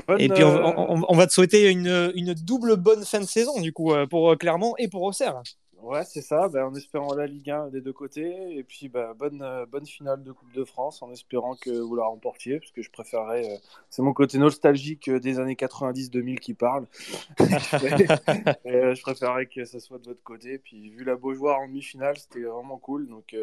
[0.08, 3.26] Bonne, Et puis, on, on- on va te souhaiter une, une double bonne fin de
[3.26, 5.40] saison, du coup, pour Clermont et pour Auxerre.
[5.84, 8.56] Ouais, c'est ça, ben, en espérant la Ligue 1 des deux côtés.
[8.56, 12.04] Et puis, bonne, euh, bonne finale de Coupe de France, en espérant que vous la
[12.06, 13.52] remportiez, parce que je préférerais.
[13.52, 13.58] euh,
[13.90, 16.86] c'est mon côté nostalgique euh, des années 90-2000 qui parle.
[17.38, 20.58] Je préférerais que ça soit de votre côté.
[20.58, 23.06] Puis, vu la Beaujoire en demi-finale, c'était vraiment cool.
[23.06, 23.36] Donc,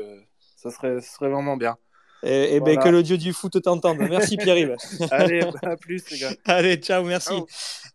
[0.55, 1.77] ça, serait, ça serait vraiment bien.
[2.23, 3.97] Et, et ben, que le dieu du foot t'entende.
[3.97, 4.75] Merci Pierre-Yves.
[5.11, 6.31] Allez, à plus, les gars.
[6.45, 7.29] Allez, ciao, merci.
[7.29, 7.47] Ciao.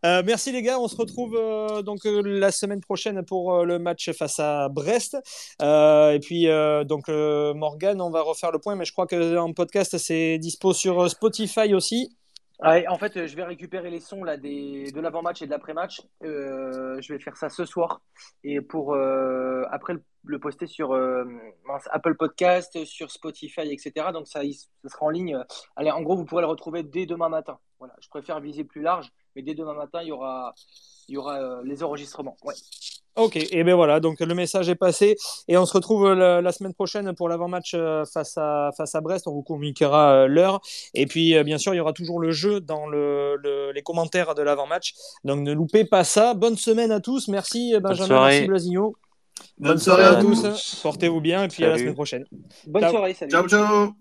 [0.05, 3.65] Euh, merci les gars, on se retrouve euh, donc euh, la semaine prochaine pour euh,
[3.65, 5.17] le match face à Brest.
[5.61, 6.47] Et puis
[6.87, 10.73] donc Morgan, on va refaire le point, mais je crois que en podcast c'est dispo
[10.73, 12.17] sur Spotify aussi.
[12.61, 15.51] Ouais, en fait, euh, je vais récupérer les sons là, des, de l'avant-match et de
[15.51, 16.01] l'après-match.
[16.23, 18.01] Euh, je vais faire ça ce soir.
[18.45, 19.95] Et pour euh, après
[20.25, 20.95] le, poster sur
[21.91, 24.07] Apple Podcast, sur Spotify, etc.
[24.13, 24.41] Donc ça,
[24.87, 25.39] sera en ligne.
[25.77, 27.59] Allez, en gros, vous pourrez le retrouver dès demain matin.
[27.79, 30.55] Voilà, je préfère viser plus large, mais dès demain matin, il y aura,
[31.09, 32.39] il y aura les enregistrements.
[33.17, 35.17] Ok, et ben voilà, donc le message est passé
[35.49, 39.01] et on se retrouve la, la semaine prochaine pour l'avant-match euh, face à, face à
[39.01, 39.27] Brest.
[39.27, 40.61] On vous communiquera euh, l'heure.
[40.93, 43.83] Et puis, euh, bien sûr, il y aura toujours le jeu dans le, le- les
[43.83, 44.93] commentaires de l'avant-match.
[45.25, 46.35] Donc ne loupez pas ça.
[46.35, 47.29] Bonne semaine à tous.
[47.29, 48.95] Merci Benjamin, merci Blasigno.
[49.59, 50.43] Bonne, Bonne soirée soirée à à tous.
[50.43, 50.81] tous.
[50.83, 52.25] Portez-vous bien et puis à la semaine prochaine.
[52.67, 52.91] Bonne Ciao.
[52.93, 53.31] soirée, salut.
[53.31, 53.97] Ciao, ciao